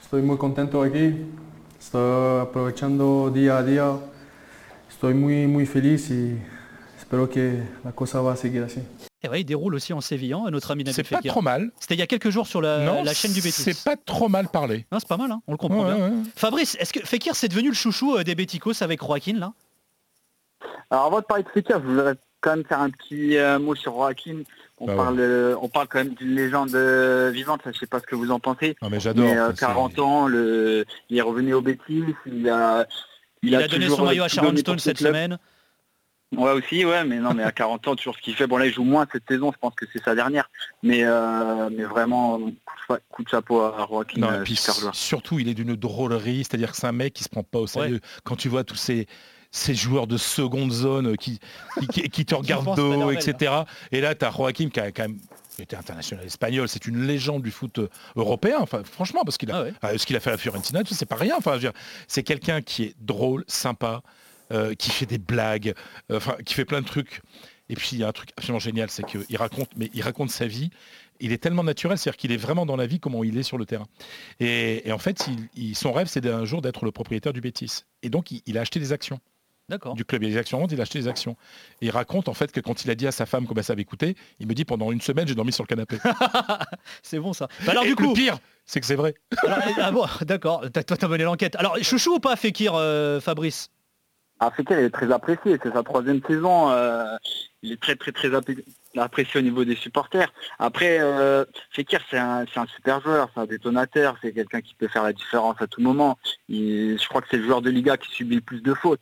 Estoy 0.01 0.21
muy 0.23 0.37
contento 0.37 0.81
aquí. 0.81 1.15
Estoy 1.79 2.41
aprovechando 2.41 3.29
día 3.29 3.57
a 3.57 3.63
día. 3.63 3.95
Estoy 4.89 5.13
muy, 5.13 5.45
muy 5.47 5.65
feliz 5.65 6.09
y 6.09 6.37
espero 6.97 7.29
que 7.29 7.61
la 7.83 7.91
cosa 7.91 8.21
va 8.21 8.35
seguir 8.35 8.63
así. 8.63 8.79
Et 9.23 9.29
ouais, 9.29 9.41
il 9.41 9.45
déroule 9.45 9.75
aussi 9.75 9.93
en 9.93 10.01
sévillant, 10.01 10.49
notre 10.49 10.71
ami 10.71 10.83
Nabil 10.83 10.95
C'est 10.95 11.07
pas 11.07 11.21
trop 11.21 11.41
mal. 11.43 11.71
C'était 11.79 11.93
il 11.93 11.99
y 11.99 12.03
a 12.03 12.07
quelques 12.07 12.31
jours 12.31 12.47
sur 12.47 12.61
la, 12.61 12.79
non, 12.83 13.03
la 13.03 13.13
chaîne 13.13 13.33
du 13.33 13.41
Betis. 13.41 13.61
C'est 13.61 13.83
pas 13.83 13.95
trop 13.95 14.27
mal 14.27 14.47
parlé. 14.49 14.87
Non, 14.91 14.97
c'est 14.99 15.07
pas 15.07 15.17
mal, 15.17 15.31
hein, 15.31 15.41
on 15.47 15.51
le 15.51 15.57
comprend 15.57 15.85
Ouais, 15.87 15.95
bien. 15.95 16.09
ouais. 16.09 16.15
Fabrice, 16.35 16.75
est-ce 16.79 16.91
que 16.93 17.01
Fekir 17.05 17.35
c'est 17.35 17.47
devenu 17.47 17.69
le 17.69 17.75
chouchou 17.75 18.15
euh, 18.17 18.23
des 18.23 18.33
Béticos 18.33 18.81
avec 18.81 19.01
Joaquin 19.03 19.37
là? 19.37 19.53
Alors 20.89 21.05
avant 21.05 21.19
de 21.19 21.25
parler 21.25 21.43
de 21.43 21.49
Fekir, 21.49 21.79
je 21.81 21.87
voudrais 21.87 22.15
quand 22.41 22.55
même 22.55 22.65
faire 22.65 22.81
un 22.81 22.89
petit 22.89 23.37
euh, 23.37 23.59
mot 23.59 23.75
sur 23.75 23.93
Joaquin. 23.93 24.41
On, 24.79 24.87
Bah 24.87 24.93
ouais. 24.93 24.97
parle, 24.97 25.19
euh, 25.19 25.55
on 25.61 25.69
parle 25.69 25.87
quand 25.87 25.99
même 25.99 26.15
d'une 26.15 26.35
légende 26.35 26.73
euh, 26.73 27.29
vivante, 27.31 27.61
ça, 27.63 27.71
je 27.71 27.77
sais 27.77 27.87
pas 27.87 27.99
ce 27.99 28.05
que 28.05 28.15
vous 28.15 28.31
en 28.31 28.39
pensez. 28.39 28.75
Non, 28.81 28.89
mais 28.89 28.99
j'adore. 28.99 29.25
Mais 29.25 29.37
euh, 29.37 29.51
C'est- 29.51 29.59
40 29.59 29.99
ans, 29.99 30.27
le, 30.27 30.85
il 31.09 31.17
est 31.17 31.21
revenu 31.21 31.53
au 31.53 31.61
Betis, 31.61 32.03
il 32.25 32.49
a, 32.49 32.87
Il, 33.43 33.55
a, 33.55 33.67
donné 33.67 33.87
son 33.87 34.05
maillot 34.05 34.23
à 34.23 34.27
Sharon 34.27 34.55
Stone 34.57 34.79
cette 34.79 34.97
semaine. 34.97 35.37
Ouais 36.35 36.51
aussi, 36.51 36.85
ouais, 36.85 37.03
mais 37.03 37.19
non, 37.19 37.33
mais 37.33 37.43
à 37.43 37.51
40 37.51 37.89
ans, 37.89 37.95
toujours 37.95 38.15
ce 38.15 38.21
qu'il 38.21 38.33
fait. 38.33 38.47
Bon 38.47 38.55
là, 38.55 38.65
il 38.65 38.73
joue 38.73 38.85
moins 38.85 39.05
cette 39.11 39.27
saison, 39.27 39.51
je 39.51 39.57
pense 39.57 39.75
que 39.75 39.85
c'est 39.91 40.01
sa 40.01 40.15
dernière. 40.15 40.49
Mais, 40.81 41.03
euh, 41.03 41.69
mais 41.69 41.83
vraiment, 41.83 42.39
coup 43.09 43.23
de, 43.23 43.29
chapeau 43.29 43.61
à 43.61 43.85
Joaquin, 43.89 44.21
Non, 44.21 44.31
euh, 44.31 44.45
surtout, 44.93 45.39
il 45.39 45.49
est 45.49 45.53
d'une 45.53 45.75
drôlerie, 45.75 46.45
c'est-à-dire 46.45 46.71
que 46.71 46.77
c'est 46.77 46.87
un 46.87 46.93
mec 46.93 47.13
qui 47.13 47.25
se 47.25 47.29
prend 47.29 47.43
pas 47.43 47.59
au 47.59 47.67
sérieux. 47.67 47.99
Quand 48.23 48.37
tu 48.37 48.47
vois 48.47 48.63
tous 48.63 48.77
ces, 48.77 49.07
ces 49.51 49.75
joueurs 49.75 50.07
de 50.07 50.17
seconde 50.17 50.71
zone 50.71 51.17
qui, 51.17 51.39
qui, 51.91 52.25
te 52.25 52.35
regardent 52.41 52.75
de 52.75 52.81
haut, 52.81 53.11
etc. 53.11 53.53
Et 53.91 54.01
là, 54.01 54.15
tu 54.15 54.25
as 54.25 54.31
Joaquim 54.31 54.69
qui 54.69 54.79
a 54.79 54.91
quand 54.91 55.03
même 55.03 55.19
été 55.59 55.75
international 55.75 56.25
espagnol, 56.25 56.67
c'est 56.69 56.85
une 56.87 57.05
légende 57.05 57.43
du 57.43 57.51
foot 57.51 57.77
euh, 57.79 57.89
européen, 58.15 58.57
enfin, 58.61 58.81
franchement, 58.83 59.21
parce 59.25 59.37
qu'il 59.37 59.51
a, 59.51 59.57
Ah 59.57 59.63
ouais. 59.63 59.73
euh, 59.83 59.97
ce 59.97 60.05
qu'il 60.05 60.15
a 60.15 60.19
fait 60.19 60.29
à 60.29 60.33
la 60.33 60.37
Fiorentina, 60.37 60.81
c'est 60.89 61.05
pas 61.05 61.17
rien. 61.17 61.35
Enfin, 61.37 61.59
c'est 62.07 62.23
quelqu'un 62.23 62.61
qui 62.61 62.83
est 62.83 62.95
drôle, 62.99 63.43
sympa, 63.47 64.01
euh, 64.51 64.73
qui 64.73 64.89
fait 64.89 65.05
des 65.05 65.17
blagues, 65.19 65.73
euh, 66.11 66.17
enfin, 66.17 66.35
qui 66.45 66.53
fait 66.53 66.65
plein 66.65 66.81
de 66.81 66.87
trucs. 66.87 67.21
Et 67.69 67.75
puis 67.75 67.89
il 67.93 67.99
y 67.99 68.03
a 68.03 68.07
un 68.07 68.11
truc 68.11 68.31
absolument 68.37 68.59
génial, 68.59 68.89
c'est 68.89 69.05
qu'il 69.05 69.37
raconte, 69.37 69.69
mais 69.77 69.89
il 69.93 70.01
raconte 70.01 70.29
sa 70.31 70.47
vie. 70.47 70.71
Il 71.19 71.31
est 71.31 71.37
tellement 71.37 71.63
naturel, 71.63 71.97
c'est-à-dire 71.97 72.17
qu'il 72.17 72.31
est 72.31 72.37
vraiment 72.37 72.65
dans 72.65 72.75
la 72.75 72.87
vie 72.87 72.99
comment 72.99 73.23
il 73.23 73.37
est 73.37 73.43
sur 73.43 73.57
le 73.59 73.65
terrain. 73.65 73.85
Et, 74.39 74.87
et 74.87 74.91
en 74.91 74.97
fait, 74.97 75.27
il- 75.27 75.47
il- 75.69 75.75
son 75.75 75.91
rêve, 75.93 76.07
c'est 76.07 76.21
d'un 76.21 76.43
jour 76.45 76.61
d'être 76.61 76.83
le 76.85 76.91
propriétaire 76.91 77.31
du 77.33 77.41
Bétis. 77.41 77.83
Et 78.01 78.09
donc, 78.09 78.31
il, 78.31 78.41
il 78.47 78.57
a 78.57 78.61
acheté 78.61 78.79
des 78.79 78.91
actions. 78.91 79.19
Du 79.95 80.05
club. 80.05 80.23
Il 80.23 80.29
y 80.29 80.31
a 80.31 80.33
des 80.35 80.39
actions 80.39 80.57
en 80.57 80.61
vente, 80.61 80.71
il 80.71 80.79
a 80.79 80.83
acheté 80.83 80.99
des 80.99 81.07
actions. 81.07 81.35
Et 81.81 81.87
il 81.87 81.91
raconte 81.91 82.27
en 82.29 82.33
fait 82.33 82.51
que 82.51 82.59
quand 82.59 82.83
il 82.85 82.91
a 82.91 82.95
dit 82.95 83.07
à 83.07 83.11
sa 83.11 83.25
femme 83.25 83.45
combien 83.47 83.63
ça 83.63 83.73
avait 83.73 83.85
coûté, 83.85 84.15
il 84.39 84.47
me 84.47 84.53
dit 84.53 84.65
pendant 84.65 84.91
une 84.91 85.01
semaine, 85.01 85.27
j'ai 85.27 85.35
dormi 85.35 85.51
sur 85.51 85.63
le 85.63 85.67
canapé. 85.67 85.97
C'est 87.03 87.19
bon 87.19 87.33
ça. 87.33 87.47
Bah 87.65 87.71
alors 87.71 87.83
Et 87.83 87.87
du 87.87 87.95
coup, 87.95 88.07
le 88.09 88.13
pire, 88.13 88.37
c'est 88.65 88.79
que 88.79 88.85
c'est 88.85 88.95
vrai. 88.95 89.13
alors, 89.43 89.59
ah 89.81 89.91
bon, 89.91 90.05
d'accord, 90.25 90.63
T'as- 90.71 90.83
toi 90.83 90.97
t'as 90.97 91.07
mené 91.07 91.23
l'enquête. 91.23 91.55
Alors 91.55 91.77
chouchou 91.81 92.15
ou 92.15 92.19
pas 92.19 92.35
Fekir, 92.35 92.73
euh, 92.75 93.19
Fabrice? 93.19 93.69
Ah, 94.39 94.49
Fekir 94.49 94.79
il 94.79 94.85
est 94.85 94.89
très 94.89 95.11
apprécié, 95.11 95.57
c'est 95.61 95.71
sa 95.71 95.83
troisième 95.83 96.21
saison. 96.27 96.71
euh, 96.71 97.15
il 97.61 97.71
est 97.73 97.79
très 97.81 97.95
très 97.95 98.11
très 98.11 98.29
apprécié 98.97 99.39
au 99.39 99.43
niveau 99.43 99.63
des 99.65 99.75
supporters. 99.75 100.31
Après, 100.57 100.97
euh, 100.99 101.45
Fekir 101.71 101.99
c'est 102.09 102.17
un, 102.17 102.45
c'est 102.51 102.59
un 102.59 102.65
super 102.65 103.01
joueur, 103.01 103.29
c'est 103.33 103.39
un 103.41 103.45
détonateur, 103.45 104.17
c'est 104.21 104.33
quelqu'un 104.33 104.61
qui 104.61 104.73
peut 104.75 104.87
faire 104.87 105.03
la 105.03 105.13
différence 105.13 105.57
à 105.61 105.67
tout 105.67 105.81
moment. 105.81 106.17
Il- 106.49 106.97
je 106.99 107.07
crois 107.07 107.21
que 107.21 107.27
c'est 107.29 107.37
le 107.37 107.43
joueur 107.45 107.61
de 107.61 107.69
Liga 107.69 107.97
qui 107.97 108.09
subit 108.11 108.35
le 108.35 108.41
plus 108.41 108.61
de 108.61 108.73
fautes. 108.73 108.99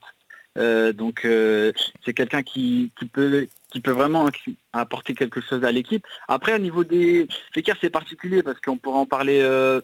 Euh, 0.60 0.92
donc 0.92 1.24
euh, 1.24 1.72
c'est 2.04 2.12
quelqu'un 2.12 2.42
qui, 2.42 2.92
peut 3.12 3.48
vraiment 3.86 4.28
apporter 4.72 5.14
quelque 5.14 5.40
chose 5.40 5.64
à 5.64 5.72
l'équipe. 5.72 6.06
Après 6.28 6.54
au 6.54 6.58
niveau 6.58 6.84
des 6.84 7.28
Fekir 7.54 7.76
c'est 7.80 7.90
particulier 7.90 8.42
parce 8.42 8.60
qu'on 8.60 8.76
pourrait 8.76 8.98
en 8.98 9.06
parler 9.06 9.40
euh, 9.42 9.80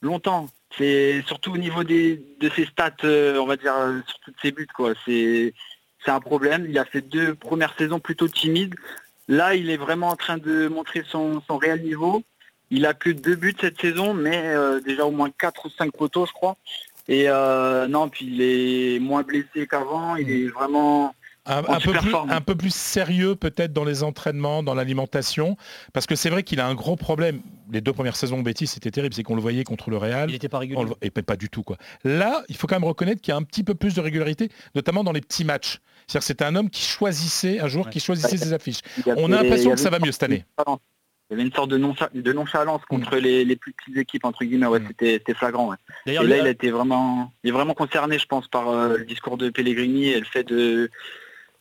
longtemps. 0.00 0.48
C'est 0.76 1.22
surtout 1.26 1.52
au 1.54 1.56
niveau 1.56 1.82
des, 1.82 2.22
de 2.40 2.48
ses 2.50 2.66
stats, 2.66 2.92
on 3.02 3.46
va 3.46 3.56
dire, 3.56 3.74
euh, 3.74 4.00
sur 4.06 4.20
toutes 4.20 4.36
ses 4.40 4.52
buts, 4.52 4.68
quoi. 4.72 4.92
C'est, 5.04 5.54
un 6.06 6.20
problème. 6.20 6.64
Il 6.66 6.78
a 6.78 6.86
fait 6.86 7.02
deux 7.02 7.34
premières 7.34 7.74
saisons 7.76 8.00
plutôt 8.00 8.28
timides. 8.28 8.74
Là, 9.28 9.54
il 9.54 9.68
est 9.68 9.76
vraiment 9.76 10.08
en 10.08 10.16
train 10.16 10.38
de 10.38 10.66
montrer 10.68 11.04
son, 11.06 11.42
son 11.46 11.58
réel 11.58 11.82
niveau. 11.82 12.22
Il 12.70 12.86
a 12.86 12.94
que 12.94 13.10
deux 13.10 13.34
buts 13.34 13.54
cette 13.60 13.78
saison, 13.78 14.14
mais 14.14 14.54
déjà 14.86 15.04
au 15.04 15.10
moins 15.10 15.30
quatre 15.30 15.66
ou 15.66 15.70
cinq 15.70 15.92
poteaux, 15.92 16.24
je 16.24 16.32
crois. 16.32 16.56
Et 17.08 17.24
euh, 17.28 17.88
non, 17.88 18.08
puis 18.08 18.26
il 18.26 18.42
est 18.42 18.98
moins 19.00 19.22
blessé 19.22 19.66
qu'avant. 19.68 20.16
Il 20.16 20.30
est 20.30 20.48
vraiment 20.48 21.14
un, 21.46 21.80
peu 21.80 21.92
plus, 21.92 22.10
forme. 22.10 22.30
un 22.30 22.40
peu 22.42 22.54
plus 22.54 22.74
sérieux 22.74 23.34
peut-être 23.34 23.72
dans 23.72 23.84
les 23.84 24.02
entraînements, 24.02 24.62
dans 24.62 24.74
l'alimentation, 24.74 25.56
parce 25.94 26.06
que 26.06 26.14
c'est 26.14 26.28
vrai 26.28 26.42
qu'il 26.42 26.60
a 26.60 26.66
un 26.66 26.74
gros 26.74 26.96
problème. 26.96 27.40
Les 27.72 27.80
deux 27.80 27.92
premières 27.92 28.16
saisons 28.16 28.40
au 28.40 28.42
Betis, 28.42 28.66
c'était 28.66 28.90
terrible, 28.90 29.14
c'est 29.14 29.22
qu'on 29.22 29.34
le 29.34 29.40
voyait 29.40 29.64
contre 29.64 29.88
le 29.90 29.96
Real. 29.96 30.28
Il 30.28 30.34
n'était 30.34 30.48
pas 30.48 30.58
régulier. 30.58 30.84
le 30.84 30.90
et 31.00 31.10
pas 31.10 31.36
du 31.36 31.48
tout 31.48 31.62
quoi. 31.62 31.78
Là, 32.04 32.42
il 32.48 32.56
faut 32.56 32.66
quand 32.66 32.76
même 32.76 32.84
reconnaître 32.84 33.22
qu'il 33.22 33.32
y 33.32 33.34
a 33.34 33.38
un 33.38 33.42
petit 33.42 33.64
peu 33.64 33.74
plus 33.74 33.94
de 33.94 34.00
régularité, 34.00 34.50
notamment 34.74 35.04
dans 35.04 35.12
les 35.12 35.20
petits 35.22 35.44
matchs. 35.44 35.80
C'est-à-dire 36.06 36.20
que 36.20 36.26
c'était 36.26 36.44
un 36.44 36.56
homme 36.56 36.70
qui 36.70 36.82
choisissait, 36.82 37.60
un 37.60 37.68
joueur 37.68 37.86
Ouais. 37.86 37.92
qui 37.92 38.00
choisissait 38.00 38.36
ses 38.36 38.52
affiches. 38.52 38.80
On 39.16 39.32
a 39.32 39.42
l'impression 39.42 39.70
que 39.70 39.76
ça 39.80 39.90
va 39.90 39.98
mieux 39.98 40.12
cette 40.12 40.24
année. 40.24 40.44
Il 41.30 41.34
y 41.34 41.40
avait 41.40 41.46
une 41.46 41.52
sorte 41.54 41.68
de, 41.70 41.76
noncha- 41.76 42.08
de 42.14 42.32
nonchalance 42.32 42.82
contre 42.86 43.16
les, 43.16 43.44
les 43.44 43.56
plus 43.56 43.72
petites 43.74 43.96
équipes, 43.98 44.24
entre 44.24 44.44
guillemets. 44.44 44.66
Ouais, 44.66 44.80
Mm. 44.80 44.88
c'était, 45.00 45.34
flagrant. 45.34 45.68
ouais. 45.70 45.76
Et 46.06 46.14
là, 46.14 46.38
il 46.38 46.46
a 46.46 46.50
été 46.50 46.70
vraiment, 46.70 47.32
il 47.44 47.50
est 47.50 47.52
vraiment 47.52 47.74
concerné, 47.74 48.18
je 48.18 48.26
pense, 48.26 48.48
par 48.48 48.68
euh, 48.70 48.96
le 48.98 49.04
discours 49.04 49.36
de 49.36 49.50
Pellegrini 49.50 50.08
et 50.08 50.18
le 50.18 50.24
fait 50.24 50.44
de, 50.44 50.90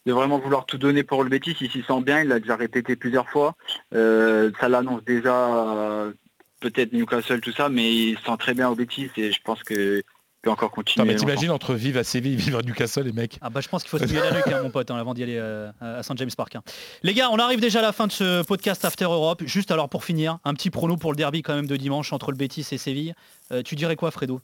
de 0.06 0.14
vraiment 0.14 0.40
vouloir 0.40 0.66
tout 0.66 0.78
donner 0.78 1.04
pour 1.04 1.22
le 1.24 1.30
Betis. 1.30 1.58
Il 1.60 1.70
s'y 1.70 1.84
sent 1.84 2.02
bien, 2.02 2.22
il 2.22 2.30
l'a 2.30 2.40
déjà 2.40 2.56
répété 2.56 2.96
plusieurs 2.96 3.30
fois. 3.30 3.56
Euh, 3.94 4.52
ça 4.62 4.70
l'annonce 4.70 5.04
déjà, 5.04 5.36
euh, 5.68 6.14
peut-être 6.62 6.94
Newcastle, 6.94 7.42
tout 7.42 7.52
ça, 7.52 7.68
mais 7.68 7.94
il 7.94 8.18
se 8.18 8.24
sent 8.24 8.38
très 8.40 8.54
bien 8.54 8.70
au 8.70 8.76
Betis 8.76 9.12
et 9.18 9.32
je 9.34 9.42
pense 9.44 9.64
que 9.64 10.02
peut 10.42 10.50
encore 10.52 10.72
continuer. 10.72 11.08
mais 11.08 11.16
t'imagines 11.16 11.50
entre 11.52 11.74
vivre 11.74 12.00
à 12.00 12.04
Séville, 12.04 12.36
vivre 12.36 12.60
à 12.60 12.62
Newcastle, 12.62 13.04
les 13.04 13.12
mecs. 13.12 13.38
Ah 13.42 13.50
bah 13.50 13.60
je 13.62 13.68
pense 13.68 13.82
qu'il 13.84 13.90
faut 13.90 13.98
se 14.00 14.04
mouiller 14.06 14.20
la 14.20 14.32
nuque 14.32 14.48
hein, 14.48 14.62
mon 14.64 14.70
pote 14.70 14.90
hein, 14.92 14.96
avant 14.98 15.14
d'y 15.14 15.24
aller 15.24 15.38
euh, 15.38 15.70
à 15.82 16.04
Saint 16.04 16.16
James 16.16 16.30
Park. 16.38 16.56
hein. 16.56 16.62
Les 17.04 17.14
gars, 17.14 17.30
on 17.32 17.38
arrive 17.38 17.60
déjà 17.60 17.80
à 17.80 17.82
la 17.82 17.92
fin 17.92 18.08
de 18.08 18.12
ce 18.12 18.44
podcast 18.44 18.86
After 18.86 19.06
Europe. 19.06 19.42
Juste 19.46 19.72
alors 19.72 19.90
pour 19.90 20.04
finir, 20.06 20.38
un 20.46 20.54
petit 20.54 20.70
prono 20.70 20.96
pour 20.98 21.12
le 21.12 21.18
derby 21.18 21.42
quand 21.42 21.56
même 21.56 21.68
de 21.68 21.76
dimanche 21.76 22.14
entre 22.14 22.32
le 22.32 22.38
Betis 22.38 22.66
et 22.72 22.78
Séville. 22.78 23.14
Euh, 23.52 23.62
tu 23.64 23.76
dirais 23.76 23.96
quoi 23.96 24.12
Fredo? 24.12 24.42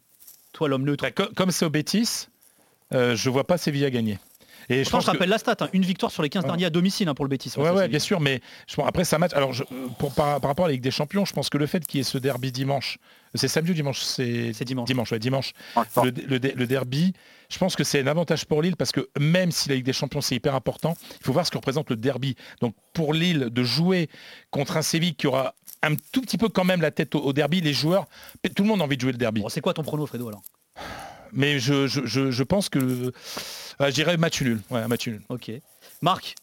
Toi 0.53 0.67
l'homme 0.69 0.83
neutre. 0.83 1.03
Bah, 1.03 1.11
co- 1.11 1.31
comme 1.35 1.51
c'est 1.51 1.65
au 1.65 1.69
Betis, 1.69 2.27
euh, 2.93 3.15
je 3.15 3.29
vois 3.29 3.45
pas 3.47 3.57
Séville 3.57 3.89
gagner. 3.91 4.19
Et 4.69 4.77
je 4.77 4.81
Pourtant, 4.83 4.97
pense 4.97 5.01
je 5.03 5.07
que- 5.07 5.11
rappelle 5.17 5.29
la 5.29 5.37
stat, 5.37 5.55
hein, 5.59 5.69
une 5.73 5.83
victoire 5.83 6.11
sur 6.11 6.23
les 6.23 6.29
15 6.29 6.43
Ouais. 6.43 6.47
derniers 6.49 6.65
à 6.65 6.69
domicile 6.69 7.07
hein, 7.09 7.13
pour 7.13 7.25
le 7.25 7.29
Betis. 7.29 7.49
face 7.49 7.57
Ouais, 7.73 7.87
bien 7.87 7.99
sûr, 7.99 8.19
mais 8.19 8.41
je 8.67 8.75
pense, 8.75 8.87
après 8.87 9.03
ça 9.03 9.17
match. 9.19 9.31
Alors, 9.33 9.53
je- 9.53 9.63
pour, 9.99 10.13
par, 10.13 10.39
par 10.41 10.49
rapport 10.49 10.65
à 10.65 10.67
la 10.69 10.73
Ligue 10.73 10.83
des 10.83 10.91
Champions, 10.91 11.25
je 11.25 11.33
pense 11.33 11.49
que 11.49 11.57
le 11.57 11.65
fait 11.67 11.85
qu'il 11.85 11.99
y 11.99 12.01
ait 12.01 12.03
ce 12.03 12.17
derby 12.17 12.51
dimanche, 12.51 12.97
c'est 13.35 13.47
samedi 13.47 13.71
ou 13.71 13.73
dimanche? 13.73 14.01
C'est 14.01 14.63
dimanche. 14.63 14.87
Dimanche, 14.87 15.11
ouais, 15.11 15.19
dimanche. 15.19 15.53
Ah. 15.75 15.85
Le, 16.03 16.11
le- 16.11 16.53
le 16.55 16.67
derby, 16.67 17.13
je 17.49 17.57
pense 17.57 17.75
que 17.75 17.83
c'est 17.83 18.01
un 18.01 18.07
avantage 18.07 18.45
pour 18.45 18.61
Lille 18.61 18.75
parce 18.75 18.91
que 18.91 19.09
même 19.19 19.51
si 19.51 19.69
la 19.69 19.75
Ligue 19.75 19.85
des 19.85 19.93
Champions 19.93 20.21
c'est 20.21 20.35
hyper 20.35 20.55
important, 20.55 20.95
il 21.19 21.25
faut 21.25 21.33
voir 21.33 21.45
ce 21.45 21.51
que 21.51 21.57
représente 21.57 21.89
le 21.89 21.95
derby. 21.95 22.35
Donc 22.61 22.75
pour 22.93 23.13
Lille 23.13 23.49
de 23.51 23.63
jouer 23.63 24.09
contre 24.51 24.77
un 24.77 24.81
Séville 24.81 25.15
qui 25.15 25.27
aura 25.27 25.55
un 25.81 25.95
tout 26.13 26.21
petit 26.21 26.37
peu 26.37 26.47
quand 26.47 26.63
même 26.63 26.79
la 26.81 26.91
tête 26.91 27.13
au, 27.15 27.19
au 27.19 27.33
derby, 27.33 27.59
les 27.59 27.73
joueurs, 27.73 28.05
tout 28.55 28.63
le 28.63 28.69
monde 28.69 28.81
a 28.81 28.85
envie 28.85 28.95
de 28.95 29.01
jouer 29.01 29.11
le 29.11 29.17
derby. 29.17 29.41
Bon, 29.41 29.49
c'est 29.49 29.59
quoi 29.61 29.73
ton 29.73 29.83
prono 29.83 30.05
Fredo 30.05 30.29
alors? 30.29 30.41
Mais 31.33 31.59
je, 31.59 31.87
je, 31.87 32.05
je- 32.05 32.31
je 32.31 32.43
pense 32.43 32.69
que 32.69 32.79
euh, 32.79 33.11
je 33.79 33.89
dirais 33.91 34.17
match 34.17 34.41
nul. 34.41 34.61
Ouais, 34.69 34.87
match 34.87 35.07
nul. 35.07 35.21
Ok. 35.29 35.51
Marc, 36.01 36.35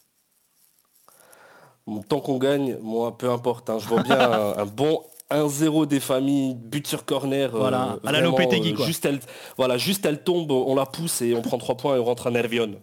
Tant 2.07 2.21
qu'on 2.21 2.37
gagne, 2.37 2.77
moi, 2.81 3.17
peu 3.17 3.29
importe. 3.29 3.69
hein, 3.69 3.77
je 3.79 3.87
vois 3.87 4.03
bien 4.03 4.19
un, 4.31 4.57
un 4.59 4.65
bon 4.65 5.03
1-0 5.29 5.85
des 5.87 5.99
familles, 5.99 6.55
but 6.55 6.85
sur 6.87 7.05
corner. 7.05 7.53
euh, 7.55 7.59
Voilà, 7.59 7.97
à 8.05 8.11
la 8.11 8.19
vraiment, 8.21 8.37
Lopetegui, 8.37 8.71
euh, 8.73 8.75
quoi. 8.75 8.85
Juste 8.85 9.05
elle, 9.05 9.19
voilà, 9.57 9.77
juste 9.77 10.05
elle 10.05 10.23
tombe, 10.23 10.51
on 10.51 10.75
la 10.75 10.85
pousse 10.85 11.21
et 11.21 11.33
on 11.33 11.41
prend 11.41 11.57
3 11.57 11.75
points 11.75 11.95
et 11.95 11.99
on 11.99 12.03
rentre 12.05 12.27
à 12.27 12.31
Nervion. 12.31 12.79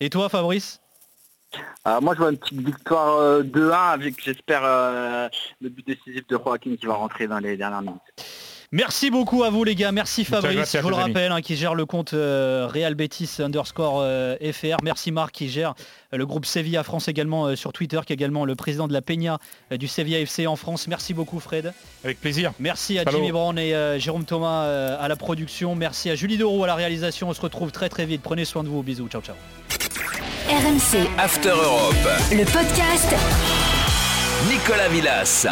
et 0.00 0.08
toi 0.10 0.28
Fabrice? 0.28 0.80
Ah, 1.84 2.00
moi, 2.00 2.14
je 2.14 2.20
vois 2.20 2.30
une 2.30 2.38
petite 2.38 2.60
victoire 2.64 3.16
euh, 3.18 3.42
2-1 3.42 3.72
avec, 3.90 4.22
j'espère, 4.22 4.62
euh, 4.64 5.28
le 5.60 5.68
but 5.68 5.86
décisif 5.86 6.26
de 6.28 6.38
Joaquin 6.38 6.76
qui 6.76 6.86
va 6.86 6.94
rentrer 6.94 7.26
dans 7.26 7.38
les 7.40 7.56
dernières 7.56 7.82
minutes. 7.82 8.00
Merci 8.74 9.10
beaucoup 9.10 9.44
à 9.44 9.50
vous 9.50 9.64
les 9.64 9.74
gars, 9.74 9.92
merci 9.92 10.24
Fabrice, 10.24 10.72
je 10.72 10.78
vous 10.78 10.88
le 10.88 10.94
rappelle, 10.94 11.30
hein, 11.30 11.42
qui 11.42 11.56
gère 11.56 11.74
le 11.74 11.84
compte 11.84 12.14
euh, 12.14 12.66
Real 12.72 12.94
Betis 12.94 13.28
underscore 13.40 13.98
euh, 14.00 14.34
FR. 14.50 14.78
Merci 14.82 15.12
Marc 15.12 15.32
qui 15.32 15.50
gère 15.50 15.74
euh, 16.14 16.16
le 16.16 16.24
groupe 16.24 16.46
Sevilla 16.46 16.82
France 16.82 17.06
également 17.06 17.44
euh, 17.48 17.54
sur 17.54 17.74
Twitter, 17.74 18.00
qui 18.06 18.14
est 18.14 18.16
également 18.16 18.46
le 18.46 18.54
président 18.54 18.88
de 18.88 18.94
la 18.94 19.02
Peña 19.02 19.36
euh, 19.72 19.76
du 19.76 19.88
Sevilla 19.88 20.20
FC 20.20 20.46
en 20.46 20.56
France. 20.56 20.88
Merci 20.88 21.12
beaucoup 21.12 21.38
Fred. 21.38 21.74
Avec 22.02 22.18
plaisir. 22.18 22.52
Merci 22.60 22.98
à 22.98 23.04
Salut. 23.04 23.16
Jimmy 23.18 23.32
Brown 23.32 23.58
et 23.58 23.74
euh, 23.74 23.98
Jérôme 23.98 24.24
Thomas 24.24 24.64
euh, 24.64 24.96
à 24.98 25.06
la 25.06 25.16
production. 25.16 25.74
Merci 25.74 26.08
à 26.08 26.14
Julie 26.14 26.38
Deroux 26.38 26.64
à 26.64 26.66
la 26.66 26.74
réalisation. 26.74 27.28
On 27.28 27.34
se 27.34 27.42
retrouve 27.42 27.72
très 27.72 27.90
très 27.90 28.06
vite. 28.06 28.22
Prenez 28.22 28.46
soin 28.46 28.64
de 28.64 28.68
vous. 28.70 28.82
Bisous. 28.82 29.08
Ciao 29.08 29.20
ciao. 29.20 29.36
RMC 30.48 31.08
After 31.18 31.50
Europe. 31.50 31.94
Le 32.30 32.44
podcast 32.44 33.14
Nicolas 34.50 34.88
Villas. 34.88 35.46